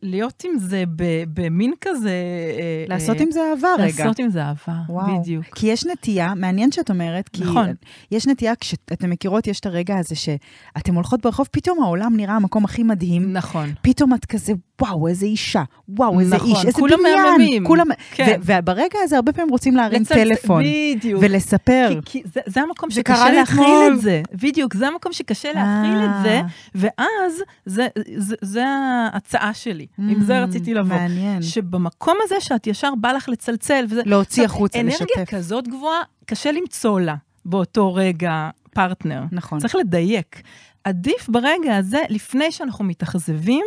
להיות 0.03 0.43
עם 0.47 0.59
זה 0.59 0.85
ב- 0.97 1.25
במין 1.35 1.73
כזה... 1.81 2.11
אה, 2.59 2.85
לעשות 2.89 3.17
אה, 3.17 3.23
עם 3.23 3.31
זה 3.31 3.41
אהבה 3.51 3.69
רגע. 3.79 3.85
לעשות 4.05 4.19
עם 4.19 4.31
זה 4.31 4.43
אהבה, 4.43 4.75
וואו. 4.89 5.21
בדיוק. 5.21 5.45
כי 5.55 5.67
יש 5.67 5.87
נטייה, 5.87 6.35
מעניין 6.35 6.73
שאת 6.73 6.91
אומרת, 6.91 7.29
כי 7.29 7.43
נכון. 7.45 7.67
יש 8.11 8.27
נטייה, 8.27 8.57
כשאתם 8.57 9.11
מכירות, 9.11 9.47
יש 9.47 9.61
את 9.61 9.67
הרגע 9.67 9.99
הזה 9.99 10.15
שאתם 10.15 10.95
הולכות 10.95 11.21
ברחוב, 11.23 11.49
פתאום 11.53 11.83
העולם 11.83 12.17
נראה 12.17 12.37
המקום 12.37 12.65
הכי 12.65 12.83
מדהים. 12.83 13.33
נכון. 13.33 13.73
פתאום 13.83 14.15
את 14.15 14.25
כזה, 14.25 14.53
וואו, 14.81 15.09
איזה 15.09 15.27
אישה, 15.27 15.63
וואו, 15.89 16.21
איזה 16.21 16.37
נכון, 16.37 16.51
איש, 16.51 16.65
איזה 16.65 16.73
כולם 16.81 16.99
בניין. 16.99 17.19
מהממים. 17.23 17.67
כולם... 17.67 17.87
כן. 18.11 18.41
ו- 18.43 18.53
וברגע 18.59 18.99
הזה 19.03 19.17
הרבה 19.17 19.33
פעמים 19.33 19.51
רוצים 19.51 19.77
להרים 19.77 20.03
לצלצל- 20.03 20.15
טלפון 20.15 20.63
בדיוק. 20.97 21.23
ולספר. 21.23 21.89
כי, 22.05 22.23
כי 22.23 22.23
זה, 22.35 22.41
זה 22.47 22.61
המקום 22.61 22.91
זה 22.91 23.01
שקשה 23.01 23.31
להכיל. 23.33 23.65
את 23.95 24.01
זה. 24.01 24.23
בדיוק, 24.43 24.75
זה 24.75 24.89
המקום 24.89 25.13
שקשה 25.13 25.49
להכיל 25.53 26.05
את 26.05 26.23
זה, 26.23 26.31
אה, 26.31 26.43
ואז 26.75 27.43
זה, 27.67 27.89
זה, 28.17 28.35
זה 28.43 28.65
ההצעה 28.67 29.55
שלי. 29.55 29.87
עם 29.99 30.21
זה 30.21 30.41
mm, 30.45 30.49
רציתי 30.49 30.75
לבוא. 30.75 30.97
מעניין. 30.97 31.43
שבמקום 31.43 32.17
הזה 32.23 32.35
שאת 32.41 32.67
ישר 32.67 32.93
בא 33.01 33.13
לך 33.13 33.29
לצלצל, 33.29 33.85
וזה... 33.89 34.03
להוציא 34.07 34.45
החוצה, 34.45 34.81
אנרגיה 34.81 34.97
לשתף. 34.97 35.35
כזאת 35.35 35.69
גבוהה, 35.69 35.99
קשה 36.27 36.53
למצוא 36.53 37.01
לה 37.01 37.15
באותו 37.45 37.95
רגע 37.95 38.49
פרטנר. 38.75 39.23
נכון. 39.33 39.59
צריך 39.59 39.75
לדייק. 39.77 40.43
עדיף 40.85 41.29
ברגע 41.29 41.77
הזה, 41.77 41.99
לפני 42.09 42.53
שאנחנו 42.53 42.85
מתאכזבים, 42.85 43.65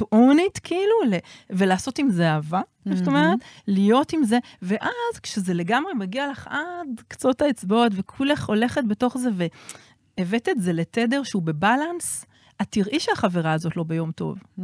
to 0.00 0.04
own 0.14 0.36
it, 0.36 0.60
כאילו, 0.62 0.94
ל- 1.10 1.18
ולעשות 1.50 1.98
עם 1.98 2.10
זה 2.10 2.30
אהבה, 2.30 2.60
mm-hmm. 2.60 2.94
זאת 2.96 3.06
אומרת, 3.06 3.38
להיות 3.66 4.12
עם 4.12 4.24
זה, 4.24 4.38
ואז 4.62 5.18
כשזה 5.22 5.54
לגמרי 5.54 5.92
מגיע 5.94 6.30
לך 6.30 6.46
עד 6.50 7.00
קצות 7.08 7.42
האצבעות, 7.42 7.92
וכולך 7.94 8.48
הולכת 8.48 8.82
בתוך 8.88 9.18
זה, 9.18 9.28
והבאת 10.18 10.48
את 10.48 10.62
זה 10.62 10.72
לתדר 10.72 11.22
שהוא 11.22 11.42
בבלנס, 11.42 12.24
את 12.62 12.66
תראי 12.70 13.00
שהחברה 13.00 13.52
הזאת 13.52 13.76
לא 13.76 13.82
ביום 13.82 14.12
טוב. 14.12 14.38
Mm. 14.38 14.62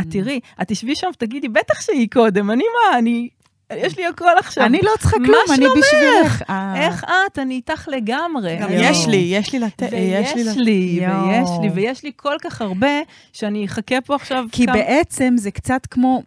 את 0.00 0.06
תראי, 0.10 0.40
את 0.62 0.68
תשבי 0.68 0.94
שם 0.94 1.06
ותגידי, 1.14 1.48
בטח 1.48 1.80
שהיא 1.80 2.08
קודם, 2.12 2.50
אני 2.50 2.64
מה, 2.64 2.98
אני, 2.98 3.28
יש 3.72 3.98
לי 3.98 4.06
הכל 4.06 4.24
עכשיו. 4.38 4.64
אני 4.64 4.80
לא 4.82 4.90
צריכה 4.98 5.16
כלום, 5.16 5.44
אני? 5.54 5.66
בשבילך. 5.78 6.42
איך 6.76 7.04
את? 7.04 7.38
אני 7.38 7.54
איתך 7.54 7.88
לגמרי. 7.92 8.56
גם. 8.60 8.68
יש 8.72 9.06
לי, 9.08 9.16
יש 9.16 9.52
לי 9.52 9.58
לתת, 9.58 9.88
ויש 9.92 10.32
יש 10.36 10.56
לי. 10.56 11.00
ויש 11.00 11.48
לי, 11.62 11.68
ויש 11.74 12.02
לי 12.04 12.10
כל 12.16 12.34
כך 12.42 12.60
הרבה, 12.62 13.00
שאני 13.32 13.66
אחכה 13.66 14.00
פה 14.00 14.14
עכשיו 14.14 14.44
כי. 14.52 14.66
בעצם 14.66 15.34
זה 15.38 15.50
קצת 15.50 15.86
כמו... 15.90 16.22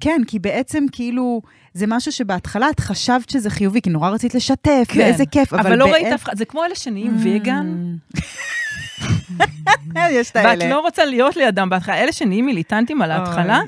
כן, 0.00 0.20
כי 0.26 0.38
בעצם 0.38 0.84
כאילו, 0.92 1.42
זה 1.74 1.86
משהו 1.86 2.12
שבהתחלה 2.12 2.70
את 2.70 2.80
חשבת 2.80 3.30
שזה 3.30 3.50
חיובי, 3.50 3.80
כי 3.80 3.90
נורא 3.90 4.10
רצית 4.10 4.34
לשתף, 4.34 4.84
כן. 4.88 4.98
ואיזה 5.00 5.26
כיף, 5.26 5.52
אבל, 5.52 5.60
אבל 5.66 5.76
לא 5.76 5.84
בעת- 5.86 5.94
ראית 5.94 6.06
אף 6.06 6.24
אחד, 6.24 6.36
זה 6.36 6.44
כמו 6.44 6.64
אלה 6.64 6.74
שנהיים 6.74 7.16
ויגן, 7.22 7.74
יש 10.10 10.30
את 10.30 10.36
ואת 10.36 10.44
האלה. 10.46 10.68
לא 10.68 10.80
רוצה 10.80 11.04
להיות 11.04 11.36
לידם 11.36 11.68
בהתחלה. 11.70 11.94
אלה 12.02 12.12
שנהיים 12.12 12.46
מיליטנטים 12.46 13.02
על 13.02 13.10
ההתחלה. 13.10 13.60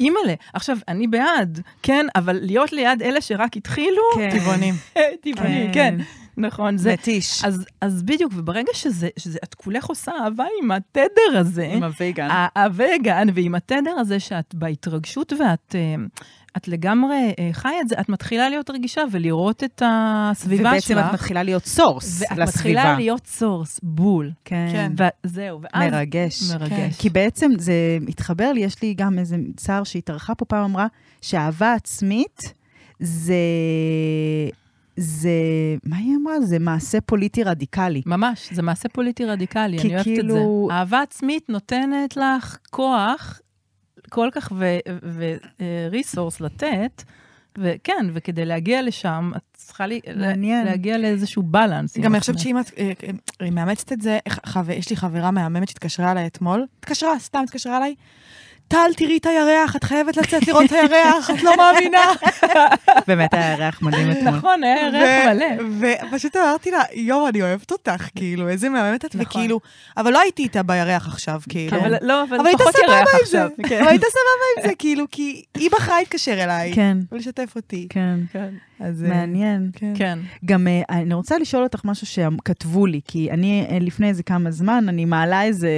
אימא'לה. 0.00 0.34
עכשיו, 0.52 0.76
אני 0.88 1.06
בעד, 1.06 1.60
כן, 1.82 2.06
אבל 2.16 2.38
להיות 2.42 2.72
ליד 2.72 3.02
אלה 3.02 3.20
שרק 3.20 3.56
התחילו, 3.56 4.02
כן. 4.14 4.30
טבעונים. 4.30 4.74
טבעוני, 5.22 5.68
כן. 5.72 5.94
נכון, 6.36 6.76
זה... 6.76 6.92
מתיש. 6.92 7.44
אז, 7.44 7.64
אז 7.80 8.02
בדיוק, 8.02 8.32
וברגע 8.36 8.72
שזה, 8.74 9.08
שזה, 9.16 9.38
את 9.44 9.54
כולך 9.54 9.84
עושה 9.86 10.12
אהבה 10.24 10.44
עם 10.62 10.70
התדר 10.70 11.38
הזה, 11.38 11.70
עם 11.72 11.82
הוויגן. 11.82 12.30
ה- 12.30 12.62
הווגן, 12.62 13.26
ועם 13.34 13.54
התדר 13.54 13.90
הזה 13.98 14.20
שאת 14.20 14.54
בהתרגשות 14.54 15.32
ואת 15.32 15.74
אה, 15.74 15.94
את 16.56 16.68
לגמרי 16.68 17.34
אה, 17.38 17.48
חיה 17.52 17.80
את 17.80 17.88
זה, 17.88 17.94
את 18.00 18.08
מתחילה 18.08 18.48
להיות 18.48 18.70
רגישה 18.70 19.00
ולראות 19.12 19.64
את 19.64 19.82
הסביבה 19.86 20.80
שלך. 20.80 20.90
ובעצם 20.90 21.08
את 21.08 21.14
מתחילה 21.14 21.42
להיות 21.42 21.66
סורס 21.66 22.20
ואת 22.20 22.30
לסביבה. 22.30 22.44
מתחילה 22.44 22.94
להיות 22.96 23.26
סורס, 23.26 23.80
בול. 23.82 24.30
כן. 24.44 24.68
כן. 24.72 24.92
וזהו, 25.26 25.60
ואז... 25.62 25.92
מרגש. 25.92 26.42
מרגש. 26.52 26.96
כי 26.98 27.10
בעצם 27.10 27.50
זה 27.58 27.72
מתחבר 28.00 28.52
לי, 28.52 28.60
יש 28.60 28.82
לי 28.82 28.94
גם 28.94 29.18
איזה 29.18 29.36
צער 29.56 29.84
שהתארחה 29.84 30.34
פה 30.34 30.44
פעם 30.44 30.64
אמרה, 30.64 30.86
שאהבה 31.22 31.72
עצמית 31.72 32.54
זה, 33.00 33.34
זה, 34.96 35.30
מה 35.84 35.96
היא 35.96 36.16
אמרה? 36.22 36.40
זה 36.40 36.58
מעשה 36.58 37.00
פוליטי 37.00 37.42
רדיקלי. 37.44 38.02
ממש, 38.06 38.48
זה 38.52 38.62
מעשה 38.62 38.88
פוליטי 38.88 39.24
רדיקלי, 39.24 39.78
אני 39.78 39.88
אוהבת 39.94 40.04
כאילו- 40.04 40.34
את 40.36 40.70
זה. 40.70 40.74
אהבה 40.74 41.02
עצמית 41.02 41.48
נותנת 41.48 42.16
לך 42.16 42.58
כוח 42.70 43.40
כל 44.10 44.28
כך 44.32 44.52
וריסורס 45.90 46.40
לתת, 46.40 47.02
וכן, 47.58 48.06
וכדי 48.12 48.44
להגיע 48.44 48.82
לשם, 48.82 49.30
את 49.36 49.42
צריכה 49.52 49.86
לי, 49.86 50.00
מעניין. 50.16 50.66
להגיע 50.66 50.98
לאיזשהו 50.98 51.42
בלנס. 51.42 51.98
גם 51.98 52.14
אני 52.14 52.20
חושבת. 52.20 52.38
שאם 52.38 52.60
את 52.60 52.70
אה, 52.78 52.92
אה, 53.42 53.50
מאמצת 53.50 53.92
את 53.92 54.00
זה, 54.00 54.18
יש 54.72 54.90
לי 54.90 54.96
חברה 54.96 55.30
מהממת 55.30 55.68
שהתקשרה 55.68 56.12
אליי 56.12 56.26
אתמול, 56.26 56.66
התקשרה, 56.78 57.18
סתם 57.18 57.40
התקשרה 57.44 57.76
אליי, 57.76 57.94
טל, 58.68 58.90
תראי 58.96 59.16
את 59.16 59.26
הירח, 59.26 59.76
את 59.76 59.84
חייבת 59.84 60.16
לצאת 60.16 60.48
לראות 60.48 60.64
את 60.64 60.72
הירח, 60.72 61.30
את 61.30 61.42
לא 61.42 61.56
מאמינה. 61.56 62.12
באמת 63.08 63.34
היה 63.34 63.54
ריח 63.54 63.82
מדהים 63.82 64.10
אתמול. 64.10 64.34
נכון, 64.34 64.62
היה 64.62 64.88
ריח 64.88 65.26
מלא. 65.26 65.88
ופשוט 66.10 66.36
אמרתי 66.36 66.70
לה, 66.70 66.82
יואו, 66.92 67.28
אני 67.28 67.42
אוהבת 67.42 67.72
אותך, 67.72 68.08
כאילו, 68.14 68.48
איזה 68.48 68.68
מהממת 68.68 69.04
את, 69.04 69.14
נכון. 69.14 69.26
וכאילו, 69.26 69.60
אבל 69.96 70.12
לא 70.12 70.20
הייתי 70.20 70.42
איתה 70.42 70.62
בירח 70.62 71.06
עכשיו, 71.08 71.40
כאילו. 71.48 71.76
אבל 71.76 71.94
לא, 72.02 72.22
אבל 72.22 72.38
פחות 72.58 72.74
ירח 72.88 73.08
עכשיו. 73.22 73.48
כן. 73.68 73.80
אבל 73.80 73.88
היית 73.88 74.02
סבבה 74.02 74.62
עם 74.62 74.68
זה, 74.68 74.74
כאילו, 74.78 75.04
כי 75.10 75.42
היא 75.54 75.70
בחרה 75.70 75.98
להתקשר 75.98 76.44
אליי, 76.44 76.72
כן, 76.74 76.98
ולשתף 77.12 77.52
אותי. 77.56 77.86
כן. 77.90 78.18
כן. 78.32 78.48
אז... 78.80 79.04
אה, 79.04 79.08
מעניין. 79.08 79.70
כן. 79.72 79.92
כן. 79.96 80.18
גם 80.44 80.68
אה, 80.68 80.82
אני 80.90 81.14
רוצה 81.14 81.38
לשאול 81.38 81.62
אותך 81.62 81.80
משהו 81.84 82.06
שכתבו 82.06 82.86
לי, 82.86 83.00
כי 83.08 83.30
אני 83.30 83.66
אה, 83.70 83.78
לפני 83.80 84.08
איזה 84.08 84.22
כמה 84.22 84.50
זמן, 84.50 84.84
אני 84.88 85.04
מעלה 85.04 85.42
איזה 85.42 85.70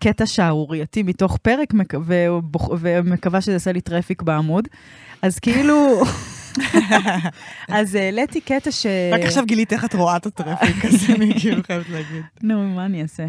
קטע 0.00 0.26
שערורייתי 0.26 1.02
מתוך 1.02 1.36
פרק, 1.36 1.74
ומקווה 2.80 3.40
שזה 3.40 3.52
יעשה 3.52 3.72
לי 3.72 3.80
traffic 3.80 4.22
בעמוד. 4.22 4.68
אז 5.22 5.38
כאילו... 5.38 6.02
אז 7.68 7.94
העליתי 7.94 8.40
קטע 8.40 8.70
ש... 8.70 8.86
רק 9.12 9.20
עכשיו 9.20 9.46
גילית 9.46 9.72
איך 9.72 9.84
את 9.84 9.94
רואה 9.94 10.16
את 10.16 10.26
ה 10.26 10.32
traffic, 10.32 10.84
אז 10.84 10.94
אני 11.14 11.40
כאילו 11.40 11.62
חייבת 11.62 11.88
להגיד. 11.88 12.22
נו, 12.42 12.74
מה 12.74 12.84
אני 12.84 13.02
אעשה? 13.02 13.26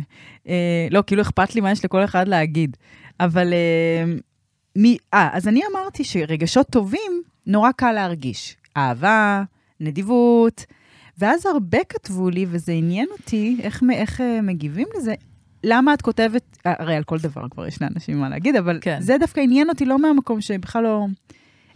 אה, 0.48 0.88
לא, 0.92 1.04
כאילו 1.08 1.22
אכפת 1.22 1.56
לי 1.56 1.62
מה 1.62 1.72
יש 1.72 1.86
לכל 1.86 2.04
אחד 2.04 2.28
להגיד. 2.28 2.78
אבל... 3.20 3.54
אה. 3.54 4.14
אה, 5.14 5.30
אז 5.34 5.48
אני 5.48 5.62
אמרתי 5.72 6.04
שרגשות 6.04 6.68
טובים, 6.70 7.22
נורא 7.48 7.72
קל 7.72 7.92
להרגיש. 7.92 8.56
אהבה, 8.78 9.44
נדיבות, 9.80 10.66
ואז 11.18 11.46
הרבה 11.46 11.78
כתבו 11.90 12.30
לי, 12.30 12.46
וזה 12.50 12.72
עניין 12.72 13.08
אותי, 13.12 13.58
איך, 13.64 13.84
איך 13.92 14.22
אה, 14.22 14.42
מגיבים 14.42 14.88
לזה. 14.98 15.14
למה 15.64 15.94
את 15.94 16.02
כותבת, 16.02 16.58
הרי 16.66 16.96
על 16.96 17.04
כל 17.04 17.18
דבר 17.18 17.50
כבר 17.50 17.68
יש 17.68 17.82
לאנשים 17.82 18.20
מה 18.20 18.30
להגיד, 18.30 18.56
אבל 18.56 18.80
כן. 18.82 18.98
זה 19.02 19.18
דווקא 19.20 19.40
עניין 19.40 19.70
אותי 19.70 19.86
לא 19.86 20.00
מהמקום 20.00 20.42
שבכלל 20.42 20.84
לא... 20.84 21.08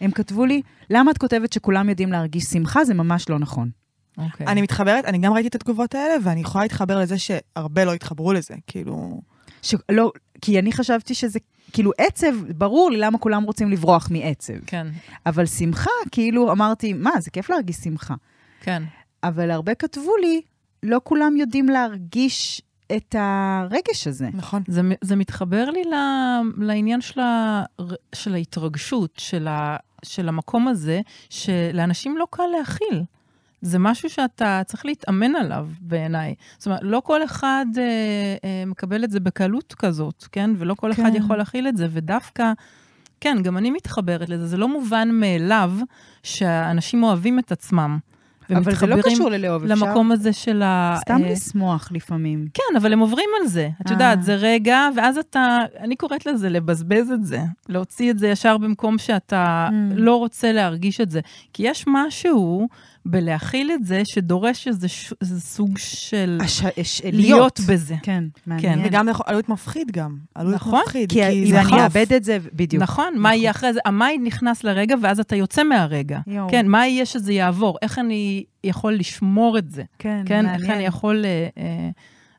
הם 0.02 0.12
כתבו 0.12 0.46
לי, 0.46 0.62
למה 0.90 1.12
את 1.12 1.18
כותבת 1.18 1.54
שכולם 1.54 1.90
יודעים 1.90 2.12
להרגיש 2.12 2.44
שמחה? 2.44 2.86
זה 2.86 2.94
ממש 2.94 3.30
לא 3.30 3.40
נכון. 3.40 3.70
אוקיי. 4.18 4.48
אני 4.48 4.62
מתחברת, 4.62 5.06
אני 5.06 5.18
גם 5.18 5.34
ראיתי 5.34 5.48
את 5.48 5.56
התגובות 5.56 5.96
האלה, 5.96 6.14
ואני 6.24 6.42
יכולה 6.42 6.64
להתחבר 6.64 7.00
לזה 7.00 7.18
שהרבה 7.18 7.86
לא 7.86 7.94
התחברו 7.94 8.34
לזה, 8.34 8.56
כאילו... 8.68 9.22
ש... 9.62 9.76
לא, 9.92 10.12
כי 10.42 10.60
אני 10.60 10.72
חשבתי 10.72 11.14
שזה, 11.14 11.40
כאילו, 11.74 11.92
עצב, 11.98 12.54
ברור 12.58 12.92
לי 12.92 12.98
למה 12.98 13.18
כולם 13.18 13.44
רוצים 13.44 13.72
לברוח 13.72 14.08
מעצב. 14.12 14.54
כן, 14.66 14.88
אבל 15.26 15.46
שמחה, 15.46 15.90
כאילו, 16.12 16.52
אמרתי, 16.52 16.94
מה, 16.94 17.12
זה 17.20 17.32
כיף 17.32 17.50
להרגיש 17.50 17.76
שמחה. 17.76 18.16
כן. 18.62 18.84
אבל 19.24 19.52
הרבה 19.52 19.76
כתבו 19.76 20.18
לי, 20.18 20.42
לא 20.84 21.02
כולם 21.04 21.38
יודעים 21.38 21.70
להרגיש 21.70 22.62
את 22.98 23.16
הרגש 23.20 24.08
הזה. 24.08 24.30
נכון. 24.34 24.64
זה, 24.68 24.82
זה 25.02 25.16
מתחבר 25.16 25.70
לי 25.70 25.84
ל- 25.84 26.64
לעניין 26.66 27.02
של, 27.02 27.20
ה, 27.20 27.64
של 28.16 28.34
ההתרגשות, 28.34 29.12
של, 29.18 29.48
ה, 29.48 29.78
של 30.06 30.30
המקום 30.30 30.68
הזה, 30.68 31.02
שלאנשים 31.30 32.18
לא 32.18 32.28
קל 32.30 32.44
להכיל. 32.58 33.04
זה 33.62 33.80
משהו 33.80 34.10
שאתה 34.10 34.62
צריך 34.66 34.86
להתאמן 34.86 35.36
עליו 35.36 35.68
בעיניי. 35.82 36.36
זאת 36.58 36.66
אומרת, 36.66 36.80
לא 36.84 37.02
כל 37.06 37.24
אחד 37.24 37.66
אה, 37.78 37.84
אה, 38.44 38.66
מקבל 38.66 39.04
את 39.04 39.12
זה 39.12 39.20
בקלות 39.20 39.74
כזאת, 39.74 40.26
כן? 40.32 40.52
ולא 40.58 40.74
כל 40.74 40.92
אחד 40.92 41.10
כן. 41.12 41.16
יכול 41.16 41.38
להכיל 41.38 41.68
את 41.68 41.78
זה, 41.78 41.88
ודווקא, 41.92 42.52
כן, 43.22 43.38
גם 43.44 43.58
אני 43.58 43.72
מתחברת 43.72 44.30
לזה. 44.30 44.48
זה 44.48 44.58
לא 44.58 44.68
מובן 44.68 45.10
מאליו 45.12 45.72
שאנשים 46.24 47.04
אוהבים 47.04 47.40
את 47.40 47.52
עצמם. 47.52 47.98
אבל 48.56 48.76
זה 48.76 48.88
לא 48.88 48.96
קשור 49.02 49.30
ללאהוב, 49.30 49.64
אפשר 49.64 49.86
למקום 49.86 50.12
הזה 50.12 50.34
של 50.34 50.62
ה... 50.62 50.96
סתם 51.02 51.24
אה, 51.24 51.32
לשמוח 51.32 51.90
לפעמים. 51.92 52.46
כן, 52.54 52.78
אבל 52.78 52.94
הם 52.94 53.00
עוברים 53.00 53.30
על 53.42 53.48
זה. 53.48 53.70
את 53.82 53.88
אה. 53.88 53.92
יודעת, 53.94 54.24
זה 54.24 54.36
רגע, 54.36 54.90
ואז 54.96 55.18
אתה, 55.18 55.58
אני 55.80 55.96
קוראת 55.96 56.26
לזה 56.26 56.50
לבזבז 56.50 57.12
את 57.12 57.26
זה. 57.26 57.40
להוציא 57.70 58.12
את 58.12 58.20
זה 58.20 58.28
ישר 58.28 58.58
במקום 58.58 58.98
שאתה 58.98 59.68
Mm. 59.70 59.74
לא 59.96 60.16
רוצה 60.16 60.52
להרגיש 60.52 61.02
את 61.02 61.12
זה. 61.12 61.20
כי 61.54 61.64
יש 61.68 61.86
משהו 61.88 62.68
בלהכיל 63.06 63.72
את 63.72 63.86
זה 63.86 64.02
שדורש 64.06 64.68
איזה, 64.68 64.88
ש... 64.88 65.14
איזה 65.22 65.42
סוג 65.42 65.78
של 65.78 66.38
הש... 66.44 66.62
הש... 66.78 67.02
להיות 67.06 67.60
בזה. 67.68 67.96
כן, 68.04 68.24
מעניין. 68.48 68.82
וגם 68.86 69.10
יכול- 69.10 69.26
להיות 69.30 69.50
מפחיד 69.50 69.92
גם. 69.92 70.18
להיות 70.38 70.54
נכון, 70.56 70.82
מפחיד. 70.86 71.12
כי 71.12 71.22
כי 71.30 71.52
זה 71.52 71.62
אני. 71.62 71.84
אאבד 71.84 72.14
את 72.14 72.24
זה, 72.24 72.38
בדיוק. 72.54 72.84
נכון, 72.84 73.14
מה 73.18 73.36
יהיה 73.36 73.52
אחרי 73.52 73.74
זה? 73.74 73.80
ה 73.86 73.94
mind 73.94 74.28
נכנס 74.28 74.64
לרגע 74.64 74.96
ואז 75.02 75.20
אתה 75.20 75.36
יוצא 75.36 75.64
מהרגע. 75.64 76.20
יואו. 76.28 76.50
כן, 76.50 76.68
מה 76.68 76.88
יהיה 76.88 77.06
שזה 77.06 77.34
יעבור? 77.34 77.78
איך 77.82 78.00
אני 78.00 78.44
יכול 78.64 78.94
לשמור 78.94 79.58
את 79.58 79.70
זה? 79.70 79.84
כן, 80.00 80.22
כן, 80.26 80.46
מעניין. 80.46 80.62
איך 80.62 80.70
אני 80.70 80.86
יכול... 80.86 81.26
אה, 81.26 81.48
אה, 81.58 81.90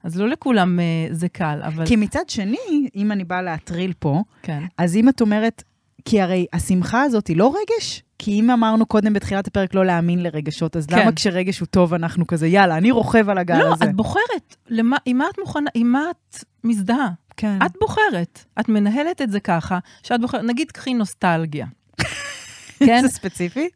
אז 0.04 0.16
לא 0.20 0.28
לכולם 0.28 0.80
אה, 0.80 0.84
זה 1.10 1.28
קל, 1.28 1.60
אבל... 1.64 1.86
כי 1.86 1.96
מצד 1.96 2.28
שני, 2.28 2.88
אם 2.96 3.12
אני 3.12 3.24
באה 3.24 3.42
להטריל 3.42 3.92
פה, 3.98 4.22
כן. 4.42 4.62
אז 4.78 4.96
אם 4.96 5.08
את 5.08 5.20
אומרת, 5.20 5.62
כי 6.04 6.20
הרי 6.20 6.46
השמחה 6.52 7.02
הזאת 7.02 7.26
היא 7.26 7.36
לא 7.36 7.54
רגש? 7.54 8.02
כי 8.18 8.40
אם 8.40 8.50
אמרנו 8.50 8.86
קודם 8.86 9.12
בתחילת 9.12 9.46
הפרק 9.46 9.74
לא 9.74 9.86
להאמין 9.86 10.22
לרגשות, 10.22 10.76
אז 10.76 10.86
כן. 10.86 10.98
למה 10.98 11.12
כשרגש 11.12 11.58
הוא 11.58 11.66
טוב 11.66 11.94
אנחנו 11.94 12.26
כזה, 12.26 12.46
יאללה, 12.46 12.76
אני 12.76 12.90
רוכב 12.90 13.28
על 13.28 13.38
הגל 13.38 13.58
לא, 13.58 13.72
הזה. 13.72 13.84
את 13.84 13.96
בוחרת. 13.96 14.56
למה, 14.68 14.96
עם 15.06 15.18
מה 15.18 15.24
את 15.32 15.38
מוכנה, 15.38 15.70
עם 15.74 15.92
מה 15.92 16.02
את 16.10 16.44
מזדהה? 16.64 17.08
כן. 17.36 17.58
את 17.66 17.72
בוחרת. 17.80 18.44
את 18.60 18.68
מנהלת 18.68 19.22
את 19.22 19.30
זה 19.30 19.40
ככה, 19.40 19.78
שאת 20.02 20.20
בוחרת, 20.20 20.44
נגיד, 20.44 20.70
קחי 20.70 20.94
נוסטלגיה. 20.94 21.66
כן? 22.86 23.02
זה 23.02 23.08
ספציפי? 23.08 23.68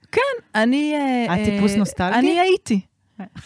אני... 0.55 0.95
אה, 0.95 1.35
את 1.35 1.39
אה, 1.39 1.45
טיפוס 1.45 1.75
נוסטלגי? 1.75 2.19
אני 2.19 2.41
הייתי. 2.41 2.81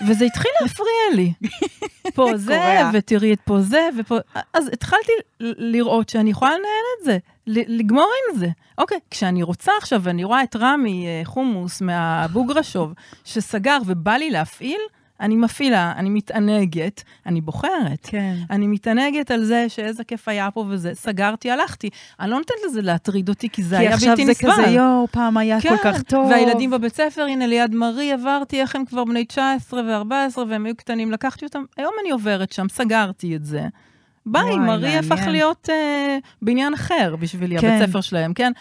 וזה 0.07 0.25
התחיל 0.25 0.51
להפריע 0.61 1.15
לי. 1.15 1.33
פה 2.15 2.31
זה. 2.37 2.81
ותראי 2.93 3.33
את 3.33 3.41
פה 3.45 3.61
זה, 3.61 3.89
ופה... 3.99 4.17
אז 4.55 4.69
התחלתי 4.73 5.13
לראות 5.41 6.09
שאני 6.09 6.31
יכולה 6.31 6.51
לנהל 6.51 6.85
את 6.99 7.05
זה, 7.05 7.19
לגמור 7.47 8.11
עם 8.31 8.39
זה. 8.39 8.49
אוקיי, 8.79 8.99
כשאני 9.11 9.43
רוצה 9.43 9.73
עכשיו, 9.79 10.01
ואני 10.03 10.25
רואה 10.25 10.43
את 10.43 10.57
רמי 10.57 11.07
אה, 11.07 11.21
חומוס 11.25 11.81
מהבוגרשוב, 11.81 12.93
שסגר 13.25 13.79
ובא 13.87 14.13
לי 14.13 14.31
להפעיל, 14.31 14.81
אני 15.21 15.37
מפעילה, 15.37 15.93
אני 15.97 16.11
מתענגת, 16.11 17.03
אני 17.27 17.41
בוחרת. 17.41 17.99
כן. 18.03 18.35
אני 18.51 18.67
מתענגת 18.67 19.31
על 19.31 19.45
זה 19.45 19.69
שאיזה 19.69 20.05
כיף 20.05 20.29
היה 20.29 20.51
פה 20.51 20.65
וזה, 20.69 20.91
סגרתי, 20.95 21.51
הלכתי. 21.51 21.91
אני 22.21 22.31
לא 22.31 22.39
נותנת 22.39 22.57
לזה 22.67 22.83
להטריד 22.83 23.29
אותי, 23.29 23.49
כי 23.49 23.63
זה 23.63 23.77
כי 23.77 23.83
היה 23.83 23.95
עכשיו 23.95 24.11
בלתי 24.11 24.25
זה 24.25 24.31
נסבל. 24.31 24.53
כזה, 24.53 24.63
יואו, 24.63 25.07
פעם 25.11 25.37
היה 25.37 25.61
כל 25.61 25.77
כך 25.85 26.03
טוב. 26.03 26.29
כן, 26.29 26.33
והילדים 26.33 26.71
בבית 26.71 26.95
ספר, 26.95 27.23
הנה 27.23 27.47
ליד 27.47 27.75
מרי 27.75 28.13
עברתי, 28.13 28.61
איך 28.61 28.77
הם 28.77 28.85
כבר 28.85 29.05
בני 29.05 29.25
19 29.25 29.83
ו-14, 29.83 30.39
והם 30.49 30.67
היו 30.67 30.77
קטנים, 30.77 31.13
לקחתי 31.13 31.45
אותם, 31.45 31.65
היום 31.77 31.93
אני 32.03 32.11
עוברת 32.11 32.53
שם, 32.53 32.67
סגרתי 32.69 33.37
את 33.37 33.45
זה. 33.45 33.63
ביי, 34.27 34.43
וואי, 34.43 34.57
מרי. 34.59 34.97
הפך 34.97 35.21
להיות 35.27 35.69
אה, 35.73 36.19
בניין 36.43 36.75
אחר 36.75 37.17
בשבילי, 37.21 37.59
כן. 37.59 37.67
הבית 37.67 37.89
ספר 37.89 38.01
שלהם, 38.01 38.35
כן? 38.35 38.53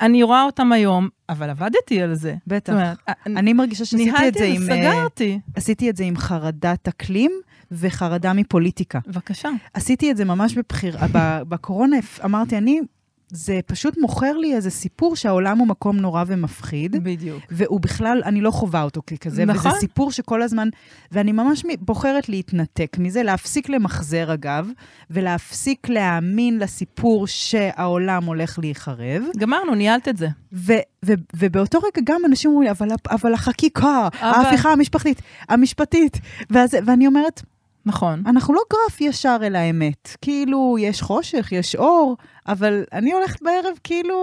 אני 0.00 0.22
רואה 0.22 0.42
אותם 0.42 0.72
היום, 0.72 1.08
אבל 1.28 1.50
עבדתי 1.50 2.02
על 2.02 2.14
זה. 2.14 2.34
בטח. 2.46 2.72
אומרת, 2.72 2.98
אני 3.26 3.52
מרגישה 3.52 3.84
שעשיתי 3.84 4.10
את 4.10 4.14
ניהלתי 4.18 4.38
זה 4.38 4.44
עם... 4.44 4.62
זה, 4.62 4.72
אה, 4.72 4.92
סגרתי. 4.92 5.40
עשיתי 5.56 5.90
את 5.90 5.96
זה 5.96 6.04
עם 6.04 6.16
חרדת 6.16 6.88
אקלים 6.88 7.30
וחרדה 7.72 8.32
מפוליטיקה. 8.32 8.98
בבקשה. 9.06 9.48
עשיתי 9.74 10.10
את 10.10 10.16
זה 10.16 10.24
ממש 10.24 10.54
בבחיר... 10.58 10.96
ב- 11.12 11.42
בקורונה 11.48 11.96
אמרתי, 12.24 12.58
אני, 12.58 12.80
זה 13.28 13.60
פשוט 13.66 13.98
מוכר 13.98 14.36
לי 14.36 14.54
איזה 14.54 14.70
סיפור 14.70 15.16
שהעולם 15.16 15.58
הוא 15.58 15.68
מקום 15.68 15.96
נורא 15.96 16.24
ומפחיד. 16.26 17.04
בדיוק. 17.04 17.42
והוא 17.50 17.80
בכלל, 17.80 18.22
אני 18.24 18.40
לא 18.40 18.50
חווה 18.50 18.82
אותו 18.82 19.02
ככזה, 19.06 19.44
נכון. 19.44 19.70
וזה 19.70 19.80
סיפור 19.80 20.12
שכל 20.12 20.42
הזמן, 20.42 20.68
ואני 21.12 21.32
ממש 21.32 21.62
בוחרת 21.80 22.28
להתנתק 22.28 22.96
מזה, 22.98 23.22
להפסיק 23.22 23.68
למחזר 23.68 24.34
אגב, 24.34 24.68
ולהפסיק 25.10 25.88
להאמין 25.88 26.58
לסיפור 26.58 27.26
שהעולם 27.26 28.24
הולך 28.24 28.58
להיחרב. 28.58 29.22
גמרנו, 29.36 29.74
ניהלת 29.74 30.08
את 30.08 30.16
זה. 30.16 30.28
ו- 30.52 30.72
ו- 31.04 31.12
ובאותו 31.36 31.78
רגע 31.78 32.02
גם 32.04 32.20
אנשים 32.26 32.50
אומרים 32.50 32.64
לי, 32.66 32.70
אבל, 32.70 32.88
אבל 33.10 33.34
החקיקה, 33.34 34.08
אבל- 34.20 34.28
ההפיכה 34.44 34.72
המשפחתית, 34.72 35.22
המשפטית, 35.48 36.18
ואז, 36.50 36.76
ואני 36.86 37.06
אומרת, 37.06 37.42
נכון. 37.86 38.22
אנחנו 38.26 38.54
לא 38.54 38.60
גרף 38.72 39.00
ישר 39.00 39.36
אל 39.42 39.56
האמת. 39.56 40.16
כאילו, 40.22 40.76
יש 40.80 41.02
חושך, 41.02 41.48
יש 41.52 41.76
אור, 41.76 42.16
אבל 42.48 42.84
אני 42.92 43.12
הולכת 43.12 43.42
בערב 43.42 43.78
כאילו 43.84 44.16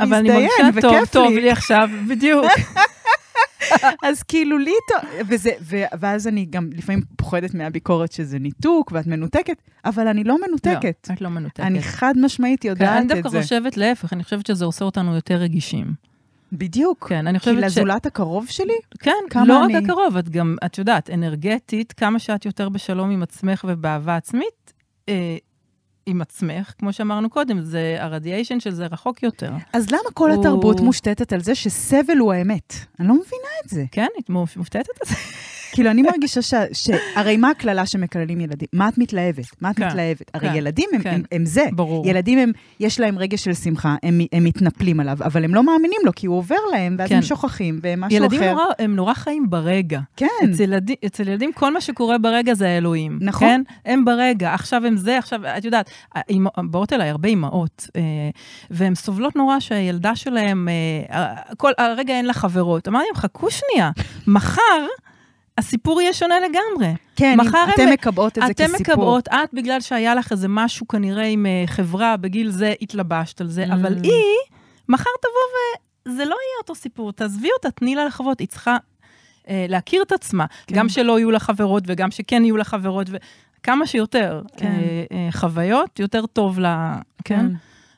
אבל 0.00 0.14
אני 0.14 0.28
להזדיין, 0.28 0.50
מרגישה 0.64 0.80
טוב, 0.82 0.92
וכיף 0.94 1.12
טוב 1.12 1.30
לי. 1.30 1.40
לי 1.40 1.50
עכשיו, 1.50 1.88
בדיוק. 2.08 2.46
אז 4.02 4.22
כאילו 4.22 4.58
לי 4.58 4.72
טוב, 4.88 5.10
וזה, 5.28 5.50
ו, 5.60 5.76
ואז 6.00 6.28
אני 6.28 6.46
גם 6.50 6.70
לפעמים 6.72 7.02
פוחדת 7.16 7.54
מהביקורת 7.54 8.12
שזה 8.12 8.38
ניתוק 8.38 8.92
ואת 8.92 9.06
מנותקת, 9.06 9.56
אבל 9.84 10.08
אני 10.08 10.24
לא 10.24 10.36
מנותקת. 10.46 11.06
לא, 11.08 11.14
את 11.14 11.20
לא 11.20 11.28
מנותקת. 11.28 11.60
אני 11.60 11.82
חד 11.82 12.14
משמעית 12.16 12.62
כן, 12.62 12.68
יודעת 12.68 12.96
אני 12.96 13.06
את 13.06 13.08
דווקא 13.08 13.28
זה. 13.28 13.42
חושבת 13.42 13.76
להפך, 13.76 14.12
אני 14.12 14.24
חושבת 14.24 14.46
שזה 14.46 14.64
עושה 14.64 14.84
אותנו 14.84 15.14
יותר 15.14 15.34
רגישים. 15.34 16.11
בדיוק. 16.52 17.08
כן, 17.08 17.26
אני 17.26 17.38
כי 17.40 17.44
חושבת 17.50 17.70
ש... 17.70 17.78
לזולת 17.78 18.06
הקרוב 18.06 18.46
שלי, 18.48 18.74
כן, 19.00 19.12
לא 19.46 19.64
אני- 19.64 19.76
רק 19.76 19.82
הקרוב, 19.84 20.16
את 20.16 20.28
גם, 20.28 20.56
את 20.66 20.78
יודעת, 20.78 21.10
אנרגטית, 21.10 21.92
כמה 21.92 22.18
שאת 22.18 22.44
יותר 22.46 22.68
בשלום 22.68 23.10
עם 23.10 23.22
עצמך 23.22 23.64
ובאהבה 23.68 24.16
עצמית, 24.16 24.72
אה, 25.08 25.36
עם 26.06 26.20
עצמך, 26.22 26.72
כמו 26.78 26.92
שאמרנו 26.92 27.30
קודם, 27.30 27.60
זה, 27.60 27.96
הרדיאשן 27.98 28.60
של 28.60 28.70
זה 28.70 28.86
רחוק 28.86 29.22
יותר. 29.22 29.52
אז 29.72 29.90
למה 29.90 30.10
כל 30.14 30.30
הוא- 30.30 30.40
התרבות 30.40 30.80
מושתתת 30.80 31.32
על 31.32 31.40
זה 31.40 31.54
שסבל 31.54 32.18
הוא 32.18 32.32
האמת? 32.32 32.74
אני 33.00 33.08
לא 33.08 33.14
מבינה 33.14 33.26
את 33.64 33.70
זה. 33.70 33.84
כן, 33.92 34.06
את 34.20 34.28
מופתעת 34.30 34.86
את 35.02 35.08
זה? 35.08 35.14
כאילו, 35.72 35.90
אני 35.90 36.02
מרגישה 36.02 36.42
ש... 36.42 36.54
ש... 36.72 36.90
הרי 37.16 37.36
מה 37.36 37.50
הקללה 37.50 37.86
שמקללים 37.86 38.40
ילדים? 38.40 38.68
מה 38.72 38.88
את 38.88 38.98
מתלהבת? 38.98 39.46
מה 39.60 39.70
את 39.70 39.76
כן, 39.76 39.88
מתלהבת? 39.88 40.30
הרי 40.34 40.48
כן, 40.48 40.54
ילדים 40.54 40.88
הם, 40.92 41.02
כן. 41.02 41.10
הם, 41.14 41.22
הם 41.32 41.46
זה. 41.46 41.64
ברור. 41.72 42.08
ילדים 42.08 42.38
הם, 42.38 42.52
יש 42.80 43.00
להם 43.00 43.18
רגש 43.18 43.44
של 43.44 43.54
שמחה, 43.54 43.96
הם, 44.02 44.20
הם 44.32 44.44
מתנפלים 44.44 45.00
עליו, 45.00 45.16
אבל 45.24 45.44
הם 45.44 45.54
לא 45.54 45.62
מאמינים 45.62 46.00
לו, 46.04 46.12
כי 46.16 46.26
הוא 46.26 46.36
עובר 46.36 46.56
להם, 46.72 46.96
ואז 46.98 47.08
כן. 47.08 47.16
הם 47.16 47.22
שוכחים, 47.22 47.80
ומשהו 47.82 48.16
ילדים 48.16 48.40
אחר. 48.40 48.52
נורא, 48.52 48.64
הם 48.78 48.96
נורא 48.96 49.14
חיים 49.14 49.50
ברגע. 49.50 50.00
כן, 50.16 50.26
אצל, 50.44 50.62
ילדים, 50.62 50.96
אצל 51.06 51.28
ילדים 51.28 51.52
כל 51.52 51.72
מה 51.72 51.80
שקורה 51.80 52.18
ברגע 52.18 52.54
זה 52.54 52.68
האלוהים. 52.68 53.18
נכון. 53.20 53.48
כן? 53.48 53.62
הם 53.86 54.04
ברגע, 54.04 54.54
עכשיו 54.54 54.86
הם 54.86 54.96
זה, 54.96 55.18
עכשיו, 55.18 55.40
את 55.58 55.64
יודעת, 55.64 55.90
באות 56.70 56.92
אליי 56.92 57.08
הרבה 57.08 57.28
אימהות, 57.28 57.88
אה, 57.96 58.02
והן 58.70 58.94
סובלות 58.94 59.36
נורא 59.36 59.60
שהילדה 59.60 60.16
שלהם, 60.16 60.68
אה, 61.10 61.34
כל, 61.56 61.72
הרגע 61.78 62.14
אין 62.14 62.26
לה 62.26 62.32
חברות. 62.32 62.88
אמרתי 62.88 63.06
להם, 63.06 63.16
חכו 63.16 63.48
שנייה, 63.50 63.90
מחר 64.26 64.86
הסיפור 65.58 66.00
יהיה 66.00 66.12
שונה 66.12 66.34
לגמרי. 66.40 66.94
כן, 67.16 67.36
מחר 67.40 67.58
הם- 67.58 67.70
אתם 67.74 67.88
מקבעות 67.92 68.38
את 68.38 68.44
זה 68.46 68.50
אתם 68.52 68.64
כסיפור. 68.64 68.80
מקבעות, 68.94 69.28
את 69.28 69.48
בגלל 69.52 69.80
שהיה 69.80 70.14
לך 70.14 70.32
איזה 70.32 70.48
משהו 70.48 70.88
כנראה 70.88 71.24
עם 71.24 71.46
אה, 71.46 71.64
חברה, 71.66 72.16
בגיל 72.16 72.50
זה 72.50 72.74
התלבשת 72.80 73.40
על 73.40 73.48
זה, 73.48 73.64
Mm. 73.64 73.72
אבל 73.74 73.94
היא, 74.02 74.12
מחר 74.88 75.10
תבוא 75.20 76.12
וזה 76.12 76.24
לא 76.24 76.30
יהיה 76.30 76.58
אותו 76.62 76.74
סיפור, 76.74 77.12
תעזבי 77.12 77.48
אותה, 77.56 77.70
תני 77.70 77.94
לה 77.94 78.04
לחוות, 78.04 78.40
היא 78.40 78.48
צריכה 78.48 78.76
אה, 79.48 79.66
להכיר 79.68 80.02
את 80.02 80.12
עצמה, 80.12 80.46
כן. 80.66 80.74
גם 80.76 80.88
שלא 80.88 81.18
יהיו 81.18 81.30
לה 81.30 81.38
חברות 81.38 81.82
וגם 81.86 82.10
שכן 82.10 82.44
יהיו 82.44 82.56
לה 82.56 82.64
חברות, 82.64 83.06
וכמה 83.60 83.86
שיותר 83.86 84.42
כן. 84.56 84.66
אה, 84.66 84.72
אה, 85.16 85.28
חוויות, 85.32 85.98
יותר 86.00 86.26
טוב 86.26 86.58
לה, 86.58 86.94
כן? 87.24 87.36
כן. 87.38 87.46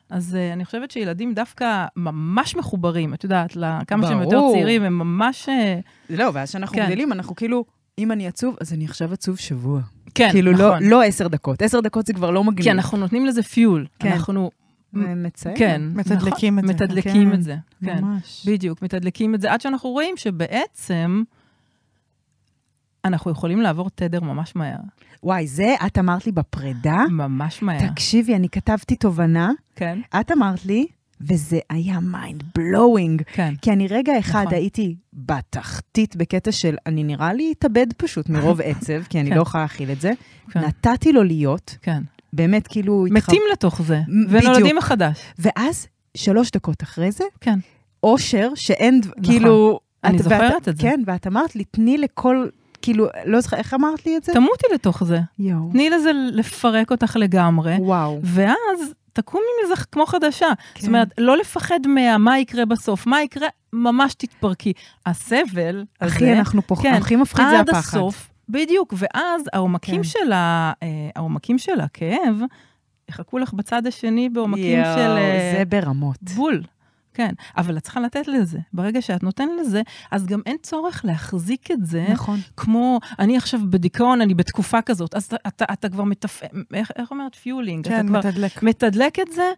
אז 0.09 0.35
אה, 0.35 0.53
אני 0.53 0.65
חושבת 0.65 0.91
שילדים 0.91 1.33
דווקא 1.33 1.85
ממש 1.95 2.55
מחוברים, 2.55 3.13
את 3.13 3.23
יודעת, 3.23 3.55
לכמה 3.55 4.07
שהם 4.07 4.21
יותר. 4.21 4.39
צעירים, 4.51 4.83
הם 4.83 4.99
ממש... 4.99 5.49
אה, 5.49 5.79
לא, 6.09 6.31
ואז 6.33 6.49
כשאנחנו 6.49 6.77
כן. 6.77 6.85
גדלים, 6.87 7.11
אנחנו 7.11 7.35
כאילו, 7.35 7.65
אם 7.99 8.11
אני 8.11 8.27
עצוב, 8.27 8.55
אז 8.61 8.73
אני 8.73 8.85
עכשיו 8.85 9.13
עצוב 9.13 9.37
שבוע. 9.37 9.81
כן, 10.15 10.29
כאילו, 10.31 10.51
נכון. 10.51 10.83
לא, 10.83 10.89
לא 10.89 11.03
עשר 11.03 11.27
דקות. 11.27 11.61
עשר 11.61 11.79
דקות 11.79 12.05
זה 12.05 12.13
כבר 12.13 12.31
לא 12.31 12.43
מגניב. 12.43 12.63
כי 12.63 12.71
אנחנו 12.71 12.97
נותנים 12.97 13.25
לזה 13.25 13.43
פיול. 13.43 13.85
כן. 13.99 14.11
אנחנו... 14.11 14.51
מצער. 14.93 15.53
כן. 15.57 15.81
מתדלקים 15.95 16.59
את 16.59 16.67
זה. 16.67 16.73
מתדלקים 16.73 17.29
כן, 17.29 17.33
את 17.33 17.43
זה. 17.43 17.55
כן. 17.85 18.01
ממש. 18.01 18.45
בדיוק, 18.47 18.81
מתדלקים 18.81 19.35
את 19.35 19.41
זה, 19.41 19.53
עד 19.53 19.61
שאנחנו 19.61 19.89
רואים 19.89 20.17
שבעצם 20.17 21.23
אנחנו 23.05 23.31
יכולים 23.31 23.61
לעבור 23.61 23.89
תדר 23.95 24.19
ממש 24.21 24.55
מהר. 24.55 24.77
וואי, 25.23 25.47
זה 25.47 25.75
את 25.85 25.97
אמרת 25.97 26.25
לי 26.25 26.31
בפרידה? 26.31 27.03
ממש 27.11 27.63
מהר. 27.63 27.87
תקשיבי, 27.89 28.35
אני 28.35 28.49
כתבתי 28.49 28.95
תובנה, 28.95 29.51
כן, 29.75 29.99
את 30.19 30.31
אמרת 30.31 30.65
לי, 30.65 30.87
וזה 31.21 31.59
היה 31.69 31.99
mind 31.99 32.43
blowing. 32.55 33.21
כן. 33.33 33.53
כי 33.61 33.71
אני 33.71 33.87
רגע 33.87 34.19
אחד 34.19 34.41
נכון. 34.41 34.53
הייתי 34.53 34.95
בתחתית 35.13 36.15
בקטע 36.15 36.51
של, 36.51 36.75
אני 36.85 37.03
נראה 37.03 37.33
לי 37.33 37.53
אתאבד 37.59 37.87
פשוט 37.97 38.29
מרוב 38.29 38.61
עצב, 38.65 39.03
כי 39.09 39.19
אני 39.19 39.29
כן. 39.29 39.35
לא 39.37 39.41
יכולה 39.41 39.63
להכיל 39.63 39.91
את 39.91 40.01
זה. 40.01 40.11
כן. 40.51 40.59
נתתי 40.59 41.11
לו 41.13 41.23
להיות, 41.23 41.77
כן. 41.81 42.03
באמת 42.33 42.67
כאילו... 42.67 43.05
מתים 43.11 43.41
לתוך 43.53 43.81
זה, 43.81 44.01
מ- 44.07 44.25
ונולדים 44.29 44.53
בדיוק. 44.63 44.77
מחדש. 44.77 45.19
ואז, 45.39 45.87
שלוש 46.17 46.51
דקות 46.51 46.83
אחרי 46.83 47.11
זה, 47.11 47.23
כן. 47.41 47.59
אושר, 48.03 48.49
שאין, 48.55 49.01
נכון. 49.05 49.23
כאילו... 49.23 49.79
אני 50.03 50.19
זוכרת 50.19 50.51
ואת- 50.53 50.67
את 50.69 50.77
זה. 50.77 50.81
כן, 50.83 51.01
ואת 51.05 51.27
אמרת 51.27 51.55
לי, 51.55 51.63
תני 51.63 51.97
לכל, 51.97 52.47
כאילו, 52.85 53.07
לא 53.25 53.41
זוכרת, 53.41 53.59
איך 53.59 53.73
אמרת 53.73 54.05
לי 54.05 54.17
את 54.17 54.23
זה? 54.23 54.33
תמותי 54.33 54.65
לתוך 54.73 55.03
זה. 55.03 55.19
יואו. 55.39 55.69
תני 55.71 55.89
לזה 55.89 56.11
לפרק 56.31 56.91
אותך 56.91 57.15
לגמרי, 57.19 57.75
וואו. 57.79 58.19
ואז 58.23 58.93
תקומי 59.13 59.43
מזה 59.65 59.75
כמו 59.91 60.05
חדשה. 60.05 60.47
כן. 60.73 60.79
זאת 60.81 60.87
אומרת, 60.87 61.07
לא 61.17 61.37
לפחד 61.37 61.79
מה 62.19 62.39
יקרה 62.39 62.65
בסוף, 62.65 63.07
מה 63.07 63.21
יקרה, 63.21 63.47
ממש 63.73 64.13
תתפרקי. 64.13 64.73
הסבל 65.05 65.83
הזה... 66.01 66.15
אחי, 66.15 66.33
אנחנו 66.33 66.61
פה, 66.67 66.75
כן, 66.81 66.93
הכי 66.93 67.15
מפחיד 67.15 67.45
זה 67.49 67.59
עד 67.59 67.69
הפחד. 67.69 67.97
הסוף, 67.97 68.29
בדיוק, 68.49 68.93
ואז 68.97 69.41
העומקים 69.53 69.95
כן. 69.97 70.03
של 70.03 70.31
ה- 70.31 70.71
אה, 70.83 70.87
העומקים 71.15 71.57
של 71.57 71.79
הכאב 71.81 72.35
יחכו 73.09 73.37
לך 73.39 73.53
בצד 73.53 73.87
השני 73.87 74.29
בעומקים 74.29 74.79
יואו, 74.79 74.95
של 74.95 74.99
אה, 75.17 75.53
זה 75.57 75.63
ברמות. 75.65 76.17
בול. 76.35 76.63
כן, 77.15 77.29
אבל 77.57 77.77
את 77.77 77.83
צריכה 77.83 77.99
לתת 77.99 78.27
לזה. 78.27 78.59
ברגע 78.73 79.01
שאת 79.01 79.23
נותנת 79.23 79.49
לזה, 79.59 79.81
אז 80.11 80.25
גם 80.25 80.41
אין 80.45 80.57
צורך 80.61 81.01
להחזיק 81.05 81.71
את 81.71 81.85
זה, 81.85 82.05
נכון. 82.09 82.39
כמו, 82.57 82.99
אני 83.19 83.37
עכשיו 83.37 83.59
בדיכאון, 83.69 84.21
אני 84.21 84.33
בתקופה 84.33 84.81
כזאת, 84.81 85.15
אז 85.15 85.25
אתה, 85.25 85.35
אתה, 85.47 85.65
אתה 85.73 85.89
כבר 85.89 86.03
מתפעל, 86.03 86.49
איך, 86.73 86.91
איך 86.95 87.11
אומרת? 87.11 87.35
fueling. 87.35 87.87
כן, 87.87 87.99
אתה 87.99 88.07
כבר 88.07 88.19
מתדלק. 88.19 88.63
מתדלק 88.63 89.19
את 89.19 89.31
זה, 89.31 89.51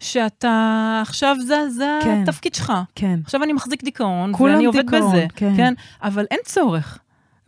שאתה, 0.00 0.98
עכשיו 1.02 1.36
זה, 1.46 1.68
זה 1.70 1.98
כן. 2.02 2.22
התפקיד 2.22 2.54
שלך. 2.54 2.72
כן. 2.94 3.20
עכשיו 3.24 3.42
אני 3.42 3.52
מחזיק 3.52 3.84
דיכאון, 3.84 4.32
ואני 4.40 4.64
עובד 4.64 4.80
דיכאון, 4.80 5.12
בזה. 5.12 5.26
כן. 5.36 5.52
כן. 5.56 5.74
אבל 6.02 6.26
אין 6.30 6.40
צורך. 6.44 6.98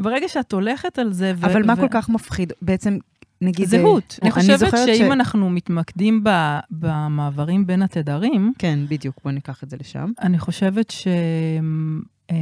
ברגע 0.00 0.28
שאת 0.28 0.52
הולכת 0.52 0.98
על 0.98 1.12
זה... 1.12 1.32
ו- 1.36 1.46
אבל 1.46 1.62
מה 1.66 1.72
ו- 1.76 1.80
כל 1.80 1.88
כך 1.90 2.08
מפחיד? 2.08 2.52
בעצם, 2.62 2.98
נגיד... 3.40 3.68
זהות. 3.68 4.18
אה, 4.22 4.28
אני 4.28 4.30
חושבת 4.32 4.58
שאם 4.86 5.08
ש- 5.08 5.12
אנחנו 5.12 5.50
מתמקדים 5.50 6.24
ב- 6.24 6.58
במעברים 6.70 7.66
בין 7.66 7.82
התדרים, 7.82 8.52
כן, 8.58 8.78
בדיוק, 8.88 9.16
בוא 9.24 9.32
ניקח 9.32 9.62
את 9.64 9.70
זה 9.70 9.76
לשם. 9.80 10.12
אני 10.22 10.38
חושבת 10.38 10.90
ש... 10.90 11.06
אה, 12.30 12.36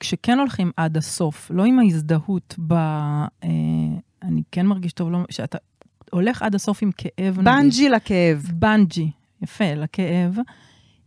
כשכן 0.00 0.38
הולכים 0.38 0.70
עד 0.76 0.96
הסוף, 0.96 1.50
לא 1.54 1.64
עם 1.64 1.78
ההזדהות 1.78 2.54
ב... 2.66 2.72
אה, 2.72 3.48
אני 4.22 4.42
כן 4.52 4.66
מרגיש 4.66 4.92
טוב, 4.92 5.10
לא, 5.10 5.18
שאתה 5.30 5.58
הולך 6.10 6.42
עד 6.42 6.54
הסוף 6.54 6.82
עם 6.82 6.90
כאב. 6.96 7.34
נגיד. 7.40 7.44
בנג'י 7.44 7.88
לכאב. 7.88 8.46
בנג'י, 8.54 9.10
יפה, 9.42 9.74
לכאב. 9.74 10.36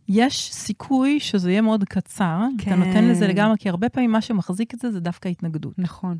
יש 0.08 0.52
סיכוי 0.52 1.20
שזה 1.20 1.50
יהיה 1.50 1.60
מאוד 1.60 1.84
קצר, 1.84 2.40
כן. 2.58 2.70
אתה 2.72 2.86
נותן 2.86 3.04
לזה. 3.04 3.26
לגמרי, 3.28 3.56
כי 3.58 3.68
הרבה 3.68 3.88
פעמים 3.88 4.12
מה 4.12 4.20
שמחזיק 4.20 4.74
את 4.74 4.78
זה 4.80 4.90
זה 4.92 5.00
דווקא 5.00 5.28
התנגדות. 5.28 5.78
נכון. 5.78 6.16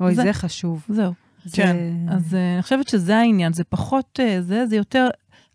אוי, 0.00 0.14
זה- 0.14 0.22
זה 0.22 0.32
חשוב. 0.32 0.84
זהו. 0.88 1.12
זה- 1.44 1.64
אז 2.10 2.34
אה, 2.34 2.54
אני 2.54 2.62
חושבת 2.62 2.88
שזה 2.88 3.16
העניין, 3.18 3.52
זה 3.52 3.64
פחות 3.64 4.20
אה, 4.22 4.42
זה, 4.42 4.66
זה 4.66 4.76
יותר, 4.76 5.08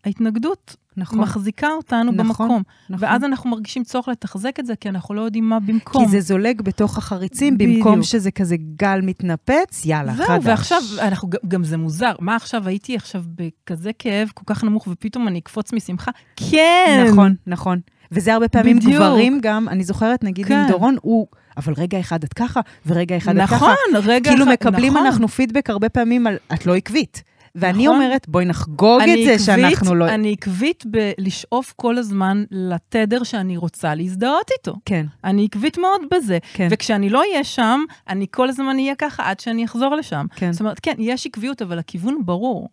ההתנגדות 0.05 0.75
נכון. 0.97 1.19
מחזיקה 1.19 1.67
אותנו 1.77 2.11
נכון, 2.11 2.17
במקום. 2.17 2.63
נכון. 2.89 3.05
ואז 3.09 3.23
אנחנו 3.23 3.49
מרגישים 3.49 3.83
צורך 3.83 4.07
לתחזק 4.07 4.59
את 4.59 4.65
זה, 4.65 4.75
כי 4.75 4.89
אנחנו 4.89 5.15
לא 5.15 5.21
יודעים 5.21 5.49
מה 5.49 5.59
במקום. 5.59 6.05
כי 6.05 6.11
זה 6.11 6.21
זולג 6.21 6.61
בתוך 6.61 6.97
החריצים, 6.97 7.57
בדיוק. 7.57 7.77
במקום 7.87 8.03
שזה 8.03 8.31
כזה 8.31 8.55
גל 8.75 8.99
מתנפץ, 9.03 9.85
יאללה, 9.85 10.13
חדש. 10.13 10.27
זהו, 10.27 10.43
ועכשיו, 10.43 10.81
אנחנו, 11.01 11.29
גם 11.47 11.63
זה 11.63 11.77
מוזר. 11.77 12.11
מה 12.19 12.35
עכשיו, 12.35 12.67
הייתי 12.67 12.95
עכשיו 12.95 13.23
בכזה 13.35 13.91
כאב 13.99 14.29
כל 14.33 14.43
כך 14.45 14.63
נמוך, 14.63 14.87
ופתאום 14.91 15.27
אני 15.27 15.39
אקפוץ 15.39 15.73
משמחה? 15.73 16.11
כן! 16.35 17.05
נכון, 17.11 17.35
נכון. 17.47 17.79
וזה 18.11 18.33
הרבה 18.33 18.47
פעמים 18.47 18.77
בדיוק. 18.79 18.93
גברים 18.95 19.39
גם, 19.41 19.69
אני 19.69 19.83
זוכרת, 19.83 20.23
נגיד 20.23 20.51
עם 20.51 20.65
כן. 20.65 20.71
דורון, 20.71 20.95
הוא, 21.01 21.27
אבל 21.57 21.73
רגע 21.77 21.99
אחד 21.99 22.23
את 22.23 22.33
ככה, 22.33 22.59
ורגע 22.85 23.17
אחד 23.17 23.37
את 23.37 23.43
ככה. 23.49 23.55
נכון, 23.55 23.75
רגע 24.03 24.29
כאילו 24.31 24.43
אחד- 24.43 24.51
מקבלים 24.53 24.93
נכון. 24.93 25.05
אנחנו 25.05 25.27
פידבק 25.27 25.69
הרבה 25.69 25.89
פעמים 25.89 26.27
על, 26.27 26.37
את 26.53 26.65
לא 26.65 26.75
עקבית. 26.75 27.23
ואני 27.57 27.83
נכון. 27.87 28.01
אומרת, 28.01 28.29
בואי 28.29 28.45
נחגוג 28.45 29.01
את 29.01 29.07
זה 29.07 29.31
עקבית- 29.31 29.45
שאנחנו 29.45 29.95
לא... 29.95 30.09
אני 30.09 30.31
עקבית 30.31 30.83
בלשאוף 30.85 31.73
כל 31.75 31.97
הזמן 31.97 32.43
לתדר 32.51 33.23
שאני 33.23 33.57
רוצה 33.57 33.95
להזדהות 33.95 34.51
איתו. 34.57 34.75
כן, 34.85 35.05
אני 35.23 35.45
עקבית 35.45 35.77
מאוד 35.77 36.01
בזה. 36.15 36.37
כן. 36.53 36.67
וכשאני 36.71 37.09
לא 37.09 37.19
אהיה 37.19 37.43
שם, 37.43 37.79
אני 38.09 38.25
כל 38.31 38.49
הזמן 38.49 38.75
אהיה 38.75 38.95
ככה 38.95 39.29
עד 39.29 39.39
שאני 39.39 39.65
אחזור 39.65 39.95
לשם. 39.95 40.25
כן. 40.35 40.51
זאת 40.51 40.61
אומרת, 40.61 40.79
כן, 40.79 40.93
יש 40.99 41.25
עקביות, 41.25 41.61
אבל 41.61 41.79
הכיוון 41.79 42.17
ברור. 42.25 42.69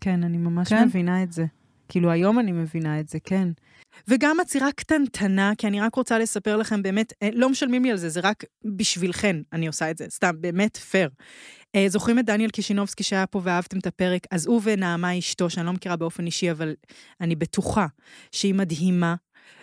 כן, 0.00 0.22
אני 0.24 0.36
ממש 0.36 0.68
כן? 0.68 0.84
מבינה 0.84 1.22
את 1.22 1.32
זה. 1.32 1.44
כאילו, 1.88 2.10
היום 2.10 2.38
אני 2.38 2.52
מבינה 2.52 3.00
את 3.00 3.08
זה, 3.08 3.18
כן. 3.24 3.48
וגם 4.08 4.40
עצירה 4.40 4.72
קטנטנה, 4.72 5.52
כי 5.58 5.66
אני 5.66 5.80
רק 5.80 5.94
רוצה 5.94 6.18
לספר 6.18 6.56
לכם, 6.56 6.82
באמת, 6.82 7.12
אה, 7.22 7.28
לא 7.32 7.48
משלמים 7.48 7.84
לי 7.84 7.90
על 7.90 7.96
זה, 7.96 8.08
זה 8.08 8.20
רק 8.22 8.44
בשבילכן 8.64 9.36
אני 9.52 9.66
עושה 9.66 9.90
את 9.90 9.98
זה, 9.98 10.06
סתם, 10.10 10.32
באמת 10.40 10.76
פייר. 10.76 11.08
אה, 11.74 11.84
זוכרים 11.88 12.18
את 12.18 12.24
דניאל 12.24 12.50
קישינובסקי 12.50 13.02
שהיה 13.02 13.26
פה 13.26 13.40
ואהבתם 13.44 13.78
את 13.78 13.86
הפרק? 13.86 14.26
אז 14.30 14.46
הוא 14.46 14.60
ונעמה 14.64 15.18
אשתו, 15.18 15.50
שאני 15.50 15.66
לא 15.66 15.72
מכירה 15.72 15.96
באופן 15.96 16.26
אישי, 16.26 16.50
אבל 16.50 16.74
אני 17.20 17.36
בטוחה 17.36 17.86
שהיא 18.32 18.54
מדהימה, 18.54 19.14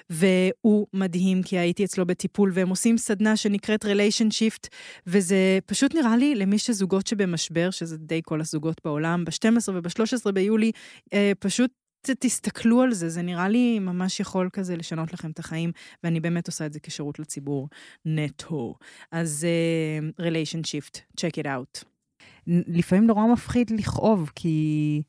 והוא 0.09 0.87
מדהים, 0.93 1.43
כי 1.43 1.57
הייתי 1.57 1.85
אצלו 1.85 2.05
בטיפול, 2.05 2.51
והם 2.53 2.69
עושים 2.69 2.97
סדנה 2.97 3.37
שנקראת 3.37 3.85
Shift, 3.85 4.67
וזה 5.07 5.59
פשוט 5.65 5.95
נראה 5.95 6.17
לי 6.17 6.35
למי 6.35 6.59
שזוגות 6.59 7.07
שבמשבר, 7.07 7.71
שזה 7.71 7.97
די 7.97 8.21
כל 8.23 8.41
הזוגות 8.41 8.81
בעולם, 8.85 9.25
ב-12 9.25 9.71
וב-13 9.73 10.31
ביולי, 10.31 10.71
אה, 11.13 11.31
פשוט 11.39 11.71
תסתכלו 12.01 12.81
על 12.81 12.93
זה, 12.93 13.09
זה 13.09 13.21
נראה 13.21 13.49
לי 13.49 13.79
ממש 13.79 14.19
יכול 14.19 14.49
כזה 14.53 14.75
לשנות 14.75 15.13
לכם 15.13 15.31
את 15.31 15.39
החיים, 15.39 15.71
ואני 16.03 16.19
באמת 16.19 16.47
עושה 16.47 16.65
את 16.65 16.73
זה 16.73 16.79
כשירות 16.79 17.19
לציבור 17.19 17.69
נטו. 18.05 18.75
אז 19.11 19.47
uh, 20.19 20.21
Relation 20.21 20.61
Shift, 20.65 20.99
check 21.21 21.43
it 21.43 21.45
out. 21.45 21.83
לפעמים 22.47 23.07
נורא 23.07 23.27
מפחיד 23.33 23.71
לכאוב, 23.71 24.31
כי 24.35 25.01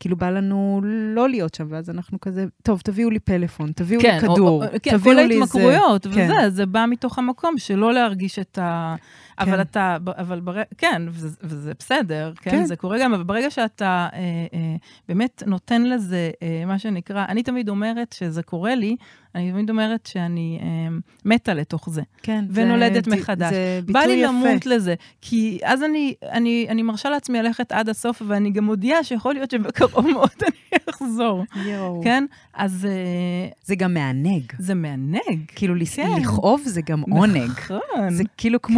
כאילו 0.00 0.16
בא 0.16 0.30
לנו 0.30 0.80
לא 1.14 1.28
להיות 1.28 1.54
שם, 1.54 1.66
ואז 1.70 1.90
אנחנו 1.90 2.20
כזה, 2.20 2.44
טוב, 2.62 2.80
תביאו 2.84 3.10
לי 3.10 3.18
פלאפון, 3.18 3.72
תביאו 3.72 4.00
לי 4.00 4.16
או- 4.16 4.20
כדור, 4.20 4.64
או- 4.64 4.68
כן, 4.82 4.90
תביאו 4.98 5.14
כל 5.16 5.20
לי 5.22 5.34
זה. 5.34 5.40
ההתמכרויות, 5.40 6.06
כן. 6.06 6.28
וזה, 6.30 6.50
זה 6.50 6.66
בא 6.66 6.84
מתוך 6.88 7.18
המקום 7.18 7.58
שלא 7.58 7.92
להרגיש 7.94 8.38
את 8.38 8.58
ה... 8.58 8.94
אבל 9.38 9.54
כן. 9.56 9.60
אתה, 9.60 9.96
אבל 10.06 10.40
בר... 10.40 10.62
כן, 10.78 11.02
וזה, 11.08 11.28
וזה 11.42 11.72
בסדר, 11.78 12.32
כן? 12.40 12.50
כן. 12.50 12.64
זה 12.64 12.76
קורה 12.76 12.98
גם, 13.02 13.14
אבל 13.14 13.22
ברגע 13.22 13.50
שאתה 13.50 13.86
אה, 14.12 14.18
אה, 14.54 14.76
באמת 15.08 15.42
נותן 15.46 15.82
לזה, 15.82 16.30
אה, 16.42 16.62
מה 16.66 16.78
שנקרא, 16.78 17.24
אני 17.28 17.42
תמיד 17.42 17.68
אומרת 17.68 18.12
שזה 18.18 18.42
קורה 18.42 18.74
לי, 18.74 18.96
אני 19.36 19.52
תמיד 19.52 19.70
אומרת 19.70 20.06
שאני 20.06 20.58
אה, 20.62 20.66
מתה 21.24 21.54
לתוך 21.54 21.88
זה, 21.90 22.02
כן. 22.22 22.44
ונולדת 22.50 23.04
זה- 23.04 23.16
מחדש. 23.16 23.52
זה 23.52 23.80
בא 23.86 24.00
ביטוי 24.00 24.16
לי 24.16 24.22
יפה. 24.22 24.32
למות 24.32 24.66
לזה, 24.66 24.94
כי 25.20 25.58
אז 25.64 25.82
אני, 25.82 26.14
אני, 26.32 26.66
אני 26.68 26.82
מרשה 26.82 27.08
לעצמי 27.10 27.38
ללכת 27.42 27.72
עד 27.72 27.88
הסוף, 27.88 28.22
ואני 28.26 28.50
גם 28.50 28.64
מודיעה 28.64 29.04
שיכול 29.04 29.34
להיות 29.34 29.50
שבקרוב 29.50 30.06
מאוד 30.10 30.30
אני 30.42 30.78
אחזור, 30.90 31.44
יואו. 31.66 32.00
כן? 32.04 32.24
אז 32.54 32.86
אה, 32.90 33.48
זה 33.64 33.74
גם 33.74 33.94
מענג. 33.94 34.42
זה 34.58 34.74
מענג. 34.74 35.40
כאילו, 35.54 35.74
כן. 35.96 36.20
לכאוב 36.20 36.60
זה 36.64 36.80
גם 36.82 37.00
עונג. 37.10 37.50
נכון. 37.50 38.10
זה 38.10 38.24
כאילו 38.36 38.62
כמו 38.62 38.76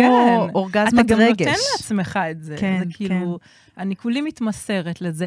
כן. 0.49 0.55
אורגזמת 0.55 0.95
אתה 1.07 1.15
גם 1.15 1.19
רגש. 1.21 1.47
נותן 1.47 1.51
לעצמך 1.73 2.19
את 2.31 2.43
זה. 2.43 2.57
כן, 2.59 2.79
זה 2.79 2.85
כאילו, 2.97 3.39
אני 3.79 3.97
כולי 3.97 4.21
מתמסרת 4.21 5.01
לזה, 5.01 5.27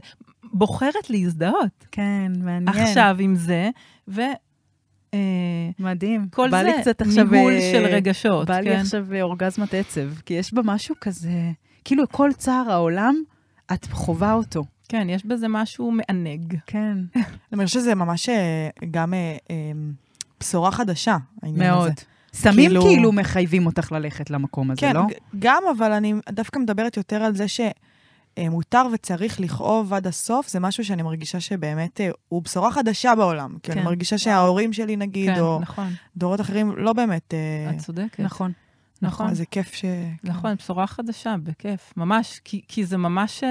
בוחרת 0.53 1.09
להזדהות 1.09 1.85
כן, 1.91 2.31
מעניין. 2.37 2.67
עכשיו 2.67 3.15
עם 3.19 3.35
זה, 3.35 3.69
ו... 4.07 4.21
אה, 5.13 5.19
מדהים. 5.79 6.27
כל 6.29 6.49
בא 6.51 6.61
לי 6.61 6.71
זה 6.75 6.81
קצת 6.81 7.01
עכשיו... 7.01 7.27
ניהול 7.31 7.53
אה, 7.53 7.69
של 7.73 7.85
רגשות, 7.85 8.47
בא 8.47 8.59
לי 8.59 8.69
כן? 8.69 8.79
עכשיו 8.79 9.13
אה, 9.13 9.21
אורגזמת 9.21 9.73
עצב, 9.73 10.09
כי 10.25 10.33
יש 10.33 10.53
בה 10.53 10.61
משהו 10.65 10.95
כזה, 11.01 11.51
כאילו 11.85 12.03
כל 12.11 12.29
צער 12.37 12.71
העולם, 12.71 13.15
את 13.73 13.85
חווה 13.91 14.33
אותו. 14.33 14.63
כן, 14.89 15.07
יש 15.09 15.25
בזה 15.25 15.47
משהו 15.47 15.91
מענג. 15.91 16.55
כן, 16.65 16.97
אני 17.53 17.65
חושבת 17.65 17.81
שזה 17.81 17.95
ממש 17.95 18.29
גם 18.91 19.13
אה, 19.13 19.37
אה, 19.51 19.55
בשורה 20.39 20.71
חדשה, 20.71 21.17
העניין 21.43 21.71
הזה. 21.71 21.77
מאוד. 21.79 21.93
סמים 22.33 22.65
כאילו- 22.69 22.81
כאילו 22.81 23.11
מחייבים 23.11 23.65
אותך 23.65 23.91
ללכת 23.91 24.29
למקום 24.29 24.71
הזה, 24.71 24.81
כן, 24.81 24.95
לא? 24.95 25.01
ג- 25.01 25.39
גם, 25.39 25.63
אבל 25.77 25.91
אני 25.91 26.13
דווקא 26.29 26.59
מדברת 26.59 26.97
יותר 26.97 27.23
על 27.23 27.35
זה 27.35 27.45
שמותר 28.39 28.83
וצריך 28.93 29.39
לכאוב 29.39 29.93
עד 29.93 30.07
הסוף, 30.07 30.49
זה 30.49 30.59
משהו 30.59 30.85
שאני 30.85 31.01
מרגישה 31.01 31.39
שבאמת 31.39 32.01
אה, 32.01 32.09
הוא 32.29 32.41
בשורה 32.41 32.71
חדשה 32.71 33.15
בעולם. 33.15 33.57
כי 33.63 33.71
אני 33.71 33.81
כן. 33.81 33.85
מרגישה 33.85 34.17
שההורים 34.17 34.73
שלי, 34.73 34.95
נגיד, 34.95 35.35
כן, 35.35 35.39
או 35.39 35.59
נכון, 35.59 35.89
דורות 36.17 36.41
אחרים, 36.41 36.77
לא 36.77 36.93
באמת... 36.93 37.33
אה, 37.33 37.71
את 37.71 37.77
צודקת. 37.77 38.19
נכון. 38.19 38.51
נכון. 39.01 39.29
אז 39.29 39.37
זה 39.37 39.45
כיף 39.45 39.73
ש... 39.73 39.85
נכון, 40.23 40.55
בשורה 40.55 40.87
חדשה, 40.87 41.35
בכיף. 41.43 41.93
ממש, 41.97 42.41
כי, 42.43 42.61
כי 42.67 42.85
זה 42.85 42.97
ממש 42.97 43.43
אה, 43.43 43.49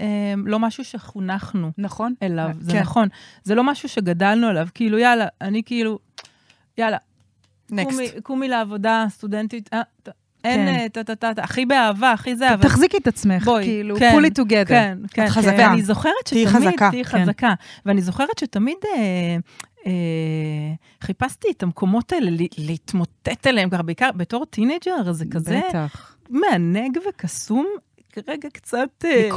אה, 0.00 0.34
לא 0.36 0.58
משהו 0.58 0.84
שחונכנו 0.84 1.70
נכון? 1.78 2.14
אליו, 2.22 2.50
זה 2.60 2.72
כן. 2.72 2.80
נכון. 2.80 3.08
זה 3.44 3.54
לא 3.54 3.64
משהו 3.64 3.88
שגדלנו 3.88 4.46
עליו, 4.46 4.68
כאילו, 4.74 4.98
יאללה, 4.98 5.26
אני 5.40 5.62
כאילו, 5.66 5.98
יאללה, 6.78 6.96
next. 7.70 7.90
קומי, 7.90 8.08
קומי 8.22 8.48
לעבודה, 8.48 9.06
סטודנטית, 9.08 9.70
אה, 9.72 9.82
אין, 10.44 10.66
כן. 10.66 10.74
אה, 10.74 10.88
טה-טה-טה, 10.88 11.42
הכי 11.42 11.66
באהבה, 11.66 12.12
הכי 12.12 12.36
זה, 12.36 12.54
אבל... 12.54 12.62
תחזיקי 12.62 12.96
את 12.96 13.06
עצמך, 13.06 13.50
כאילו, 13.62 13.96
כן, 13.98 14.18
pull 14.18 14.26
it 14.26 14.42
together. 14.42 14.68
כן, 14.68 14.98
כן. 15.10 15.26
חזקה. 15.28 15.56
ואני 15.56 15.82
זוכרת 15.82 16.12
תהיי 16.24 16.46
שתמיד... 16.46 16.68
חזקה. 16.68 16.90
תהיי 16.90 17.04
כן. 17.04 17.22
חזקה. 17.22 17.54
ואני 17.86 18.02
זוכרת 18.02 18.38
שתמיד 18.38 18.76
אה, 18.84 19.36
אה, 19.86 19.92
חיפשתי 21.00 21.48
את 21.50 21.62
המקומות 21.62 22.12
האלה, 22.12 22.30
להתמוטט 22.58 23.46
אליהם, 23.46 23.68
בעיקר 23.84 24.10
בתור 24.16 24.44
teenager, 24.44 25.12
זה 25.12 25.24
כזה 25.30 25.60
בטח. 25.68 26.16
מענג 26.30 26.98
וקסום. 27.08 27.66
רגע 28.28 28.48
קצת 28.52 29.04
אה, 29.04 29.28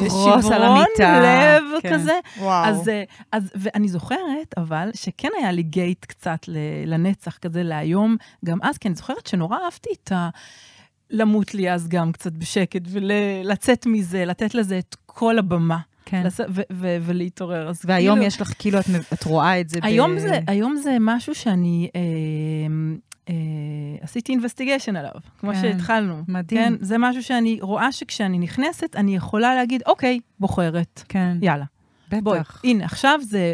שברון 0.41 0.85
לב 0.99 1.63
כן. 1.81 1.93
כזה. 1.93 2.19
וואו. 2.39 2.65
אז, 2.65 2.89
אה, 2.89 3.03
אז, 3.31 3.51
ואני 3.55 3.87
זוכרת, 3.87 4.53
אבל, 4.57 4.89
שכן 4.93 5.29
היה 5.39 5.51
לי 5.51 5.63
גייט 5.63 6.05
קצת 6.05 6.39
לנצח 6.85 7.37
כזה 7.37 7.63
להיום, 7.63 8.15
גם 8.45 8.57
אז, 8.63 8.77
כי 8.77 8.87
אני 8.87 8.95
זוכרת 8.95 9.27
שנורא 9.27 9.57
אהבתי 9.65 9.89
את 10.03 10.11
ה... 10.11 10.29
למות 11.11 11.53
לי 11.53 11.71
אז 11.71 11.87
גם 11.87 12.11
קצת 12.11 12.31
בשקט, 12.31 12.81
ולצאת 12.89 13.85
מזה, 13.85 14.25
לתת 14.25 14.55
לזה 14.55 14.79
את 14.79 14.95
כל 15.05 15.39
הבמה. 15.39 15.77
כן. 16.05 16.23
לס... 16.25 16.39
ו- 16.39 16.61
ו- 16.71 16.97
ולהתעורר. 17.01 17.69
אז 17.69 17.81
והיום 17.85 18.15
כאילו, 18.15 18.27
יש 18.27 18.41
לך, 18.41 18.53
כאילו, 18.59 18.79
את, 18.79 18.85
את 19.13 19.23
רואה 19.23 19.59
את 19.59 19.69
זה 19.69 19.79
היום 19.81 20.15
ב... 20.15 20.19
זה, 20.19 20.39
היום 20.47 20.75
זה 20.75 20.97
משהו 20.99 21.35
שאני 21.35 21.89
אה, 21.95 22.01
אה, 23.29 23.33
עשיתי 24.01 24.31
אינבסטיגיישן 24.31 24.95
עליו, 24.95 25.11
כמו 25.39 25.53
כן, 25.53 25.61
שהתחלנו. 25.61 26.23
מדהים. 26.27 26.61
כן, 26.61 26.73
זה 26.79 26.97
משהו 26.97 27.23
שאני 27.23 27.57
רואה 27.61 27.91
שכשאני 27.91 28.39
נכנסת, 28.39 28.95
אני 28.95 29.15
יכולה 29.15 29.55
להגיד, 29.55 29.83
אוקיי, 29.85 30.19
בוחרת, 30.39 31.03
כן, 31.09 31.37
יאללה. 31.41 31.65
בואי, 32.11 32.39
בטח. 32.39 32.61
הנה, 32.63 32.85
עכשיו 32.85 33.19
זה, 33.23 33.53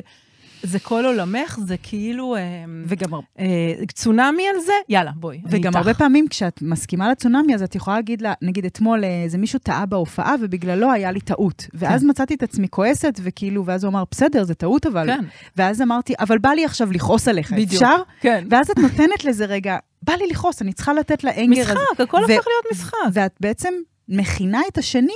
זה 0.63 0.79
כל 0.79 1.05
עולמך, 1.05 1.59
זה 1.65 1.75
כאילו 1.83 2.35
אה, 2.35 2.41
וגם, 2.85 3.13
הר- 3.13 3.19
אה, 3.39 3.45
צונאמי 3.93 4.43
על 4.55 4.59
זה, 4.65 4.71
יאללה, 4.89 5.11
בואי, 5.15 5.37
אני 5.45 5.59
וגם. 5.59 5.75
הרבה 5.75 5.93
פעמים 5.93 6.27
כשאת 6.27 6.61
מסכימה 6.61 7.11
לצונאמי, 7.11 7.55
אז 7.55 7.63
את 7.63 7.75
יכולה 7.75 7.95
להגיד 7.97 8.21
לה, 8.21 8.33
נגיד 8.41 8.65
אתמול 8.65 9.03
אה, 9.03 9.23
איזה 9.23 9.37
מישהו 9.37 9.59
טעה 9.59 9.85
בהופעה 9.85 10.35
ובגללו 10.41 10.91
היה 10.91 11.11
לי 11.11 11.19
טעות. 11.21 11.67
ואז 11.73 12.01
כן. 12.01 12.09
מצאתי 12.09 12.33
את 12.33 12.43
עצמי 12.43 12.67
כועסת, 12.69 13.19
וכאילו, 13.23 13.65
ואז 13.65 13.83
הוא 13.83 13.91
אמר, 13.91 14.03
בסדר, 14.11 14.43
זה 14.43 14.53
טעות 14.53 14.85
אבל. 14.85 15.07
כן, 15.07 15.23
ואז 15.57 15.81
אמרתי, 15.81 16.13
אבל 16.19 16.37
בא 16.37 16.49
לי 16.49 16.65
עכשיו 16.65 16.91
לכעוס 16.91 17.27
עליך, 17.27 17.51
בדיוק. 17.53 17.71
אפשר? 17.73 17.95
כן. 18.21 18.45
ואז 18.49 18.69
את 18.69 18.77
נותנת 18.79 19.25
לזה 19.25 19.45
רגע, 19.45 19.77
בא 20.01 20.13
לי 20.13 20.27
לכעוס, 20.27 20.61
אני 20.61 20.73
צריכה 20.73 20.93
לתת 20.93 21.23
לאנגר 21.23 21.61
הזה. 21.61 21.73
משחק, 21.73 22.01
הכל 22.01 22.17
ו- 22.17 22.19
הופך 22.19 22.29
להיות 22.47 22.65
משחק. 22.71 22.97
ואת 23.13 23.31
בעצם 23.39 23.73
מכינה 24.09 24.61
את 24.71 24.77
השני, 24.77 25.13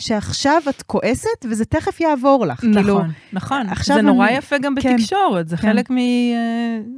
שעכשיו 0.00 0.62
את 0.68 0.82
כועסת, 0.82 1.28
וזה 1.50 1.64
תכף 1.64 2.00
יעבור 2.00 2.46
לך. 2.46 2.60
כאילו, 2.60 2.80
נכון, 2.82 3.10
נכון. 3.32 3.68
עכשיו 3.68 3.96
זה 3.96 4.02
נורא 4.02 4.28
אני- 4.28 4.36
יפה 4.36 4.58
גם 4.58 4.74
כן, 4.80 4.96
בתקשורת, 4.96 5.48
זה 5.48 5.56
כן. 5.56 5.62
חלק 5.62 5.88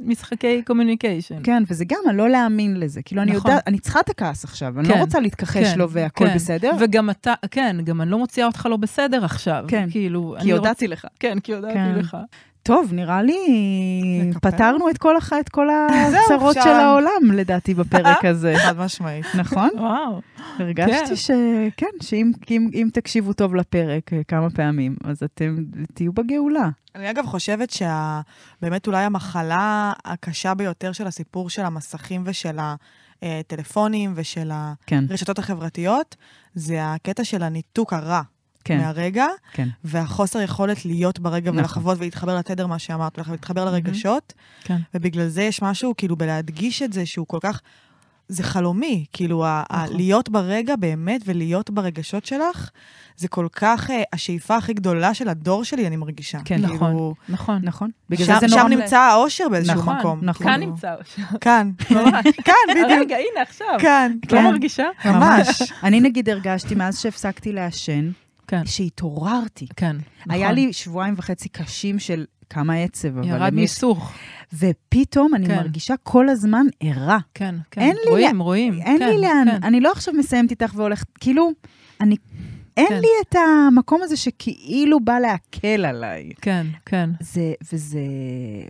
ממשחקי 0.03 0.61
communication. 0.65 1.35
כן, 1.43 1.63
וזה 1.67 1.85
גם, 1.85 1.97
אני 2.09 2.17
לא 2.17 2.29
להאמין 2.29 2.79
לזה. 2.79 3.01
כאילו, 3.01 3.21
אני 3.21 3.31
נכון. 3.31 3.51
יודעת, 3.51 3.67
אני 3.67 3.79
צריכה 3.79 3.99
את 3.99 4.09
הכעס 4.09 4.43
עכשיו, 4.43 4.79
אני 4.79 4.87
כן, 4.87 4.93
לא 4.95 4.99
רוצה 4.99 5.19
להתכחש 5.19 5.67
כן, 5.73 5.79
לו 5.79 5.89
והכל 5.89 6.27
כן. 6.27 6.35
בסדר. 6.35 6.71
וגם 6.79 7.09
אתה, 7.09 7.33
כן, 7.51 7.75
גם 7.83 8.01
אני 8.01 8.11
לא 8.11 8.17
מוציאה 8.17 8.47
אותך 8.47 8.67
לא 8.69 8.77
בסדר 8.77 9.25
עכשיו. 9.25 9.63
כן, 9.67 9.87
כאילו, 9.91 10.35
כי 10.37 10.43
אני 10.43 10.51
הודעתי 10.51 10.87
לך. 10.87 11.03
רוצ... 11.05 11.13
כן, 11.19 11.39
כי 11.39 11.53
הודעתי 11.53 11.73
כן. 11.73 11.95
לך. 11.95 12.17
טוב, 12.63 12.93
נראה 12.93 13.21
לי? 13.21 14.31
פתרנו 14.41 14.89
את 14.89 14.97
כל, 14.97 15.17
הח... 15.17 15.33
את 15.33 15.49
כל 15.49 15.67
הצרות. 16.25 16.57
של 16.63 16.69
העולם, 16.69 17.31
לדעתי, 17.33 17.73
בפרק 17.73 18.25
הזה. 18.31 18.53
חד 18.57 18.77
משמעית. 18.77 19.25
נכון? 19.35 19.69
וואו. 19.77 20.21
הרגשתי 20.59 21.07
כן. 21.07 21.15
שכן, 21.15 21.87
שאם 22.01 22.31
אם, 22.51 22.69
אם 22.73 22.89
תקשיבו 22.93 23.33
טוב 23.33 23.55
לפרק 23.55 24.13
אה, 24.13 24.21
כמה 24.27 24.49
פעמים, 24.49 24.95
אז 25.03 25.23
אתם 25.23 25.55
תהיו 25.93 26.13
בגאולה. 26.13 26.69
אני 26.95 27.09
אגב 27.09 27.25
חושבת 27.25 27.69
שבאמת 27.69 28.87
אולי 28.87 29.03
המחלה 29.03 29.93
הקשה 30.05 30.53
ביותר 30.53 30.91
של 30.91 31.07
הסיפור 31.07 31.49
של 31.49 31.65
המסכים 31.65 32.21
ושל 32.25 32.57
הטלפונים 33.21 34.13
ושל 34.15 34.51
כן, 34.85 35.03
הרשתות 35.09 35.39
החברתיות, 35.39 36.15
זה 36.53 36.77
הקטע 36.93 37.23
של 37.23 37.43
הניתוק 37.43 37.93
הרע 37.93 38.21
כן, 38.63 38.77
מהרגע, 38.77 39.25
כן. 39.53 39.67
והחוסר 39.83 40.41
יכולת 40.41 40.85
להיות 40.85 41.19
ברגע 41.19 41.51
נכון. 41.51 41.59
ולחוות 41.59 41.97
ולהתחבר 41.99 42.37
לתדר, 42.37 42.67
מה 42.67 42.79
שאמרת, 42.79 43.19
ולהתחבר 43.27 43.65
לרגשות, 43.65 44.33
כן. 44.63 44.77
ובגלל 44.93 45.27
זה 45.27 45.43
יש 45.43 45.61
משהו, 45.61 45.93
כאילו, 45.97 46.15
בלהדגיש 46.15 46.81
את 46.81 46.93
זה 46.93 47.05
שהוא 47.05 47.27
כל 47.27 47.39
כך... 47.41 47.61
זה 48.27 48.43
חלומי, 48.43 49.05
כאילו, 49.13 49.45
ה- 49.45 49.63
ה- 49.69 49.83
נכון. 49.83 49.97
להיות 49.97 50.29
ברגע 50.29 50.75
באמת 50.75 51.21
ולהיות 51.25 51.69
ברגשות 51.69 52.25
שלך, 52.25 52.69
זה 53.17 53.27
כל 53.27 53.47
כך 53.51 53.91
אה, 53.91 54.03
השאיפה 54.13 54.55
הכי 54.55 54.73
גדולה 54.73 55.13
של 55.13 55.29
הדור 55.29 55.63
שלי, 55.63 55.87
אני 55.87 55.95
מרגישה. 55.95 56.37
כן. 56.45 56.57
כאילו, 56.61 56.73
נכון, 56.75 57.13
נכון. 57.29 57.59
נכון. 57.63 57.89
בגלל 58.09 58.25
שם, 58.25 58.37
זה. 58.39 58.49
שם 58.49 58.67
נמצא 58.69 58.99
האושר 58.99 59.49
באיזשהו 59.49 59.75
נכון, 59.75 59.97
מקום. 59.97 60.19
נכון. 60.23 60.45
כאן 60.47 60.57
כאילו. 60.59 60.71
נמצא 60.71 60.95
אושר. 60.99 61.37
כאן, 61.41 61.71
ממש. 61.91 62.25
כאן, 62.47 62.53
בדיוק. 62.69 62.89
רגע, 63.01 63.15
הנה, 63.15 63.41
עכשיו. 63.41 63.67
כאן, 63.79 64.15
את 64.25 64.29
כן. 64.29 64.35
לא 64.43 64.51
מרגישה? 64.51 64.85
ממש. 65.05 65.61
אני 65.83 66.01
נגיד 66.01 66.29
הרגשתי, 66.29 66.75
מאז 66.75 66.99
שהפסקתי 66.99 67.51
לעשן, 67.53 68.09
כן. 68.47 68.65
שהתעוררתי. 68.65 69.67
כן, 69.75 69.95
היה 70.29 70.45
נכון. 70.45 70.55
לי 70.55 70.73
שבועיים 70.73 71.13
וחצי 71.17 71.49
קשים 71.49 71.99
של 71.99 72.25
כמה 72.49 72.75
עצב, 72.75 73.17
אבל 73.17 73.27
ירד. 73.27 73.53
מיסוך. 73.53 74.13
ופתאום 74.53 75.35
אני 75.35 75.47
כן. 75.47 75.55
מרגישה 75.55 75.95
כל 76.03 76.29
הזמן 76.29 76.65
ערה. 76.79 77.17
כן, 77.33 77.55
כן. 77.71 77.81
אין 77.81 77.95
לי 78.05 78.11
רואים, 78.11 78.39
רואים. 78.39 78.81
אין 78.81 78.99
כן, 78.99 79.09
לי 79.09 79.21
לאן, 79.21 79.47
כן. 79.51 79.63
אני 79.63 79.79
לא 79.81 79.91
עכשיו 79.91 80.13
מסיימת 80.13 80.51
איתך 80.51 80.73
והולכת, 80.75 81.07
כאילו, 81.19 81.51
אני, 82.01 82.15
אין 82.77 82.87
כן. 82.89 82.99
לי 82.99 83.07
את 83.21 83.35
המקום 83.35 84.01
הזה 84.03 84.17
שכאילו 84.17 84.99
בא 84.99 85.19
להקל 85.19 85.85
עליי. 85.85 86.29
כן, 86.41 86.67
כן. 86.85 87.09
זה, 87.19 87.53
וזה, 87.73 87.99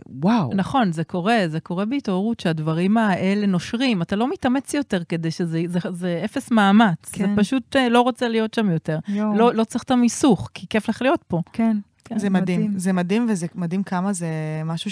וואו. 0.06 0.50
נכון, 0.54 0.92
זה 0.92 1.04
קורה, 1.04 1.38
זה 1.48 1.60
קורה 1.60 1.84
בהתעוררות 1.84 2.40
שהדברים 2.40 2.96
האלה 2.96 3.46
נושרים. 3.46 4.02
אתה 4.02 4.16
לא 4.16 4.30
מתאמץ 4.30 4.74
יותר 4.74 5.04
כדי 5.04 5.30
שזה, 5.30 5.62
זה, 5.66 5.78
זה 5.90 6.22
אפס 6.24 6.50
מאמץ. 6.50 7.10
כן. 7.12 7.28
זה 7.28 7.42
פשוט 7.42 7.76
אה, 7.76 7.88
לא 7.88 8.00
רוצה 8.00 8.28
להיות 8.28 8.54
שם 8.54 8.70
יותר. 8.70 8.98
לא, 9.08 9.54
לא 9.54 9.64
צריך 9.64 9.84
את 9.84 9.90
המיסוך, 9.90 10.50
כי 10.54 10.66
כיף 10.70 10.88
לך 10.88 11.02
להיות 11.02 11.22
פה. 11.28 11.42
כן. 11.52 11.76
כן. 12.04 12.18
זה 12.18 12.30
מדהים. 12.30 12.72
זה 12.76 12.92
מדהים, 12.92 13.26
וזה 13.28 13.46
מדהים 13.54 13.82
כמה 13.82 14.12
זה 14.12 14.28
משהו 14.64 14.90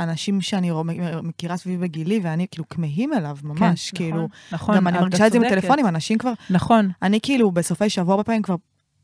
שאנשים 0.00 0.40
שאני 0.40 0.70
רוא- 0.70 0.84
מכירה 1.22 1.56
סביבי 1.56 1.78
בגילי, 1.82 2.20
ואני 2.22 2.46
כאילו 2.50 2.68
כמהים 2.68 3.12
אליו 3.12 3.36
ממש, 3.44 3.90
כן, 3.90 3.96
כאילו. 3.96 4.16
נכון, 4.16 4.28
נכון, 4.52 4.76
גם 4.76 4.88
אני 4.88 4.98
מרגישה 4.98 5.26
את 5.26 5.32
זה 5.32 5.38
עם 5.38 5.44
צודקת. 5.44 5.58
הטלפונים, 5.58 5.86
אנשים 5.86 6.18
כבר... 6.18 6.32
נכון, 6.50 6.90
אני 7.02 7.18
כאילו 7.22 7.50
בסופי 7.50 7.90
שבוע 7.90 8.12
הרבה 8.14 8.24
פעמים 8.24 8.42
כבר 8.42 8.54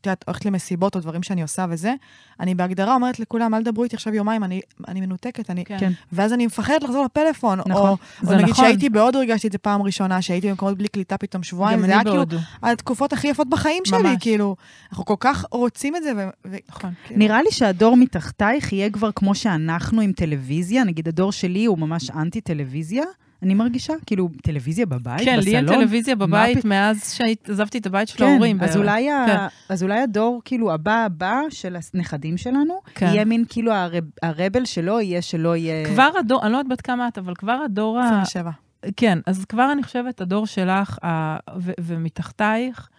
את 0.03 0.07
יודעת, 0.07 0.23
הולכת 0.27 0.45
למסיבות 0.45 0.95
או 0.95 1.01
דברים 1.01 1.23
שאני 1.23 1.41
עושה 1.41 1.65
וזה, 1.69 1.93
אני 2.39 2.55
בהגדרה 2.55 2.95
אומרת 2.95 3.19
לכולם, 3.19 3.53
אל 3.53 3.63
תדברו 3.63 3.83
איתי 3.83 3.95
עכשיו 3.95 4.13
יומיים, 4.15 4.43
אני, 4.43 4.61
אני 4.87 5.01
מנותקת, 5.01 5.49
אני... 5.49 5.65
כן. 5.65 5.91
ואז 6.11 6.33
אני 6.33 6.45
מפחדת 6.45 6.83
לחזור 6.83 7.05
לפלאפון. 7.05 7.59
נכון. 7.59 7.89
או, 7.89 7.97
זה 8.21 8.31
או 8.33 8.37
נגיד 8.37 8.49
נכון. 8.49 8.65
שהייתי 8.65 8.89
בהודו, 8.89 9.19
הרגשתי 9.19 9.47
את 9.47 9.51
זה 9.51 9.57
פעם 9.57 9.81
ראשונה, 9.81 10.21
שהייתי 10.21 10.49
במקומות 10.49 10.77
בלי 10.77 10.87
קליטה 10.87 11.17
פתאום 11.17 11.43
שבועיים, 11.43 11.79
זה 11.79 11.85
היה 11.85 12.01
אני 12.01 12.09
כאילו. 12.09 12.23
התקופות 12.63 13.13
הכי 13.13 13.27
יפות 13.27 13.49
בחיים 13.49 13.83
שלי, 13.85 13.99
ממש. 13.99 14.17
כאילו, 14.19 14.55
אנחנו 14.91 15.05
כל 15.05 15.15
כך 15.19 15.45
רוצים 15.51 15.95
את 15.95 16.03
זה, 16.03 16.11
ו... 16.17 16.29
ו- 16.47 16.57
נכון. 16.69 16.91
כאילו- 17.05 17.19
נראה 17.19 17.41
לי 17.41 17.51
שהדור 17.51 17.97
מתחתייך 17.97 18.73
יהיה 18.73 18.89
כבר 18.89 19.09
כמו 19.15 19.35
שאנחנו 19.35 20.01
עם 20.01 20.11
טלוויזיה, 20.11 20.83
נגיד 20.83 21.07
הדור 21.07 21.31
שלי 21.31 21.65
הוא 21.65 21.77
ממש 21.77 22.09
אנטי-טלוויזיה, 22.09 23.03
אני 23.43 23.53
מרגישה, 23.53 23.93
כאילו, 24.05 24.29
טלוויזיה 24.43 24.85
בבית, 24.85 25.25
כן, 25.25 25.39
לי 25.39 25.55
אין 25.55 25.65
בסלון. 25.65 25.79
טלוויזיה 25.79 26.15
מה 26.15 26.25
בבית 26.27 26.57
פת- 26.57 26.65
מאז 26.65 27.13
שעזבתי 27.13 27.77
את 27.77 27.85
הבית 27.85 28.07
של 28.07 28.17
כן, 28.17 28.25
ההורים. 28.25 28.61
אז. 28.61 28.77
אולי, 28.77 29.11
ה... 29.11 29.23
כן. 29.27 29.37
אז 29.73 29.83
אולי 29.83 29.99
הדור, 29.99 30.41
כאילו, 30.45 30.73
הבא 30.73 31.03
הבא 31.05 31.39
של 31.49 31.75
הנכדים 31.93 32.37
שלנו, 32.37 32.79
כן. 32.95 33.05
יהיה 33.05 33.25
מין, 33.25 33.43
כאילו, 33.49 33.71
הרב... 33.73 34.03
הרבל 34.23 34.65
שלו 34.65 34.99
יהיה 35.01 35.21
שלא 35.21 35.55
יהיה... 35.55 35.85
כבר 35.85 36.09
הדור, 36.19 36.43
אני 36.43 36.51
לא 36.51 36.57
יודעת 36.57 36.71
בת 36.77 36.81
כמה 36.81 37.07
את, 37.07 37.17
אבל 37.17 37.35
כבר 37.35 37.57
הדור 37.65 37.99
ה... 37.99 38.03
27. 38.03 38.51
כן, 38.97 39.19
אז 39.25 39.45
כבר 39.45 39.71
אני 39.71 39.83
חושבת, 39.83 40.21
הדור 40.21 40.47
שלך, 40.47 40.97
ה... 41.05 41.37
ו- 41.59 41.71
ומתחתייך, 41.81 42.89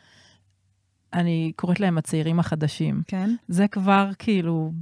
אני 1.15 1.53
קוראת 1.57 1.81
להם 1.81 1.99
הצעירים 1.99 2.41
החדשים. 2.41 3.03
כן. 3.07 3.31
זה 3.49 3.69
כבר 3.69 4.11
כאילו, 4.19 4.73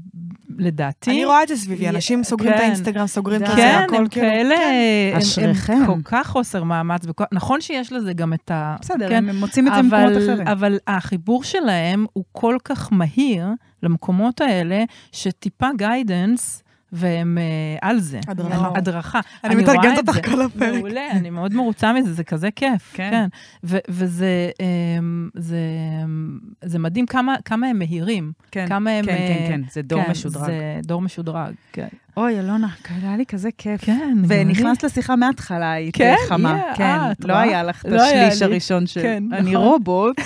לדעתי... 0.59 1.11
אני 1.11 1.25
רואה 1.25 1.43
את 1.43 1.49
זה 1.49 1.57
סביבי, 1.57 1.89
אנשים 1.89 2.25
סוגרים 2.25 2.53
את 2.53 2.57
כן. 2.59 2.63
האינסטגרם, 2.65 3.07
סוגרים 3.07 3.43
את. 3.43 3.47
זה, 3.47 3.53
כן, 3.57 3.83
הכל 3.85 3.97
הם 3.97 4.09
כאילו. 4.09 4.27
כאלה, 4.29 4.55
הם- 4.55 5.19
אשריכם. 5.19 5.73
הם 5.73 5.87
כל 5.87 6.01
כך 6.05 6.27
חוסר 6.29 6.65
מאמץ. 6.65 7.03
וכל- 7.07 7.25
נכון 7.33 7.61
שיש 7.61 7.93
לזה 7.93 8.13
גם 8.13 8.33
את 8.35 8.51
ה... 8.51 8.77
בסדר, 8.81 9.09
כן, 9.09 9.29
הם 9.29 9.37
מוצאים 9.37 9.69
את 9.69 9.73
זה 9.75 9.83
במקומות 9.83 10.13
אחרים. 10.23 10.47
אבל 10.49 10.79
החיבור 10.87 11.45
שלהם 11.45 12.07
הוא 12.13 12.25
כל 12.33 12.57
כך 12.65 12.93
מהיר 12.93 13.47
למקומות 13.83 14.41
האלה, 14.41 14.85
שטיפה 15.13 15.67
גיידנס, 15.77 16.63
והם 16.93 17.39
אה, 17.39 17.89
על 17.89 18.01
זה. 18.01 18.21
הדרכה. 18.29 18.71
הדרכה. 18.75 19.21
אני 19.45 19.55
רואה 19.55 19.75
מתרגמת 19.75 19.99
אותך 19.99 20.13
זה. 20.15 20.23
כל 20.23 20.43
הפרק. 20.43 20.75
מעולה, 20.75 21.11
אני 21.11 21.31
מאוד 21.31 21.55
מרוצה 21.55 21.93
מזה, 21.93 22.13
זה 22.13 22.25
כזה 22.25 22.49
כיף. 22.57 22.91
כן. 22.95 23.11
כן. 23.11 23.27
ו- 23.65 23.79
וזה 23.89 24.51
אמ, 24.99 25.29
זה, 25.35 25.57
אמ, 26.05 26.39
זה 26.65 26.79
מדהים 26.79 27.07
כמה, 27.07 27.35
כמה 27.45 27.67
הם 27.67 27.79
מהירים. 27.79 28.33
כן, 28.51 28.67
כמה 28.69 28.91
הם... 28.91 29.05
כן, 29.05 29.17
כן, 29.17 29.43
אה, 29.43 29.49
כן, 29.49 29.61
זה 29.73 29.83
דור 29.83 30.05
כן, 30.05 30.11
משודרג. 30.11 30.47
זה 30.47 30.81
דור 30.83 31.03
משודרג, 31.03 31.53
כן. 31.73 31.89
אוי, 32.17 32.39
אלונה, 32.39 32.69
היה 33.03 33.17
לי 33.17 33.27
כזה 33.27 33.49
כיף. 33.59 33.85
כן, 33.85 34.19
ונכנסת 34.29 34.83
לשיחה 34.83 35.17
מההתחלה, 35.17 35.73
היית 35.73 35.97
כן, 35.97 36.15
חמה. 36.29 36.61
yeah, 36.73 36.77
כן, 36.77 36.85
אה, 36.85 37.13
את 37.13 37.25
לא? 37.25 37.35
היה 37.37 37.63
לך 37.63 37.87
את 37.87 37.91
לא 37.91 38.03
השליש 38.03 38.43
לי. 38.43 38.49
הראשון 38.49 38.87
של... 38.87 39.03
כן, 39.03 39.25
אני 39.33 39.53
נכון. 39.53 39.67
רובוט. 39.67 40.17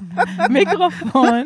מיקרופון, 0.50 1.42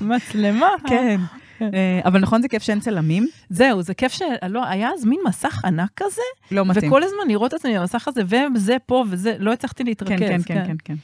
מצלמה. 0.00 0.68
כן. 0.86 1.20
אה, 1.62 2.00
אבל 2.04 2.20
נכון 2.20 2.42
זה 2.42 2.48
כיף 2.48 2.62
שאין 2.62 2.80
צלמים? 2.80 3.26
זהו, 3.50 3.82
זה 3.82 3.94
כיף 3.94 4.12
שלא, 4.12 4.66
היה 4.66 4.90
אז 4.94 5.04
מין 5.04 5.20
מסך 5.26 5.64
ענק 5.64 5.90
כזה, 5.96 6.22
לא 6.50 6.64
מתאים. 6.64 6.90
וכל 6.90 7.02
הזמן 7.02 7.28
לראות 7.28 7.54
את 7.54 7.58
עצמי 7.58 7.78
במסך 7.78 8.08
הזה, 8.08 8.22
וזה 8.54 8.76
פה 8.86 9.04
וזה, 9.10 9.36
לא 9.38 9.52
הצלחתי 9.52 9.84
להתרכז. 9.84 10.18
כן, 10.18 10.42
כן, 10.42 10.42
כן, 10.42 10.64
כן, 10.66 10.76
כן. 10.84 10.94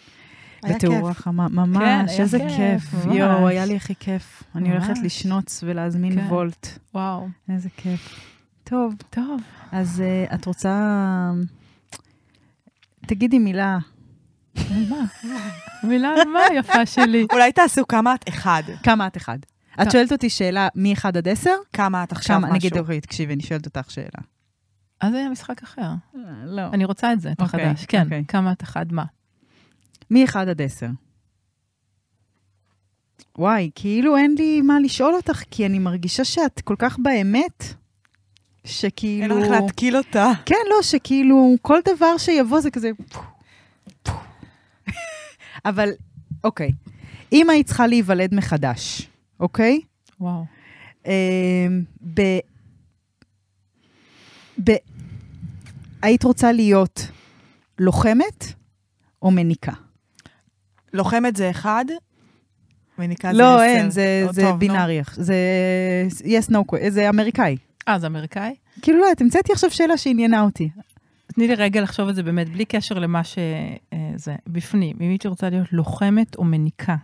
היה 0.63 0.77
בתאורה. 0.77 1.15
חמה, 1.15 1.49
כן, 1.49 1.55
ממש, 1.55 2.11
היה 2.11 2.21
איזה 2.21 2.39
כיף. 2.39 3.05
יואו, 3.13 3.49
היה 3.49 3.67
לי 3.67 3.77
הכי 3.77 3.95
כיף. 4.01 4.43
אני 4.55 4.71
הולכת. 4.71 4.95
לשנוץ 5.03 5.61
ולהזמין 5.67 6.15
כן. 6.21 6.27
וולט. 6.27 6.69
וואו, 6.95 7.29
איזה 7.49 7.69
כיף. 7.77 8.21
טוב, 8.65 8.95
טוב. 9.11 9.41
אז 9.73 10.01
אה, 10.01 10.35
את 10.35 10.47
רוצה... 10.47 11.31
תגידי 13.07 13.39
מילה. 13.39 13.79
מה? 14.71 14.97
מילה 15.83 16.15
מה 16.33 16.41
יפה 16.59 16.87
שלי. 16.87 17.27
אולי 17.33 17.53
תעשו 17.53 17.87
כמה 17.87 18.15
את 18.15 18.29
אחד. 18.29 18.63
כמה 18.83 19.07
את 19.07 19.17
אחד? 19.17 19.39
את 19.83 19.91
שואלת 19.91 20.13
אותי 20.13 20.31
שאלה 20.31 20.69
מ-1 20.75 21.09
עד 21.09 21.29
10? 21.29 21.51
כמה 21.73 22.05
את 22.05 22.13
עכשיו 22.13 22.41
משהו. 22.41 22.55
נגיד, 22.55 22.79
אוקיי, 22.79 23.01
תקשיבי, 23.01 23.35
אני 23.35 23.43
שואלת 23.43 23.67
אותך 23.67 23.91
שאלה. 23.91 24.23
אז 25.01 25.13
זה 25.13 25.29
משחק 25.33 25.63
אחר. 25.63 25.91
לא. 26.45 26.63
אני 26.73 26.85
רוצה 26.85 27.13
את 27.13 27.21
זה, 27.21 27.33
את 27.33 27.41
אוקיי, 27.41 27.63
החדש. 27.63 27.85
כן, 27.87 28.03
אוקיי. 28.03 28.25
כמה 28.29 28.53
את 28.53 28.63
אחד 28.63 28.93
מה? 28.93 29.05
מ-1 30.11 30.39
עד 30.39 30.63
10. 30.63 30.87
וואי, 33.39 33.71
כאילו 33.75 34.17
אין 34.17 34.35
לי 34.39 34.61
מה 34.61 34.81
לשאול 34.81 35.15
אותך, 35.15 35.43
כי 35.51 35.67
אני 35.67 35.79
מרגישה 35.79 36.25
שאת 36.25 36.61
כל 36.61 36.75
כך 36.79 36.99
באמת, 36.99 37.63
אין 37.63 37.75
שכאילו... 38.65 39.39
לך 39.39 39.51
להתקיל 39.51 39.97
אותה. 39.97 40.33
כן, 40.47 40.55
לא, 40.71 40.83
שכאילו 40.83 41.57
כל 41.63 41.79
דבר 41.85 42.19
שיבוא 42.19 42.61
זה 42.61 42.71
כזה... 42.71 42.91
אבל, 45.65 45.91
אוקיי, 46.45 46.73
אם 47.33 47.51
היית 47.51 47.67
צריכה 47.67 47.87
להיוולד 47.87 48.35
מחדש, 48.35 49.09
אוקיי? 49.41 49.81
וואו. 50.21 50.45
אמ, 51.07 51.13
ב... 52.15 52.21
ב... 54.65 54.71
היית 56.03 56.25
רוצה 56.25 56.53
להיות 56.53 57.09
לוחמת 57.79 58.53
או 59.23 59.31
מניקה? 59.31 59.73
לוחמת 60.93 61.37
זה 61.37 61.51
אחד, 61.51 61.85
וניקה 62.99 63.33
זה 63.33 63.39
לא, 63.39 63.55
עשר. 63.55 63.65
אין, 63.65 63.91
זה, 63.91 64.23
לא 64.27 64.33
זה 64.33 64.43
טוב. 64.43 64.61
בינארי. 64.61 65.01
זה 65.13 65.35
yes, 66.21 66.51
no, 66.53 66.89
זה 66.89 67.09
אמריקאי. 67.09 67.57
אה, 67.89 67.99
זה 67.99 68.07
אמריקאי? 68.07 68.55
כאילו, 68.83 68.99
לא, 69.01 69.13
את 69.13 69.21
המצאתי 69.21 69.53
עכשיו 69.53 69.71
שאלה 69.71 69.97
שעניינה 69.97 70.43
אותי. 70.43 70.69
תני 71.27 71.49
לי 71.49 71.55
רגע 71.55 71.81
לחשוב 71.81 72.09
על 72.09 72.15
זה 72.15 72.23
באמת, 72.23 72.49
בלי 72.49 72.65
קשר 72.65 72.99
למה 72.99 73.25
שזה, 73.25 74.37
בפנים. 74.47 74.97
אם 75.01 75.09
הייתי 75.09 75.29
רוצה 75.29 75.51
להיות 75.51 75.73
לוחמת 75.73 76.37
או 76.37 76.45
מניקה. 76.45 76.97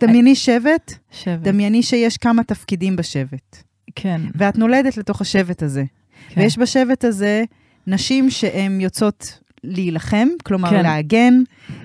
דמייני 0.00 0.34
שבט, 0.34 0.92
שבט. 1.10 1.42
דמייני 1.42 1.82
שיש 1.82 2.16
כמה 2.16 2.44
תפקידים 2.44 2.96
בשבט. 2.96 3.62
כן. 3.94 4.20
ואת 4.34 4.58
נולדת 4.58 4.96
לתוך 4.96 5.20
השבט 5.20 5.62
הזה. 5.62 5.84
כן. 6.28 6.40
ויש 6.40 6.58
בשבט 6.58 7.04
הזה 7.04 7.44
נשים 7.86 8.30
שהן 8.30 8.80
יוצאות 8.80 9.38
להילחם, 9.64 10.28
כלומר 10.44 10.70
כן. 10.70 10.82
להגן, 10.82 11.34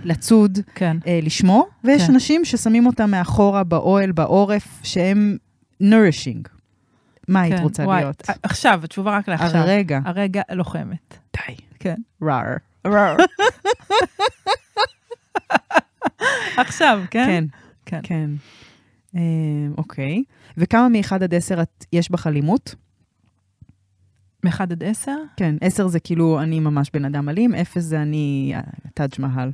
לצוד, 0.03 0.59
כן. 0.75 0.97
אה, 1.07 1.19
לשמור, 1.23 1.67
ויש 1.83 2.01
כן. 2.07 2.15
נשים 2.15 2.45
ששמים 2.45 2.85
אותם 2.85 3.11
מאחורה 3.11 3.63
באוהל, 3.63 4.11
בעורף, 4.11 4.67
שהם 4.83 5.37
nourishing. 5.83 6.47
מה 7.27 7.41
היית 7.41 7.55
כן. 7.57 7.63
רוצה 7.63 7.83
וואי, 7.83 8.01
להיות? 8.01 8.29
ע- 8.29 8.33
עכשיו, 8.43 8.81
התשובה 8.83 9.17
רק 9.17 9.29
לעכשיו. 9.29 9.55
הרגע. 9.61 9.99
הרגע 10.05 10.41
לוחמת. 10.51 11.17
די. 11.37 11.55
כן. 11.79 11.95
ראר. 12.21 12.55
עכשיו, 16.57 17.01
כן? 17.11 17.25
כן. 17.25 17.43
כן. 17.91 17.99
כן. 18.03 18.29
אה, 19.15 19.21
אוקיי. 19.77 20.23
וכמה 20.57 20.89
מ-1 20.89 21.15
עד 21.15 21.33
10 21.33 21.61
את- 21.61 21.85
יש 21.93 22.11
בך 22.11 22.27
אלימות? 22.27 22.75
מ-1 24.43 24.61
עד 24.61 24.83
10? 24.83 25.11
כן, 25.37 25.55
10 25.61 25.87
זה 25.87 25.99
כאילו 25.99 26.41
אני 26.41 26.59
ממש 26.59 26.89
בן 26.93 27.05
אדם 27.05 27.29
אלים, 27.29 27.55
0 27.55 27.81
זה 27.81 28.01
אני 28.01 28.51
אה, 28.55 28.61
טאג' 28.93 29.09
מהל. 29.19 29.51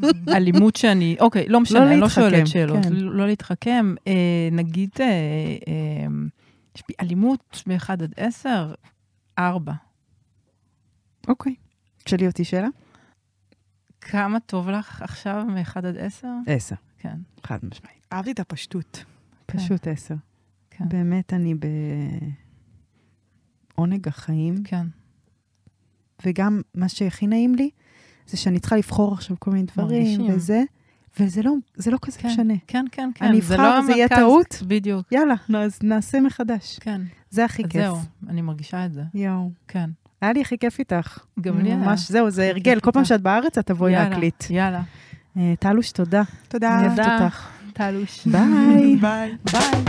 אלימות 0.36 0.76
שאני, 0.76 1.16
אוקיי, 1.20 1.48
לא 1.48 1.60
משנה, 1.60 1.80
לא 1.84 1.90
אני 1.92 2.00
לא 2.00 2.08
שואלת 2.08 2.46
שאלות. 2.46 2.82
כן. 2.84 2.92
לא 2.94 3.26
להתחכם. 3.26 3.94
אה, 4.06 4.12
נגיד, 4.52 4.90
אה, 5.00 5.06
אה, 5.06 6.06
יש 6.76 6.82
בי 6.88 6.94
אלימות 7.00 7.62
מ-1 7.66 7.88
עד 7.92 8.14
10, 8.16 8.74
4. 9.38 9.72
אוקיי. 11.28 11.54
תשאלי 12.04 12.26
אותי 12.26 12.44
שאלה? 12.44 12.68
כמה 14.00 14.40
טוב 14.40 14.68
לך 14.70 15.02
עכשיו 15.02 15.44
מ-1 15.48 15.72
עד 15.78 15.96
10? 15.98 16.28
10. 16.46 16.74
כן. 17.02 17.16
חד 17.46 17.58
משמעית. 17.62 18.06
אהבתי 18.12 18.32
את 18.32 18.40
הפשטות. 18.40 19.04
כן. 19.48 19.58
פשוט 19.58 19.88
10. 19.88 20.14
כן. 20.70 20.88
באמת 20.88 21.32
אני 21.32 21.54
בעונג 23.76 24.08
החיים, 24.08 24.54
כן. 24.64 24.86
וגם 26.26 26.60
מה 26.74 26.88
שהכי 26.88 27.26
נעים 27.26 27.54
לי, 27.54 27.70
זה 28.26 28.36
שאני 28.36 28.60
צריכה 28.60 28.76
לבחור 28.76 29.12
עכשיו 29.12 29.36
כל 29.40 29.50
מיני 29.50 29.66
דברים 29.74 30.18
מרגישים. 30.18 30.36
וזה, 30.36 30.62
וזה 31.20 31.42
לא, 31.42 31.52
זה 31.74 31.90
לא 31.90 31.98
כזה 32.02 32.18
כן. 32.18 32.28
משנה. 32.28 32.54
כן, 32.66 32.84
כן, 32.92 33.10
כן. 33.14 33.24
אני 33.24 33.40
זה 33.40 33.54
אבחר, 33.54 33.80
לא 33.80 33.86
זה 33.86 33.92
יהיה. 33.92 34.08
טעות? 34.08 34.62
בדיוק. 34.66 35.12
יאללה, 35.12 35.34
נו, 35.48 35.58
אז 35.58 35.78
נעשה 35.82 36.20
מחדש. 36.20 36.78
כן. 36.78 37.00
זה 37.30 37.44
הכי 37.44 37.62
אז 37.64 37.68
כיף. 37.70 37.82
זהו, 37.82 37.96
אני 38.28 38.42
מרגישה 38.42 38.86
את 38.86 38.92
זה. 38.92 39.02
יואו. 39.14 39.50
כן. 39.68 39.90
היה 40.20 40.32
לי 40.32 40.40
הכי 40.40 40.58
כיף 40.58 40.78
איתך. 40.78 41.18
גם 41.40 41.60
לי 41.60 41.68
היה. 41.68 41.76
ממש, 41.76 42.10
זהו, 42.10 42.30
זה 42.30 42.48
הרגל. 42.48 42.80
כל 42.80 42.90
פעם. 42.90 43.04
שאת 43.04 43.20
בארץ, 43.20 43.58
את 43.58 43.66
תבואי 43.66 43.92
להקליט. 43.92 44.44
יאללה. 44.50 44.82
אה, 45.36 45.54
טלוש, 45.58 45.92
תודה. 45.92 46.22
תודה. 46.48 46.78
אני 46.78 46.86
אוהבת. 46.86 47.22
אותך. 47.22 47.48
טלוש. 47.72 48.26
ביי. 48.26 48.96
ביי. 49.02 49.36
ביי. 49.52 49.84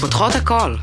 פותחות 0.00 0.34
הכל. 0.34 0.76